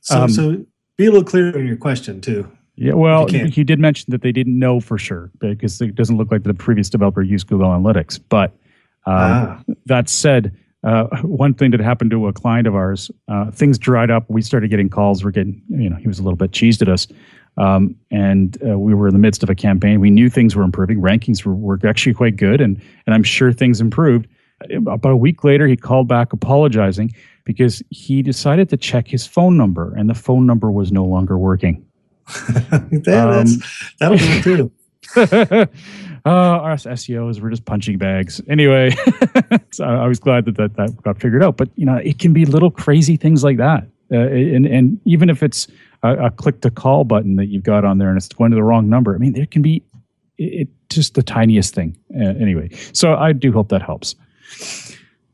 so, 0.00 0.22
um, 0.22 0.30
so 0.30 0.64
be 0.96 1.06
a 1.06 1.10
little 1.10 1.24
clearer 1.24 1.58
in 1.58 1.66
your 1.66 1.76
question 1.76 2.20
too 2.20 2.50
yeah, 2.76 2.94
well, 2.94 3.26
he 3.26 3.62
did 3.62 3.78
mention 3.78 4.10
that 4.10 4.22
they 4.22 4.32
didn't 4.32 4.58
know 4.58 4.80
for 4.80 4.98
sure 4.98 5.30
because 5.38 5.80
it 5.80 5.94
doesn't 5.94 6.16
look 6.16 6.32
like 6.32 6.42
the 6.42 6.54
previous 6.54 6.90
developer 6.90 7.22
used 7.22 7.46
Google 7.46 7.68
Analytics. 7.68 8.18
But 8.28 8.50
uh, 9.06 9.10
ah. 9.10 9.62
that 9.86 10.08
said, 10.08 10.56
uh, 10.82 11.06
one 11.22 11.54
thing 11.54 11.70
that 11.70 11.80
happened 11.80 12.10
to 12.10 12.26
a 12.26 12.32
client 12.32 12.66
of 12.66 12.74
ours, 12.74 13.10
uh, 13.28 13.50
things 13.52 13.78
dried 13.78 14.10
up. 14.10 14.24
We 14.28 14.42
started 14.42 14.70
getting 14.70 14.90
calls. 14.90 15.24
We're 15.24 15.30
getting, 15.30 15.62
you 15.68 15.88
know, 15.88 15.96
he 15.96 16.08
was 16.08 16.18
a 16.18 16.22
little 16.22 16.36
bit 16.36 16.50
cheesed 16.50 16.82
at 16.82 16.88
us. 16.88 17.06
Um, 17.56 17.94
and 18.10 18.58
uh, 18.66 18.78
we 18.78 18.92
were 18.92 19.06
in 19.06 19.14
the 19.14 19.20
midst 19.20 19.44
of 19.44 19.50
a 19.50 19.54
campaign. 19.54 20.00
We 20.00 20.10
knew 20.10 20.28
things 20.28 20.56
were 20.56 20.64
improving. 20.64 21.00
Rankings 21.00 21.44
were, 21.44 21.54
were 21.54 21.78
actually 21.84 22.14
quite 22.14 22.36
good. 22.36 22.60
And, 22.60 22.82
and 23.06 23.14
I'm 23.14 23.22
sure 23.22 23.52
things 23.52 23.80
improved. 23.80 24.26
about 24.72 25.12
a 25.12 25.16
week 25.16 25.44
later, 25.44 25.68
he 25.68 25.76
called 25.76 26.08
back 26.08 26.32
apologizing 26.32 27.14
because 27.44 27.82
he 27.90 28.22
decided 28.22 28.68
to 28.70 28.76
check 28.76 29.06
his 29.06 29.26
phone 29.26 29.56
number 29.56 29.94
and 29.94 30.10
the 30.10 30.14
phone 30.14 30.46
number 30.46 30.70
was 30.70 30.90
no 30.90 31.04
longer 31.04 31.38
working. 31.38 31.83
yeah, 33.06 33.28
um, 33.28 33.46
that'll 34.00 34.16
do 34.16 34.24
it 34.24 34.42
too. 34.42 34.72
uh, 35.16 35.68
our 36.24 36.76
SEOs 36.76 37.40
were 37.40 37.50
just 37.50 37.64
punching 37.64 37.98
bags. 37.98 38.40
Anyway, 38.48 38.90
so 39.72 39.84
I 39.84 40.06
was 40.06 40.18
glad 40.18 40.46
that, 40.46 40.56
that 40.56 40.74
that 40.76 41.02
got 41.02 41.20
figured 41.20 41.42
out. 41.42 41.56
But 41.56 41.68
you 41.76 41.84
know, 41.84 41.96
it 41.96 42.18
can 42.18 42.32
be 42.32 42.46
little 42.46 42.70
crazy 42.70 43.16
things 43.16 43.44
like 43.44 43.58
that, 43.58 43.86
uh, 44.10 44.16
and 44.16 44.66
and 44.66 45.00
even 45.04 45.28
if 45.28 45.42
it's 45.42 45.68
a, 46.02 46.26
a, 46.26 46.30
click 46.30 46.62
to 46.62 46.70
call 46.70 47.04
button 47.04 47.36
that 47.36 47.46
you've 47.46 47.62
got 47.62 47.84
on 47.84 47.98
there 47.98 48.08
and 48.08 48.16
it's 48.16 48.28
going 48.28 48.50
to 48.50 48.54
the 48.54 48.62
wrong 48.62 48.88
number, 48.88 49.14
I 49.14 49.18
mean, 49.18 49.34
there 49.34 49.46
can 49.46 49.62
be 49.62 49.82
it, 50.38 50.68
just 50.88 51.14
the 51.14 51.22
tiniest 51.22 51.74
thing. 51.74 51.96
Uh, 52.14 52.34
anyway, 52.40 52.70
so 52.92 53.14
I 53.14 53.32
do 53.32 53.52
hope 53.52 53.68
that 53.68 53.82
helps. 53.82 54.14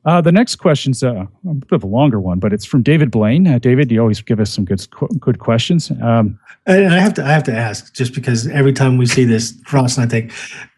Uh, 0.05 0.21
the 0.21 0.33
next 0.33 0.57
question's 0.57 1.03
uh, 1.03 1.27
a 1.49 1.55
bit 1.55 1.73
of 1.73 1.85
a 1.85 1.87
longer 1.87 2.19
one, 2.19 2.39
but 2.39 2.53
it's 2.53 2.65
from 2.65 2.83
David 2.83 3.11
Blane. 3.11 3.47
Uh, 3.47 3.59
David, 3.59 3.93
you 3.93 4.01
always 4.01 4.23
give 4.23 4.41
us 4.41 4.51
some 4.53 4.65
good 4.65 4.87
good 5.21 5.39
questions. 5.39 5.91
Um, 6.03 6.39
and 6.67 6.95
I 6.95 6.99
have 6.99 7.15
to 7.15 7.25
I 7.25 7.29
have 7.29 7.45
to 7.45 7.55
ask, 7.55 7.95
just 7.95 8.15
because 8.15 8.47
every 8.49 8.73
time 8.73 8.97
we 8.97 9.07
see 9.07 9.25
this 9.25 9.53
cross, 9.65 9.99
and 9.99 10.07
I 10.07 10.09
think 10.09 10.33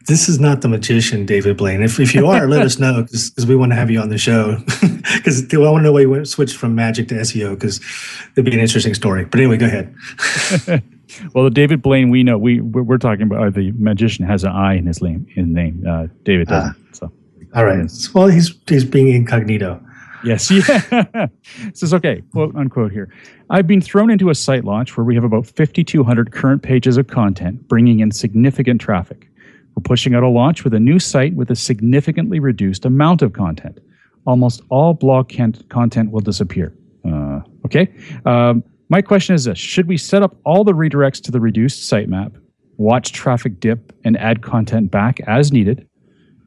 this 0.09 0.29
is 0.29 0.41
not 0.41 0.63
the 0.63 0.69
magician, 0.69 1.25
David 1.25 1.57
Blaine. 1.57 1.83
If 1.83 2.01
if 2.01 2.15
you 2.15 2.27
are, 2.27 2.49
let 2.49 2.63
us 2.63 2.79
know 2.79 3.03
because 3.03 3.47
we 3.47 3.55
want 3.55 3.71
to 3.71 3.77
have 3.77 3.91
you 3.91 4.01
on 4.01 4.09
the 4.09 4.19
show. 4.19 4.59
Because 5.17 5.43
I 5.53 5.59
want 5.59 5.81
to 5.81 5.83
know 5.83 5.93
why 5.93 6.01
you 6.01 6.25
switched 6.25 6.57
from 6.57 6.77
magic 6.77 7.09
to 7.09 7.17
SEO 7.17 7.51
because 7.55 7.81
it'd 8.33 8.45
be 8.45 8.53
an 8.53 8.61
interesting 8.61 8.95
story. 8.95 9.25
But 9.25 9.41
anyway, 9.41 9.57
go 9.57 9.67
ahead. 9.67 9.95
well, 11.35 11.45
the 11.45 11.51
David 11.51 11.83
Blaine 11.83 12.11
we 12.11 12.23
know 12.23 12.39
we 12.39 12.61
we're 12.61 12.99
talking 12.99 13.23
about 13.23 13.47
uh, 13.47 13.51
the 13.51 13.73
magician 13.73 14.25
has 14.25 14.45
an 14.45 14.53
I 14.53 14.75
in 14.75 14.87
his 14.87 15.03
name. 15.03 15.27
In 15.35 15.53
name, 15.53 15.85
uh, 15.89 16.07
David 16.25 16.49
doesn't. 16.49 16.71
Uh, 16.71 16.93
so 16.93 17.13
all 17.55 17.65
right. 17.65 17.91
Well, 18.15 18.29
he's 18.29 18.55
he's 18.69 18.85
being 18.85 19.09
incognito. 19.09 19.83
Yes. 20.25 20.51
Yeah. 20.51 21.27
this 21.65 21.83
is 21.83 21.93
okay. 21.95 22.23
Quote 22.33 22.55
unquote 22.55 22.93
here. 22.93 23.13
I've 23.51 23.67
been 23.67 23.81
thrown 23.81 24.11
into 24.11 24.31
a 24.31 24.35
site 24.35 24.65
launch 24.65 24.97
where 24.97 25.05
we 25.05 25.15
have 25.15 25.25
about 25.25 25.47
5,200 25.47 26.33
current 26.33 26.63
pages 26.63 26.97
of 26.97 27.09
content, 27.09 27.67
bringing 27.69 28.01
in 28.01 28.13
significant 28.13 28.81
traffic. 28.81 29.29
We're 29.75 29.83
pushing 29.83 30.15
out 30.15 30.23
a 30.23 30.29
launch 30.29 30.65
with 30.65 30.75
a 30.75 30.81
new 30.81 30.99
site 30.99 31.35
with 31.35 31.51
a 31.51 31.57
significantly 31.57 32.39
reduced 32.39 32.85
amount 32.85 33.23
of 33.23 33.33
content. 33.33 33.81
Almost 34.27 34.63
all 34.69 34.95
blog 34.95 35.33
content 35.69 36.13
will 36.13 36.21
disappear. 36.21 36.73
Uh, 37.05 37.41
okay. 37.65 37.93
Um, 38.25 38.63
my 38.89 39.03
question 39.03 39.35
is 39.35 39.45
this 39.45 39.59
Should 39.59 39.89
we 39.89 39.97
set 39.97 40.23
up 40.23 40.37
all 40.45 40.65
the 40.65 40.73
redirects 40.73 41.21
to 41.25 41.31
the 41.31 41.41
reduced 41.41 41.91
sitemap, 41.91 42.35
watch 42.77 43.13
traffic 43.13 43.59
dip, 43.59 43.93
and 44.05 44.17
add 44.19 44.43
content 44.43 44.91
back 44.91 45.21
as 45.27 45.53
needed? 45.53 45.89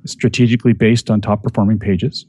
Strategically 0.05 0.73
based 0.73 1.09
on 1.09 1.21
top 1.21 1.43
performing 1.43 1.79
pages? 1.79 2.25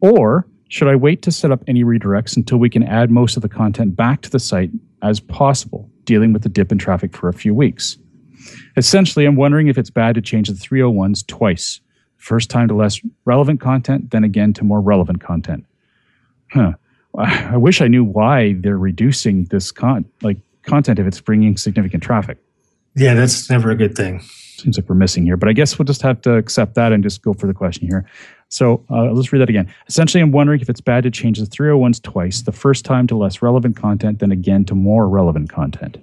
Or 0.00 0.46
should 0.68 0.88
I 0.88 0.96
wait 0.96 1.22
to 1.22 1.32
set 1.32 1.50
up 1.50 1.62
any 1.66 1.84
redirects 1.84 2.36
until 2.36 2.58
we 2.58 2.70
can 2.70 2.82
add 2.82 3.10
most 3.10 3.36
of 3.36 3.42
the 3.42 3.48
content 3.48 3.96
back 3.96 4.22
to 4.22 4.30
the 4.30 4.38
site 4.38 4.70
as 5.02 5.20
possible, 5.20 5.90
dealing 6.04 6.32
with 6.32 6.42
the 6.42 6.48
dip 6.48 6.70
in 6.70 6.78
traffic 6.78 7.16
for 7.16 7.28
a 7.28 7.32
few 7.32 7.54
weeks? 7.54 7.98
Essentially, 8.76 9.24
I'm 9.24 9.36
wondering 9.36 9.68
if 9.68 9.78
it's 9.78 9.90
bad 9.90 10.14
to 10.14 10.20
change 10.20 10.48
the 10.48 10.54
301s 10.54 11.26
twice. 11.26 11.80
First 12.16 12.50
time 12.50 12.68
to 12.68 12.74
less 12.74 13.00
relevant 13.24 13.60
content, 13.60 14.10
then 14.10 14.24
again 14.24 14.52
to 14.54 14.64
more 14.64 14.80
relevant 14.80 15.20
content. 15.20 15.64
Huh. 16.52 16.72
I 17.16 17.56
wish 17.56 17.80
I 17.80 17.88
knew 17.88 18.04
why 18.04 18.54
they're 18.58 18.78
reducing 18.78 19.44
this 19.46 19.72
con- 19.72 20.04
like 20.22 20.36
content 20.62 20.98
if 20.98 21.06
it's 21.06 21.20
bringing 21.20 21.56
significant 21.56 22.02
traffic. 22.02 22.38
Yeah, 22.94 23.14
that's 23.14 23.48
never 23.48 23.70
a 23.70 23.76
good 23.76 23.94
thing 23.94 24.22
seems 24.60 24.76
like 24.76 24.88
we're 24.88 24.94
missing 24.94 25.24
here. 25.24 25.36
But 25.36 25.48
I 25.48 25.52
guess 25.52 25.78
we'll 25.78 25.86
just 25.86 26.02
have 26.02 26.20
to 26.22 26.34
accept 26.34 26.74
that 26.74 26.92
and 26.92 27.02
just 27.02 27.22
go 27.22 27.32
for 27.32 27.46
the 27.46 27.54
question 27.54 27.88
here. 27.88 28.04
So 28.48 28.84
uh, 28.90 29.12
let's 29.12 29.32
read 29.32 29.40
that 29.40 29.48
again. 29.48 29.72
Essentially, 29.88 30.22
I'm 30.22 30.32
wondering 30.32 30.60
if 30.60 30.68
it's 30.68 30.80
bad 30.80 31.04
to 31.04 31.10
change 31.10 31.38
the 31.38 31.46
301s 31.46 32.02
twice, 32.02 32.42
the 32.42 32.52
first 32.52 32.84
time 32.84 33.06
to 33.08 33.16
less 33.16 33.42
relevant 33.42 33.76
content, 33.76 34.20
then 34.20 34.32
again 34.32 34.64
to 34.66 34.74
more 34.74 35.08
relevant 35.08 35.50
content 35.50 35.98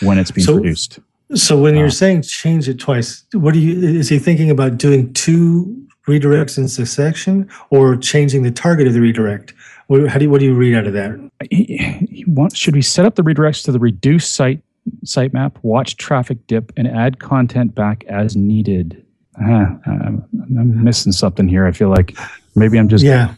when 0.00 0.18
it's 0.18 0.30
being 0.30 0.44
so, 0.44 0.54
produced. 0.54 0.98
So 1.34 1.58
when 1.58 1.76
uh, 1.76 1.80
you're 1.80 1.90
saying 1.90 2.22
change 2.22 2.68
it 2.68 2.78
twice, 2.78 3.24
what 3.32 3.54
do 3.54 3.60
you 3.60 3.98
is 3.98 4.08
he 4.08 4.18
thinking 4.18 4.50
about 4.50 4.76
doing 4.76 5.12
two 5.14 5.86
redirects 6.08 6.58
in 6.58 6.68
succession 6.68 7.48
or 7.70 7.96
changing 7.96 8.42
the 8.42 8.50
target 8.50 8.86
of 8.86 8.92
the 8.92 9.00
redirect? 9.00 9.54
What, 9.86 10.08
how 10.08 10.18
do 10.18 10.24
you, 10.24 10.30
what 10.30 10.40
do 10.40 10.46
you 10.46 10.54
read 10.54 10.74
out 10.74 10.86
of 10.86 10.94
that? 10.94 11.30
He, 11.50 11.76
he 12.10 12.24
wants, 12.26 12.56
should 12.56 12.74
we 12.74 12.82
set 12.82 13.04
up 13.04 13.16
the 13.16 13.22
redirects 13.22 13.64
to 13.64 13.72
the 13.72 13.78
reduced 13.78 14.32
site 14.32 14.62
sitemap, 15.04 15.56
watch 15.62 15.96
traffic 15.96 16.46
dip, 16.46 16.72
and 16.76 16.86
add 16.88 17.18
content 17.18 17.74
back 17.74 18.04
as 18.04 18.36
needed. 18.36 19.04
Uh, 19.40 19.66
I'm, 19.86 20.24
I'm, 20.32 20.84
missing 20.84 21.12
something 21.12 21.48
here. 21.48 21.66
I 21.66 21.72
feel 21.72 21.88
like 21.88 22.16
maybe 22.54 22.78
I'm 22.78 22.88
just 22.88 23.04
yeah 23.04 23.34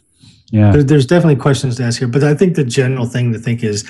yeah. 0.50 0.72
there's 0.76 1.06
definitely 1.06 1.36
questions 1.36 1.76
to 1.76 1.84
ask 1.84 1.98
here, 1.98 2.08
but 2.08 2.22
I 2.22 2.34
think 2.34 2.56
the 2.56 2.64
general 2.64 3.06
thing 3.06 3.32
to 3.32 3.38
think 3.38 3.64
is 3.64 3.88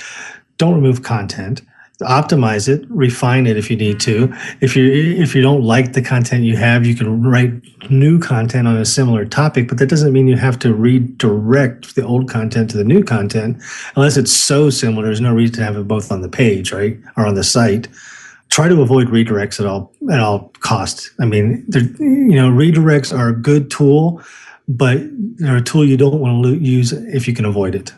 don't 0.59 0.75
remove 0.75 1.03
content 1.03 1.63
optimize 2.03 2.68
it 2.68 2.84
refine 2.90 3.47
it 3.47 3.57
if 3.57 3.70
you 3.70 3.76
need 3.76 3.99
to. 4.01 4.32
If 4.61 4.76
you 4.76 4.84
if 5.20 5.34
you 5.34 5.40
don't 5.40 5.62
like 5.62 5.94
the 5.94 6.03
content 6.03 6.44
you 6.44 6.57
have 6.57 6.84
you 6.84 6.94
can 6.94 7.22
write 7.22 7.53
new 7.90 8.18
content 8.18 8.68
on 8.68 8.76
a 8.76 8.84
similar 8.84 9.24
topic 9.24 9.68
but 9.68 9.78
that 9.78 9.88
doesn't 9.88 10.12
mean 10.12 10.28
you 10.28 10.36
have 10.36 10.59
to 10.59 10.74
redirect 10.74 11.94
the 11.94 12.05
old 12.05 12.28
content 12.28 12.70
to 12.70 12.76
the 12.76 12.84
new 12.84 13.03
content 13.03 13.62
unless 13.94 14.16
it's 14.16 14.32
so 14.32 14.68
similar 14.68 15.05
there's 15.05 15.20
no 15.20 15.32
reason 15.32 15.57
to 15.57 15.64
have 15.64 15.76
it 15.76 15.88
both 15.88 16.12
on 16.12 16.20
the 16.20 16.28
page 16.28 16.72
right 16.72 16.99
or 17.16 17.26
on 17.26 17.34
the 17.34 17.44
site. 17.44 17.88
Try 18.49 18.68
to 18.68 18.80
avoid 18.80 19.09
redirects 19.09 19.59
at 19.59 19.66
all 19.66 19.92
at 20.11 20.20
all 20.20 20.53
costs. 20.61 21.11
i 21.18 21.24
mean 21.24 21.64
you 21.99 22.36
know 22.36 22.51
redirects 22.51 23.16
are 23.16 23.28
a 23.28 23.36
good 23.36 23.70
tool 23.70 24.20
but 24.68 24.99
they're 25.36 25.57
a 25.57 25.62
tool 25.62 25.84
you 25.84 25.97
don't 25.97 26.20
want 26.20 26.44
to 26.44 26.55
use 26.57 26.92
if 26.92 27.26
you 27.26 27.32
can 27.32 27.44
avoid 27.44 27.74
it 27.74 27.92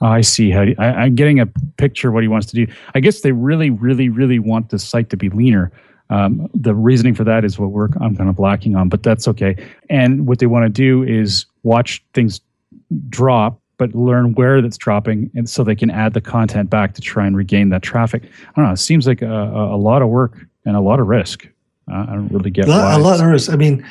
Oh, 0.00 0.06
I 0.06 0.20
see 0.20 0.50
how 0.50 0.62
I, 0.78 1.06
am 1.06 1.14
getting 1.14 1.40
a 1.40 1.46
picture 1.76 2.08
of 2.08 2.14
what 2.14 2.22
he 2.22 2.28
wants 2.28 2.46
to 2.48 2.54
do. 2.54 2.72
I 2.94 3.00
guess 3.00 3.20
they 3.22 3.32
really, 3.32 3.70
really, 3.70 4.08
really 4.08 4.38
want 4.38 4.70
the 4.70 4.78
site 4.78 5.10
to 5.10 5.16
be 5.16 5.28
leaner. 5.28 5.72
Um, 6.10 6.48
the 6.54 6.74
reasoning 6.74 7.14
for 7.14 7.24
that 7.24 7.44
is 7.44 7.58
what 7.58 7.70
we're 7.70 7.88
I'm 8.00 8.16
kind 8.16 8.30
of 8.30 8.38
lacking 8.38 8.76
on, 8.76 8.88
but 8.88 9.02
that's 9.02 9.28
okay. 9.28 9.56
And 9.90 10.26
what 10.26 10.38
they 10.38 10.46
want 10.46 10.64
to 10.64 10.68
do 10.70 11.02
is 11.02 11.46
watch 11.64 12.02
things 12.14 12.40
drop, 13.08 13.60
but 13.76 13.94
learn 13.94 14.34
where 14.34 14.62
that's 14.62 14.78
dropping, 14.78 15.30
and 15.34 15.48
so 15.48 15.64
they 15.64 15.74
can 15.74 15.90
add 15.90 16.14
the 16.14 16.20
content 16.20 16.70
back 16.70 16.94
to 16.94 17.00
try 17.00 17.26
and 17.26 17.36
regain 17.36 17.68
that 17.70 17.82
traffic. 17.82 18.22
I 18.24 18.52
don't 18.56 18.66
know. 18.66 18.72
It 18.72 18.78
seems 18.78 19.06
like 19.06 19.20
a, 19.20 19.26
a 19.26 19.76
lot 19.76 20.00
of 20.00 20.08
work 20.08 20.38
and 20.64 20.76
a 20.76 20.80
lot 20.80 21.00
of 21.00 21.08
risk. 21.08 21.46
Uh, 21.90 22.06
I 22.08 22.14
don't 22.14 22.28
really 22.28 22.50
get 22.50 22.68
a 22.68 22.70
lot, 22.70 23.00
a 23.00 23.02
lot 23.02 23.20
of 23.20 23.26
risk. 23.26 23.50
I 23.50 23.56
mean, 23.56 23.86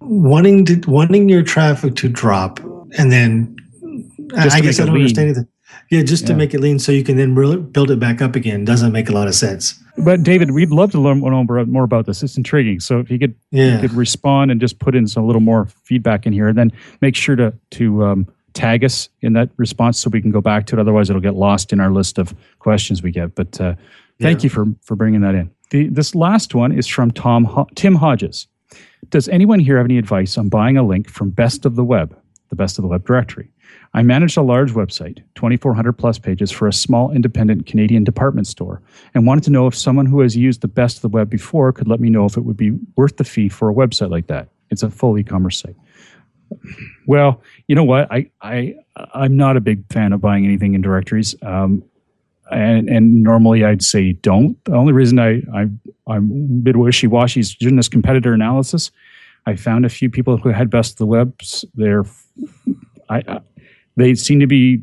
wanting 0.00 0.64
to 0.66 0.90
wanting 0.90 1.28
your 1.28 1.42
traffic 1.42 1.96
to 1.96 2.08
drop 2.08 2.60
and 2.98 3.10
then 3.12 3.55
I 4.34 4.60
guess 4.60 4.80
I 4.80 4.84
don't 4.84 4.94
lean. 4.94 5.02
understand 5.02 5.30
either. 5.30 5.48
Yeah, 5.90 6.02
just 6.02 6.22
yeah. 6.22 6.28
to 6.28 6.34
make 6.34 6.54
it 6.54 6.60
lean 6.60 6.78
so 6.78 6.92
you 6.92 7.02
can 7.02 7.16
then 7.16 7.34
build 7.34 7.90
it 7.90 7.98
back 7.98 8.22
up 8.22 8.36
again 8.36 8.64
doesn't 8.64 8.92
make 8.92 9.08
a 9.08 9.12
lot 9.12 9.26
of 9.28 9.34
sense. 9.34 9.82
But 9.98 10.22
David, 10.22 10.50
we'd 10.52 10.70
love 10.70 10.92
to 10.92 11.00
learn 11.00 11.20
more 11.20 11.84
about 11.84 12.06
this. 12.06 12.22
It's 12.22 12.36
intriguing. 12.36 12.80
So 12.80 13.00
if 13.00 13.10
you 13.10 13.18
could, 13.18 13.34
yeah. 13.50 13.74
you 13.74 13.80
could 13.80 13.92
respond 13.92 14.50
and 14.50 14.60
just 14.60 14.78
put 14.78 14.94
in 14.94 15.06
some 15.06 15.26
little 15.26 15.40
more 15.40 15.66
feedback 15.66 16.26
in 16.26 16.32
here, 16.32 16.48
and 16.48 16.58
then 16.58 16.72
make 17.00 17.16
sure 17.16 17.36
to 17.36 17.52
to 17.72 18.04
um, 18.04 18.26
tag 18.52 18.84
us 18.84 19.08
in 19.22 19.32
that 19.34 19.50
response 19.56 19.98
so 19.98 20.10
we 20.10 20.20
can 20.20 20.30
go 20.30 20.40
back 20.40 20.66
to 20.66 20.76
it. 20.76 20.80
Otherwise, 20.80 21.10
it'll 21.10 21.22
get 21.22 21.34
lost 21.34 21.72
in 21.72 21.80
our 21.80 21.90
list 21.90 22.18
of 22.18 22.34
questions 22.58 23.02
we 23.02 23.10
get. 23.10 23.34
But 23.34 23.60
uh, 23.60 23.74
thank 24.20 24.40
yeah. 24.40 24.44
you 24.44 24.50
for 24.50 24.66
for 24.82 24.96
bringing 24.96 25.22
that 25.22 25.34
in. 25.34 25.50
The, 25.70 25.88
this 25.88 26.14
last 26.14 26.54
one 26.54 26.72
is 26.72 26.86
from 26.86 27.10
Tom 27.10 27.44
Ho- 27.44 27.68
Tim 27.74 27.96
Hodges. 27.96 28.46
Does 29.08 29.28
anyone 29.28 29.60
here 29.60 29.76
have 29.76 29.86
any 29.86 29.98
advice 29.98 30.36
on 30.36 30.48
buying 30.48 30.76
a 30.76 30.82
link 30.82 31.08
from 31.08 31.30
Best 31.30 31.64
of 31.64 31.76
the 31.76 31.84
Web, 31.84 32.16
the 32.50 32.56
Best 32.56 32.78
of 32.78 32.82
the 32.82 32.88
Web 32.88 33.06
directory? 33.06 33.50
I 33.96 34.02
managed 34.02 34.36
a 34.36 34.42
large 34.42 34.72
website, 34.72 35.22
2,400 35.36 35.94
plus 35.94 36.18
pages, 36.18 36.50
for 36.50 36.68
a 36.68 36.72
small 36.72 37.10
independent 37.10 37.64
Canadian 37.64 38.04
department 38.04 38.46
store, 38.46 38.82
and 39.14 39.26
wanted 39.26 39.42
to 39.44 39.50
know 39.50 39.66
if 39.66 39.74
someone 39.74 40.04
who 40.04 40.20
has 40.20 40.36
used 40.36 40.60
the 40.60 40.68
best 40.68 40.96
of 40.96 41.02
the 41.02 41.08
web 41.08 41.30
before 41.30 41.72
could 41.72 41.88
let 41.88 41.98
me 41.98 42.10
know 42.10 42.26
if 42.26 42.36
it 42.36 42.42
would 42.42 42.58
be 42.58 42.72
worth 42.96 43.16
the 43.16 43.24
fee 43.24 43.48
for 43.48 43.70
a 43.70 43.74
website 43.74 44.10
like 44.10 44.26
that. 44.26 44.48
It's 44.70 44.82
a 44.82 44.90
full 44.90 45.18
e-commerce 45.18 45.58
site. 45.58 45.76
Well, 47.06 47.42
you 47.68 47.74
know 47.74 47.84
what? 47.84 48.06
I 48.12 48.30
I 48.42 48.74
I'm 49.14 49.34
not 49.34 49.56
a 49.56 49.60
big 49.60 49.90
fan 49.90 50.12
of 50.12 50.20
buying 50.20 50.44
anything 50.44 50.74
in 50.74 50.82
directories. 50.82 51.34
Um, 51.42 51.82
and, 52.50 52.88
and 52.88 53.22
normally 53.22 53.64
I'd 53.64 53.82
say 53.82 54.12
don't. 54.12 54.62
The 54.64 54.74
only 54.74 54.92
reason 54.92 55.18
I, 55.18 55.42
I 55.54 55.68
I'm 56.06 56.30
a 56.30 56.62
bit 56.62 56.76
wishy 56.76 57.06
washy 57.06 57.40
is 57.40 57.54
doing 57.54 57.76
this 57.76 57.88
competitor 57.88 58.34
analysis. 58.34 58.90
I 59.46 59.56
found 59.56 59.86
a 59.86 59.88
few 59.88 60.10
people 60.10 60.36
who 60.36 60.50
had 60.50 60.70
best 60.70 60.92
of 60.92 60.98
the 60.98 61.06
webs. 61.06 61.64
They're 61.74 62.04
I, 63.08 63.40
they 63.96 64.14
seem 64.14 64.40
to 64.40 64.46
be 64.46 64.82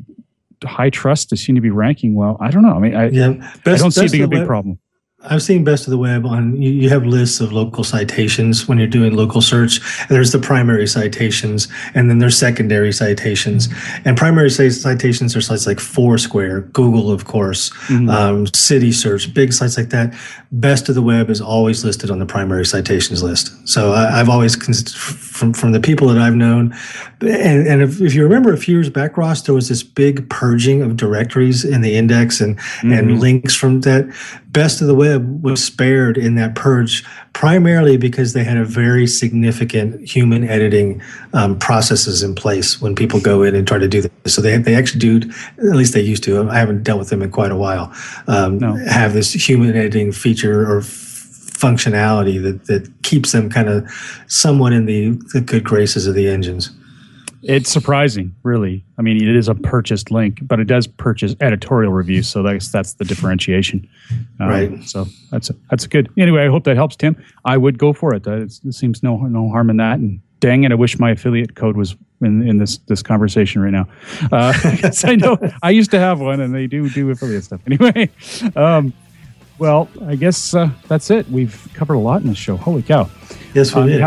high 0.62 0.90
trust. 0.90 1.30
They 1.30 1.36
seem 1.36 1.54
to 1.54 1.60
be 1.60 1.70
ranking 1.70 2.14
well. 2.14 2.36
I 2.40 2.50
don't 2.50 2.62
know. 2.62 2.74
I 2.74 2.78
mean, 2.78 2.94
I, 2.94 3.08
yeah, 3.08 3.32
best, 3.64 3.66
I 3.66 3.76
don't 3.76 3.90
see 3.90 4.06
it 4.06 4.12
being 4.12 4.24
a 4.24 4.28
big 4.28 4.46
problem. 4.46 4.78
I've 5.26 5.42
seen 5.42 5.64
best 5.64 5.86
of 5.86 5.90
the 5.90 5.98
web 5.98 6.26
on 6.26 6.60
you, 6.60 6.70
you, 6.70 6.88
have 6.88 7.06
lists 7.06 7.40
of 7.40 7.52
local 7.52 7.84
citations 7.84 8.68
when 8.68 8.78
you're 8.78 8.86
doing 8.86 9.14
local 9.14 9.40
search. 9.40 9.80
There's 10.08 10.32
the 10.32 10.38
primary 10.38 10.86
citations 10.86 11.68
and 11.94 12.10
then 12.10 12.18
there's 12.18 12.36
secondary 12.36 12.92
citations. 12.92 13.68
And 14.04 14.16
primary 14.16 14.50
citations 14.50 15.34
are 15.34 15.40
sites 15.40 15.66
like 15.66 15.80
Foursquare, 15.80 16.62
Google, 16.72 17.10
of 17.10 17.24
course, 17.24 17.70
mm-hmm. 17.88 18.08
um, 18.10 18.46
Citysearch, 18.46 19.32
big 19.32 19.52
sites 19.52 19.76
like 19.76 19.90
that. 19.90 20.14
Best 20.52 20.88
of 20.88 20.94
the 20.94 21.02
web 21.02 21.30
is 21.30 21.40
always 21.40 21.84
listed 21.84 22.10
on 22.10 22.18
the 22.18 22.26
primary 22.26 22.66
citations 22.66 23.22
list. 23.22 23.52
So 23.66 23.92
I, 23.92 24.18
have 24.18 24.28
always, 24.28 24.54
from 24.54 25.52
from 25.52 25.72
the 25.72 25.80
people 25.80 26.08
that 26.08 26.18
I've 26.18 26.34
known. 26.34 26.74
And, 27.20 27.66
and 27.66 27.82
if, 27.82 28.00
if, 28.00 28.14
you 28.14 28.22
remember 28.22 28.52
a 28.52 28.56
few 28.56 28.74
years 28.74 28.90
back, 28.90 29.16
Ross, 29.16 29.42
there 29.42 29.54
was 29.54 29.68
this 29.68 29.82
big 29.82 30.28
purging 30.28 30.82
of 30.82 30.96
directories 30.96 31.64
in 31.64 31.80
the 31.80 31.96
index 31.96 32.40
and 32.40 32.58
mm-hmm. 32.58 32.92
and 32.92 33.20
links 33.20 33.54
from 33.54 33.80
that. 33.82 34.12
Best 34.54 34.80
of 34.80 34.86
the 34.86 34.94
Web 34.94 35.13
was 35.20 35.62
spared 35.62 36.16
in 36.16 36.34
that 36.36 36.54
purge 36.54 37.04
primarily 37.32 37.96
because 37.96 38.32
they 38.32 38.44
had 38.44 38.56
a 38.56 38.64
very 38.64 39.06
significant 39.06 40.08
human 40.08 40.48
editing 40.48 41.02
um, 41.32 41.58
processes 41.58 42.22
in 42.22 42.34
place 42.34 42.80
when 42.80 42.94
people 42.94 43.20
go 43.20 43.42
in 43.42 43.54
and 43.54 43.66
try 43.66 43.78
to 43.78 43.88
do 43.88 44.02
this. 44.02 44.34
So 44.34 44.40
they 44.40 44.56
they 44.58 44.74
actually 44.74 45.00
do, 45.00 45.30
at 45.58 45.76
least 45.76 45.94
they 45.94 46.00
used 46.00 46.24
to. 46.24 46.48
I 46.48 46.58
haven't 46.58 46.82
dealt 46.82 46.98
with 46.98 47.10
them 47.10 47.22
in 47.22 47.30
quite 47.30 47.50
a 47.50 47.56
while. 47.56 47.92
Um, 48.26 48.58
no. 48.58 48.76
Have 48.86 49.12
this 49.12 49.32
human 49.32 49.76
editing 49.76 50.12
feature 50.12 50.62
or 50.62 50.80
functionality 50.80 52.42
that, 52.42 52.66
that 52.66 53.02
keeps 53.02 53.32
them 53.32 53.48
kind 53.48 53.68
of 53.68 53.88
somewhat 54.26 54.72
in 54.72 54.86
the, 54.86 55.10
the 55.32 55.40
good 55.40 55.64
graces 55.64 56.06
of 56.06 56.14
the 56.14 56.28
engines. 56.28 56.70
It's 57.46 57.70
surprising, 57.70 58.34
really. 58.42 58.84
I 58.98 59.02
mean, 59.02 59.16
it 59.16 59.36
is 59.36 59.48
a 59.48 59.54
purchased 59.54 60.10
link, 60.10 60.38
but 60.42 60.60
it 60.60 60.64
does 60.64 60.86
purchase 60.86 61.36
editorial 61.40 61.92
reviews, 61.92 62.28
so 62.28 62.42
that's 62.42 62.70
that's 62.70 62.94
the 62.94 63.04
differentiation. 63.04 63.88
Um, 64.40 64.48
right. 64.48 64.84
So 64.84 65.06
that's 65.30 65.50
that's 65.70 65.86
good. 65.86 66.10
Anyway, 66.16 66.42
I 66.42 66.48
hope 66.48 66.64
that 66.64 66.76
helps, 66.76 66.96
Tim. 66.96 67.22
I 67.44 67.56
would 67.56 67.78
go 67.78 67.92
for 67.92 68.14
it. 68.14 68.26
it 68.26 68.52
seems 68.74 69.02
no 69.02 69.16
no 69.16 69.48
harm 69.50 69.68
in 69.68 69.76
that. 69.76 69.98
And 69.98 70.20
dang 70.40 70.64
it, 70.64 70.72
I 70.72 70.74
wish 70.74 70.98
my 70.98 71.10
affiliate 71.10 71.54
code 71.54 71.76
was 71.76 71.96
in, 72.22 72.46
in 72.46 72.58
this 72.58 72.78
this 72.88 73.02
conversation 73.02 73.62
right 73.62 73.72
now. 73.72 73.88
Uh, 74.32 74.52
I 75.04 75.16
know 75.16 75.38
I 75.62 75.70
used 75.70 75.90
to 75.90 75.98
have 75.98 76.20
one, 76.20 76.40
and 76.40 76.54
they 76.54 76.66
do 76.66 76.88
do 76.88 77.10
affiliate 77.10 77.44
stuff. 77.44 77.60
Anyway, 77.66 78.10
um, 78.56 78.92
well, 79.58 79.88
I 80.06 80.16
guess 80.16 80.54
uh, 80.54 80.70
that's 80.88 81.10
it. 81.10 81.28
We've 81.30 81.68
covered 81.74 81.94
a 81.94 81.98
lot 81.98 82.22
in 82.22 82.28
this 82.28 82.38
show. 82.38 82.56
Holy 82.56 82.82
cow! 82.82 83.10
Yes, 83.54 83.74
we 83.74 83.82
on 83.82 83.88
did. 83.88 84.00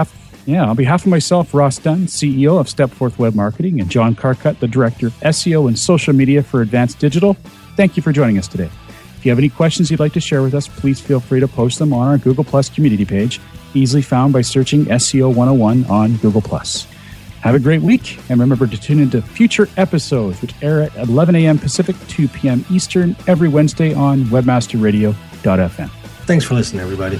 Yeah, 0.48 0.64
on 0.64 0.78
behalf 0.78 1.02
of 1.02 1.10
myself, 1.10 1.54
Ross 1.54 1.78
Dunn, 1.78 2.06
CEO 2.06 2.58
of 2.58 2.68
Stepforth 2.68 3.20
Web 3.20 3.36
Marketing, 3.36 3.82
and 3.82 3.90
John 3.90 4.16
Carcutt, 4.16 4.62
the 4.62 4.68
Director 4.68 5.08
of 5.08 5.14
SEO 5.16 5.68
and 5.68 5.78
Social 5.78 6.14
Media 6.14 6.42
for 6.42 6.62
Advanced 6.62 7.00
Digital, 7.00 7.34
thank 7.76 7.98
you 7.98 8.02
for 8.02 8.14
joining 8.14 8.38
us 8.38 8.48
today. 8.48 8.70
If 9.18 9.26
you 9.26 9.32
have 9.32 9.40
any 9.40 9.50
questions 9.50 9.92
you'd 9.92 10.00
like 10.00 10.14
to 10.14 10.22
share 10.22 10.42
with 10.42 10.54
us, 10.54 10.70
please 10.70 11.02
feel 11.02 11.20
free 11.20 11.42
to 11.42 11.50
post 11.50 11.80
them 11.80 11.92
on 11.92 12.08
our 12.08 12.18
Google 12.18 12.46
Plus 12.46 12.70
community 12.70 13.04
page, 13.04 13.42
easily 13.74 14.02
found 14.02 14.32
by 14.32 14.40
searching 14.40 14.86
SEO 14.86 15.36
101 15.36 15.84
on 15.88 16.16
Google 16.18 16.42
Plus. 16.42 16.88
Have 17.42 17.54
a 17.54 17.60
great 17.60 17.82
week, 17.82 18.18
and 18.30 18.40
remember 18.40 18.68
to 18.68 18.78
tune 18.78 19.02
into 19.02 19.22
future 19.22 19.68
episodes, 19.76 20.42
which 20.42 20.54
air 20.62 20.82
at 20.82 20.96
11 20.96 21.36
a.m. 21.36 21.60
Pacific, 21.60 21.98
2 22.08 22.30
p.m. 22.30 22.66
Eastern, 22.72 23.18
every 23.28 23.50
Wednesday 23.50 23.94
on 23.94 24.24
Webmaster 24.26 24.82
Radio 24.82 25.14
FM. 25.44 25.90
Thanks 26.26 26.46
for 26.46 26.56
listening, 26.56 26.82
everybody. 26.82 27.20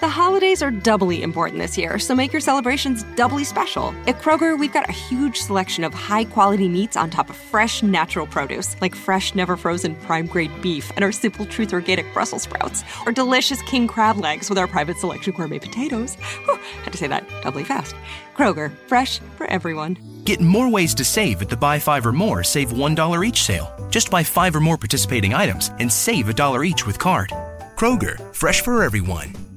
The 0.00 0.08
holidays 0.08 0.62
are 0.62 0.70
doubly 0.70 1.22
important 1.22 1.60
this 1.60 1.76
year, 1.76 1.98
so 1.98 2.14
make 2.14 2.32
your 2.32 2.40
celebrations 2.40 3.02
doubly 3.16 3.44
special. 3.44 3.94
At 4.06 4.18
Kroger, 4.18 4.58
we've 4.58 4.72
got 4.72 4.88
a 4.88 4.92
huge 4.92 5.36
selection 5.36 5.84
of 5.84 5.92
high 5.92 6.24
quality 6.24 6.70
meats 6.70 6.96
on 6.96 7.10
top 7.10 7.28
of 7.28 7.36
fresh, 7.36 7.82
natural 7.82 8.26
produce, 8.26 8.80
like 8.80 8.94
fresh, 8.94 9.34
never 9.34 9.58
frozen 9.58 9.94
prime 9.96 10.26
grade 10.26 10.62
beef 10.62 10.90
and 10.96 11.04
our 11.04 11.12
Simple 11.12 11.44
Truth 11.44 11.74
organic 11.74 12.10
Brussels 12.14 12.44
sprouts, 12.44 12.82
or 13.04 13.12
delicious 13.12 13.60
king 13.62 13.86
crab 13.86 14.16
legs 14.16 14.48
with 14.48 14.58
our 14.58 14.66
private 14.66 14.96
selection 14.96 15.34
gourmet 15.34 15.58
potatoes. 15.58 16.14
Whew, 16.46 16.58
had 16.82 16.92
to 16.92 16.98
say 16.98 17.06
that 17.08 17.28
doubly 17.42 17.64
fast. 17.64 17.94
Kroger, 18.34 18.74
fresh 18.86 19.18
for 19.36 19.44
everyone. 19.48 19.98
Get 20.24 20.40
more 20.40 20.70
ways 20.70 20.94
to 20.94 21.04
save 21.04 21.42
at 21.42 21.50
the 21.50 21.58
Buy 21.58 21.78
Five 21.78 22.06
or 22.06 22.12
More 22.12 22.42
Save 22.42 22.70
$1 22.70 23.26
each 23.26 23.42
sale. 23.42 23.70
Just 23.90 24.10
buy 24.10 24.22
five 24.22 24.56
or 24.56 24.60
more 24.60 24.78
participating 24.78 25.34
items 25.34 25.72
and 25.78 25.92
save 25.92 26.30
a 26.30 26.32
dollar 26.32 26.64
each 26.64 26.86
with 26.86 26.98
card. 26.98 27.34
Kroger, 27.76 28.16
fresh 28.34 28.62
for 28.62 28.82
everyone. 28.82 29.49